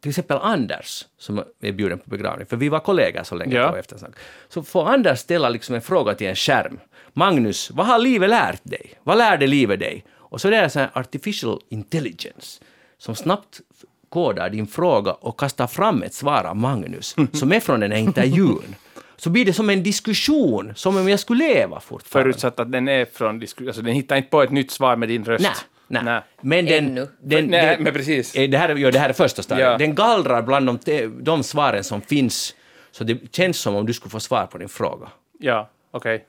till 0.00 0.08
exempel 0.08 0.38
Anders, 0.42 1.04
som 1.18 1.44
är 1.60 1.72
bjuden 1.72 1.98
på 1.98 2.10
begravning, 2.10 2.46
för 2.46 2.56
vi 2.56 2.68
var 2.68 2.80
kollegor 2.80 3.22
så 3.22 3.34
länge 3.34 3.56
Ja. 3.56 3.68
på 3.70 3.76
eftersnack, 3.76 4.12
så 4.48 4.62
får 4.62 4.88
Anders 4.88 5.18
ställa 5.18 5.48
liksom 5.48 5.74
en 5.74 5.80
fråga 5.82 6.14
till 6.14 6.26
en 6.26 6.36
skärm. 6.36 6.80
Magnus, 7.12 7.70
vad 7.70 7.86
har 7.86 7.98
livet 7.98 8.30
lärt 8.30 8.60
dig? 8.64 8.92
Vad 9.02 9.18
lärde 9.18 9.46
livet 9.46 9.80
dig? 9.80 10.04
Och 10.16 10.40
så 10.40 10.48
är 10.48 10.62
det 10.62 10.70
så 10.70 10.78
här 10.78 10.90
artificial 10.94 11.60
intelligence 11.68 12.60
som 12.98 13.14
snabbt 13.14 13.60
kodar 14.08 14.50
din 14.50 14.66
fråga 14.66 15.12
och 15.12 15.40
kastar 15.40 15.66
fram 15.66 16.02
ett 16.02 16.14
svar 16.14 16.44
av 16.44 16.56
Magnus 16.56 17.16
som 17.32 17.52
är 17.52 17.60
från 17.60 17.80
den 17.80 17.92
här 17.92 17.98
intervjun. 17.98 18.74
Så 19.16 19.30
blir 19.30 19.44
det 19.44 19.52
som 19.52 19.70
en 19.70 19.82
diskussion, 19.82 20.72
som 20.76 20.96
om 20.96 21.08
jag 21.08 21.20
skulle 21.20 21.44
leva 21.44 21.80
fortfarande. 21.80 22.32
förutsatt 22.32 22.60
att 22.60 22.72
den 22.72 22.88
är 22.88 23.04
från 23.04 23.38
diskussion. 23.38 23.68
Alltså 23.68 23.82
den 23.82 23.94
hittar 23.94 24.16
inte 24.16 24.28
på 24.28 24.42
ett 24.42 24.50
nytt 24.50 24.70
svar 24.70 24.96
med 24.96 25.08
din 25.08 25.24
röst. 25.24 25.42
Nej, 25.42 25.52
nej. 25.90 26.02
Nej. 26.04 26.20
Men 26.40 26.66
den, 26.66 26.84
Ännu. 26.86 27.06
den, 27.22 27.46
Nej, 27.46 27.66
den, 27.76 27.82
men 27.84 27.92
precis. 27.92 28.34
Eh, 28.36 28.50
Det 28.50 28.58
här, 28.58 28.68
är- 28.68 28.76
ja, 28.76 28.90
det 28.90 28.98
här 28.98 29.08
är 29.08 29.12
första 29.12 29.42
stadiet. 29.42 29.66
Ja. 29.68 29.78
Den 29.78 29.94
gallrar 29.94 30.42
bland 30.42 30.66
de, 30.66 30.78
te- 30.78 31.06
de 31.06 31.42
svaren 31.42 31.84
som 31.84 32.00
finns, 32.00 32.54
så 32.90 33.04
det 33.04 33.34
känns 33.36 33.58
som 33.58 33.74
om 33.76 33.86
du 33.86 33.92
skulle 33.92 34.10
få 34.10 34.20
svar 34.20 34.46
på 34.46 34.58
din 34.58 34.68
fråga. 34.68 35.08
Ja, 35.38 35.68
okej. 35.90 36.26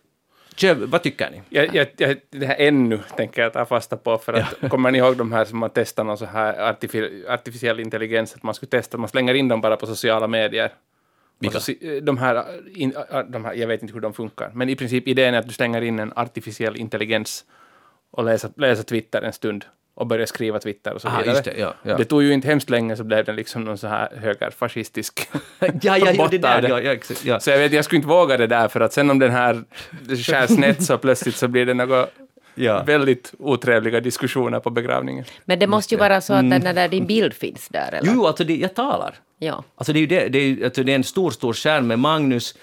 Kör, 0.56 0.76
vad 0.76 1.04
tycker 1.04 1.32
ni? 1.32 1.42
Jag, 1.50 1.76
jag, 1.76 1.88
jag, 1.98 2.18
det 2.30 2.46
här 2.46 2.56
ännu 2.60 3.00
tänker 3.18 3.42
jag 3.42 3.54
ta 3.54 3.66
fasta 3.66 3.98
på, 3.98 4.18
för 4.18 4.34
att 4.34 4.56
kommer 4.70 4.92
ni 4.92 4.98
ihåg 4.98 5.18
de 5.18 5.32
här 5.32 5.46
som 5.46 5.60
man 5.60 5.70
testar 5.74 6.04
någon 6.04 6.18
så 6.18 6.26
här 6.26 6.70
artifi, 6.70 7.24
artificiell 7.30 7.80
intelligens, 7.80 8.36
att 8.36 8.44
man 8.44 8.54
skulle 8.54 8.70
testa, 8.70 8.98
man 8.98 9.10
slänger 9.10 9.34
in 9.34 9.48
dem 9.48 9.62
bara 9.62 9.78
på 9.78 9.88
sociala 9.88 10.28
medier. 10.28 10.72
Vilka? 11.40 11.60
Så, 11.60 11.64
si- 11.64 12.00
de, 12.04 12.18
här, 12.18 12.44
in, 12.76 12.94
de 13.30 13.46
här, 13.46 13.54
jag 13.54 13.68
vet 13.68 13.82
inte 13.82 13.94
hur 13.94 14.02
de 14.02 14.14
funkar, 14.14 14.52
men 14.54 14.70
i 14.70 14.76
princip 14.76 15.08
idén 15.08 15.34
är 15.34 15.40
att 15.40 15.48
du 15.48 15.54
stänger 15.54 15.82
in 15.82 16.00
en 16.00 16.14
artificiell 16.16 16.78
intelligens 16.78 17.46
och 18.12 18.24
läser, 18.24 18.52
läser 18.56 18.84
Twitter 18.84 19.22
en 19.22 19.34
stund 19.34 19.66
och 19.94 20.08
började 20.08 20.28
skriva 20.28 20.60
Twitter 20.60 20.94
och 20.94 21.02
så 21.02 21.08
Aha, 21.08 21.22
vidare. 21.22 21.42
det, 21.44 21.54
ja, 21.58 21.74
ja. 21.84 21.98
Det 21.98 22.06
tog 22.06 22.24
ju 22.24 22.34
inte 22.34 22.48
hemskt 22.48 22.70
länge 22.70 22.96
så 22.98 23.04
blev 23.04 23.26
det 23.26 23.34
liksom 23.34 23.64
någon 23.64 23.78
så 23.78 23.88
här 23.88 24.10
högerfascistisk 24.22 25.30
Ja, 25.60 25.98
ja, 25.98 26.12
ja, 26.12 26.28
det 26.32 26.38
där, 26.38 26.62
det. 26.62 26.68
ja, 26.68 26.82
ja, 26.82 26.92
exakt, 26.92 27.26
ja. 27.26 27.40
Så 27.40 27.50
jag 27.50 27.58
vet, 27.58 27.72
jag 27.74 27.86
skulle 27.86 27.98
inte 27.98 28.08
våga 28.10 28.38
det 28.38 28.48
där, 28.48 28.68
för 28.68 28.80
att 28.80 28.94
sen 28.94 29.10
om 29.10 29.20
den 29.20 29.32
här 29.32 29.64
skär 30.08 30.48
snett 30.48 30.84
så 30.84 30.98
plötsligt 30.98 31.36
så 31.36 31.48
blir 31.48 31.66
det 31.66 31.74
några 31.74 32.08
Ja. 32.56 32.84
väldigt 32.84 33.34
otrevliga 33.40 34.00
diskussioner 34.00 34.60
på 34.60 34.70
begravningen. 34.70 35.26
Men 35.46 35.60
det 35.60 35.68
måste 35.68 35.94
ju 35.96 36.00
vara 36.00 36.22
så 36.22 36.34
att 36.34 36.50
den 36.50 36.62
där 36.76 36.88
din 36.88 37.06
bild 37.08 37.34
finns 37.34 37.68
där, 37.68 37.94
eller? 37.94 38.12
Jo, 38.14 38.26
alltså 38.28 38.44
det, 38.44 38.56
jag 38.56 38.74
talar. 38.76 39.16
Ja. 39.40 39.64
Alltså 39.76 39.94
det 39.94 40.00
är 40.00 40.02
ju 40.02 40.08
det, 40.08 40.28
det 40.30 40.40
är, 40.40 40.66
alltså 40.66 40.84
det 40.84 40.92
är 40.92 40.96
en 40.96 41.04
stor, 41.04 41.32
stor 41.32 41.54
skärm 41.54 41.88
med 41.88 42.00
Magnus 42.00 42.56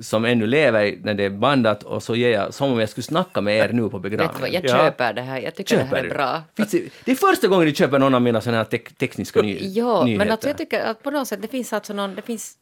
som 0.00 0.24
ännu 0.24 0.46
lever 0.46 0.94
när 1.02 1.14
det 1.14 1.24
är 1.24 1.30
bandat 1.30 1.82
och 1.82 2.02
så 2.02 2.16
ger 2.16 2.30
jag 2.30 2.54
som 2.54 2.72
om 2.72 2.80
jag 2.80 2.88
skulle 2.88 3.02
snacka 3.04 3.40
med 3.40 3.56
er 3.58 3.72
nu 3.72 3.88
på 3.88 3.98
begravningen. 3.98 4.52
jag 4.52 4.64
Ja. 4.64 4.68
köper 4.84 5.12
det 5.12 5.22
här. 5.22 5.40
Jag 5.40 5.54
tycker 5.54 5.76
det 5.76 5.82
här 5.84 6.04
är 6.04 6.08
bra. 6.08 6.42
Det, 6.54 6.72
det 7.04 7.10
är 7.12 7.14
första 7.14 7.48
gången 7.48 7.66
du 7.66 7.74
köper 7.74 7.98
någon 7.98 8.14
av 8.14 8.22
mina 8.22 8.40
såna 8.40 8.56
här 8.56 8.64
tek, 8.64 8.92
tekniska 8.98 9.42
ny, 9.42 9.58
Ja, 9.60 10.04
nyheter. 10.04 10.18
men 10.24 10.32
alltså 10.32 10.48
jag 10.48 10.58
tycker 10.58 10.80
att 10.80 11.02
på 11.02 11.10
något 11.10 11.28
sätt 11.28 11.42
det 11.42 11.48
finns 11.48 11.72
alltså 11.72 11.92
någon, 11.92 12.14
det 12.14 12.22
finns, 12.22 12.56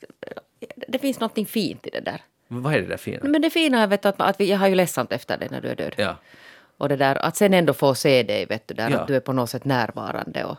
det 0.88 0.98
finns 0.98 1.20
någonting 1.20 1.46
fint 1.46 1.86
i 1.86 1.90
det 1.90 2.00
där. 2.00 2.20
Vad 2.48 2.74
är 2.74 2.80
det 2.80 2.86
där 2.86 2.96
fina? 2.96 3.18
Men 3.22 3.42
det 3.42 3.50
fina 3.50 3.82
är 3.82 3.86
vet 3.86 4.02
du, 4.02 4.08
att, 4.08 4.20
att 4.20 4.40
vi, 4.40 4.50
jag 4.50 4.58
har 4.58 4.68
ju 4.68 4.74
ledsamt 4.74 5.12
efter 5.12 5.38
dig 5.38 5.48
när 5.50 5.60
du 5.60 5.68
är 5.68 5.76
död. 5.76 5.94
Ja. 5.96 6.16
Och 6.78 6.88
det 6.88 6.96
där, 6.96 7.16
att 7.16 7.36
sen 7.36 7.54
ändå 7.54 7.72
få 7.72 7.94
se 7.94 8.22
dig, 8.22 8.46
vet 8.46 8.68
du, 8.68 8.74
där, 8.74 8.90
Ja. 8.90 8.98
att 8.98 9.06
du 9.08 9.16
är 9.16 9.20
på 9.20 9.32
något 9.32 9.50
sätt 9.50 9.64
närvarande 9.64 10.44
och, 10.44 10.56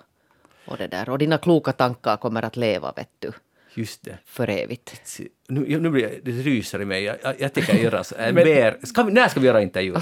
och 0.66 0.78
det 0.78 0.88
där. 0.88 1.10
Och 1.10 1.18
dina 1.18 1.38
kloka 1.38 1.72
tankar 1.72 2.18
kommer 2.18 2.46
att 2.46 2.56
leva, 2.58 2.94
vet 2.96 3.10
du, 3.20 3.32
Just 3.74 4.04
det. 4.06 4.18
för 4.26 4.50
evigt. 4.50 5.20
Nu, 5.48 5.80
nu 5.80 5.90
blir 5.90 6.08
det, 6.24 6.32
det 6.32 6.42
ryser 6.42 6.82
i 6.82 6.86
mig. 6.86 7.04
Jag, 7.04 7.16
jag, 7.24 7.34
jag 7.40 7.54
tänker 7.54 7.74
göra 7.78 8.04
så. 8.04 8.16
Jag 8.20 8.36
ber, 8.46 8.86
ska 8.86 9.04
vi, 9.04 9.12
när 9.14 9.28
ska 9.28 9.40
vi 9.40 9.48
göra 9.48 9.62
intervju? 9.62 9.96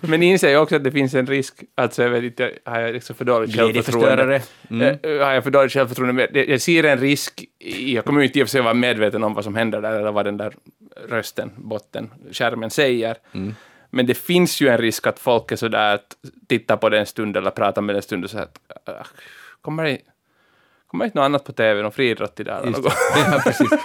Men 0.00 0.22
inser 0.22 0.48
jag 0.50 0.62
också 0.62 0.76
att 0.76 0.84
det 0.84 0.92
finns 0.92 1.14
en 1.14 1.26
risk, 1.26 1.54
alltså 1.74 2.02
jag 2.02 2.10
vet 2.10 2.24
inte, 2.24 2.52
har 2.64 2.80
jag 2.80 2.92
liksom 2.92 3.16
för 3.16 3.24
dåligt 3.24 3.56
självförtroende? 3.56 4.42
Mm. 4.70 4.98
Eh, 5.20 5.26
Har 5.26 5.32
jag 5.32 5.44
för 5.44 5.50
dåligt 5.50 5.72
självförtroende? 5.72 6.12
Men 6.32 6.48
Jag 6.50 6.60
ser 6.60 6.84
en 6.84 6.98
risk, 6.98 7.44
i- 7.58 7.94
jag 7.94 8.04
kommer 8.04 8.20
ju 8.20 8.26
inte 8.26 8.38
i 8.38 8.42
och 8.42 8.46
för 8.46 8.50
sig 8.50 8.60
vara 8.60 8.74
medveten 8.74 9.24
om 9.24 9.34
vad 9.34 9.44
som 9.44 9.54
händer 9.54 9.80
där, 9.80 10.00
eller 10.00 10.12
vad 10.12 10.24
den 10.24 10.36
där 10.36 10.54
rösten, 11.08 11.50
botten, 11.56 12.10
skärmen 12.32 12.70
säger. 12.70 13.16
Mm. 13.32 13.54
Men 13.90 14.06
det 14.06 14.14
finns 14.14 14.60
ju 14.60 14.68
en 14.68 14.78
risk 14.78 15.06
att 15.06 15.18
folk 15.18 15.52
är 15.52 15.56
sådär 15.56 15.94
att 15.94 16.16
titta 16.48 16.76
på 16.76 16.88
den 16.88 17.00
en 17.00 17.06
stund 17.06 17.36
eller 17.36 17.50
pratar 17.50 17.82
med 17.82 17.94
den 17.94 17.96
en 17.96 18.02
stund 18.02 18.24
och 18.24 18.30
säger 18.30 18.44
att 18.44 18.58
"Ah, 18.88 19.06
kommer 19.60 19.84
det, 19.84 19.98
kommer 20.86 21.04
inte 21.04 21.18
något 21.18 21.24
annat 21.24 21.44
på 21.44 21.52
TV, 21.52 21.82
någon 21.82 21.92
friidrott 21.92 22.40
idag? 22.40 22.56
eller 22.58 22.66
Just 22.70 22.82
något?" 22.82 22.92
det. 23.14 23.20
Ja, 23.32 23.40
precis. 23.44 23.70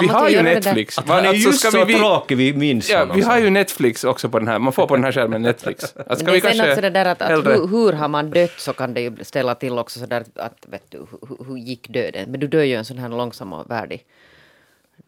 Vi 0.00 0.06
har 0.08 0.28
ju 0.28 0.42
Netflix. 0.42 0.98
Att 0.98 1.08
han 1.08 1.24
är 1.24 1.28
Alltså, 1.28 1.48
just 1.48 1.70
så 1.70 1.84
vi- 1.84 1.92
vi- 1.92 1.98
tråkig, 1.98 2.36
vi 2.36 2.52
minns 2.52 2.90
Ja, 2.90 3.04
vi 3.14 3.20
har 3.20 3.38
ju 3.38 3.50
Netflix 3.50 4.04
också 4.04 4.28
på 4.28 4.38
den 4.38 4.48
här, 4.48 4.58
man 4.58 4.72
får 4.72 4.86
på 4.86 4.94
den 4.96 5.04
här 5.04 5.12
skärmen 5.12 5.42
Netflix. 5.42 5.84
Att 5.96 6.08
Men 6.08 6.16
ska 6.16 6.26
det 6.26 6.32
vi 6.32 6.36
är 6.38 6.40
sen 6.40 6.50
kanske 6.50 6.70
också 6.70 6.80
det 6.80 6.90
där 6.90 7.04
att, 7.04 7.22
att 7.22 7.30
hur, 7.46 7.66
hur 7.68 7.92
har 7.92 8.08
man 8.08 8.30
dött 8.30 8.52
så 8.58 8.72
kan 8.72 8.94
det 8.94 9.00
ju 9.00 9.12
ställa 9.22 9.54
till 9.54 9.78
också 9.78 10.00
så 10.00 10.06
där 10.06 10.24
att 10.34 10.66
vet 10.68 10.90
du, 10.90 10.98
hur, 10.98 11.44
hur 11.46 11.56
gick 11.56 11.88
döden? 11.88 12.30
Men 12.30 12.40
du 12.40 12.46
dör 12.46 12.62
ju 12.62 12.74
en 12.74 12.84
sån 12.84 12.98
här 12.98 13.08
långsam 13.08 13.52
och 13.52 13.70
värdig... 13.70 14.04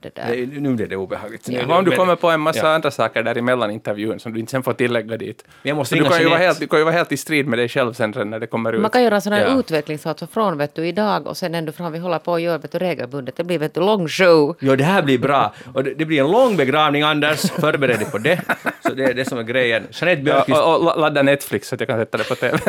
Det 0.00 0.14
där. 0.14 0.36
Det- 0.46 0.60
Nu 0.60 0.74
blir 0.74 0.86
det 0.86 0.96
obehagligt. 0.96 1.48
Ja, 1.48 1.76
om 1.78 1.84
du 1.84 1.90
Men- 1.90 1.98
kommer 1.98 2.16
på 2.16 2.30
en 2.30 2.40
massa 2.40 2.58
Ja. 2.58 2.74
andra 2.74 2.90
saker 2.90 3.22
där 3.22 3.36
emellan 3.38 3.70
intervjun 3.70 4.20
som 4.20 4.32
du 4.32 4.40
inte 4.40 4.50
sen 4.50 4.62
får 4.62 4.72
tillägga 4.72 5.16
dit. 5.16 5.44
Jag 5.62 5.76
måste 5.76 5.94
du 5.94 6.04
kan, 6.04 6.20
ju 6.20 6.28
vara 6.28 6.38
helt, 6.38 6.60
du 6.60 6.66
kan 6.66 6.78
ju 6.78 6.84
vara 6.84 6.94
helt 6.94 7.12
i 7.12 7.16
strid 7.16 7.46
med 7.46 7.58
dig 7.58 7.68
själv 7.68 7.92
sen 7.92 8.10
när 8.16 8.40
det 8.40 8.46
kommer 8.46 8.72
ut. 8.72 8.80
Man 8.80 8.90
kan 8.90 9.02
göra 9.02 9.14
en 9.14 9.20
sån 9.22 9.32
här 9.32 9.40
Ja. 9.48 9.58
utveckling 9.58 9.98
så 9.98 10.08
alltså 10.08 10.26
från 10.26 10.58
vet 10.58 10.74
du, 10.74 10.86
idag 10.88 11.26
och 11.26 11.36
sen 11.36 11.54
ända 11.54 11.72
fram 11.72 11.92
vi 11.92 11.98
håller 11.98 12.18
på 12.18 12.32
och 12.32 12.40
gör 12.40 12.58
vet 12.58 12.72
du, 12.72 12.78
regelbundet. 12.78 13.36
Det 13.36 13.44
blir 13.44 13.58
vet 13.58 13.74
du, 13.74 13.80
lång 13.80 14.08
show. 14.08 14.56
Jo, 14.60 14.76
det 14.76 14.84
här 14.84 15.02
blir 15.02 15.18
bra. 15.18 15.54
Och 15.74 15.84
det, 15.84 15.94
det 15.94 16.04
blir 16.04 16.20
en 16.20 16.30
lång 16.30 16.56
begravning, 16.56 17.02
Anders. 17.02 17.40
Förbered 17.50 17.98
dig 17.98 18.10
på 18.10 18.18
det. 18.18 18.40
Så 18.86 18.94
det 18.94 19.04
är 19.04 19.14
det 19.14 19.24
som 19.24 19.38
är 19.38 19.42
grejen. 19.42 19.82
Jeanette 19.90 20.20
ja, 20.20 20.24
Björkqvist, 20.24 20.60
och, 20.60 20.74
och 20.76 20.84
la- 20.84 20.94
ladda 20.96 21.22
Netflix 21.22 21.68
så 21.68 21.74
att 21.74 21.80
jag 21.80 21.88
kan 21.88 21.98
sätta 21.98 22.18
det 22.18 22.24
på 22.28 22.34
TV. 22.34 22.58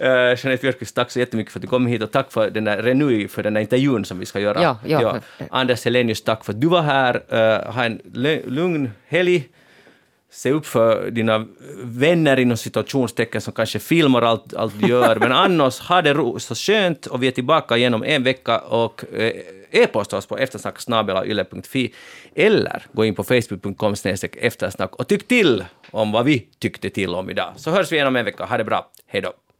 eh, 0.00 0.08
Jeanette 0.08 0.60
Björkqvist, 0.60 0.94
tack 0.94 1.10
så 1.10 1.18
jättemycket 1.18 1.52
för 1.52 1.58
att 1.58 1.62
du 1.62 1.68
kom 1.68 1.86
hit 1.86 2.02
och 2.02 2.10
tack 2.10 2.32
för 2.32 2.50
den 2.50 2.64
där 2.64 2.82
Renui 2.82 3.28
för 3.28 3.42
den 3.42 3.54
där 3.54 3.60
intervjun 3.60 4.04
som 4.04 4.18
vi 4.18 4.26
ska 4.26 4.40
göra. 4.40 4.62
Ja, 4.62 4.78
ja. 4.84 5.20
Anders 5.50 5.84
Helenius, 5.84 6.22
tack 6.22 6.44
för 6.44 6.52
att 6.52 6.60
du 6.60 6.66
var 6.66 6.82
här. 6.82 7.14
Uh, 7.14 7.72
ha 7.72 7.84
en 7.84 8.00
lugn 8.46 8.90
helg. 9.08 9.48
Se 10.32 10.50
upp 10.50 10.66
för 10.66 11.10
dina 11.10 11.46
vänner 11.82 12.38
inom 12.38 12.56
situationstecken 12.56 13.40
som 13.40 13.52
kanske 13.52 13.78
filmar 13.78 14.22
allt, 14.22 14.54
allt 14.54 14.80
du 14.80 14.88
gör. 14.88 15.16
Men 15.20 15.32
annars, 15.32 15.80
ha 15.80 16.02
det 16.02 16.14
ro, 16.14 16.38
så 16.38 16.54
skönt 16.54 17.06
och 17.06 17.22
vi 17.22 17.26
är 17.26 17.30
tillbaka 17.30 17.76
igen 17.76 17.94
om 17.94 18.04
en 18.04 18.22
vecka 18.22 18.58
och 18.58 19.04
eh, 19.14 19.32
e-posta 19.70 20.16
oss 20.16 20.26
på 20.26 20.38
eftersnack.yle.fi 20.38 21.94
eller 22.34 22.82
gå 22.92 23.04
in 23.04 23.14
på 23.14 23.24
facebook.com 23.24 23.94
eftersnack 24.40 24.96
och 24.96 25.08
tyck 25.08 25.28
till 25.28 25.64
om 25.90 26.12
vad 26.12 26.24
vi 26.24 26.38
tyckte 26.58 26.90
till 26.90 27.14
om 27.14 27.30
idag. 27.30 27.52
Så 27.56 27.70
hörs 27.70 27.92
vi 27.92 27.96
igen 27.96 28.08
om 28.08 28.16
en 28.16 28.24
vecka. 28.24 28.44
Ha 28.44 28.56
det 28.56 28.64
bra. 28.64 28.90
Hej 29.06 29.20
då. 29.20 29.32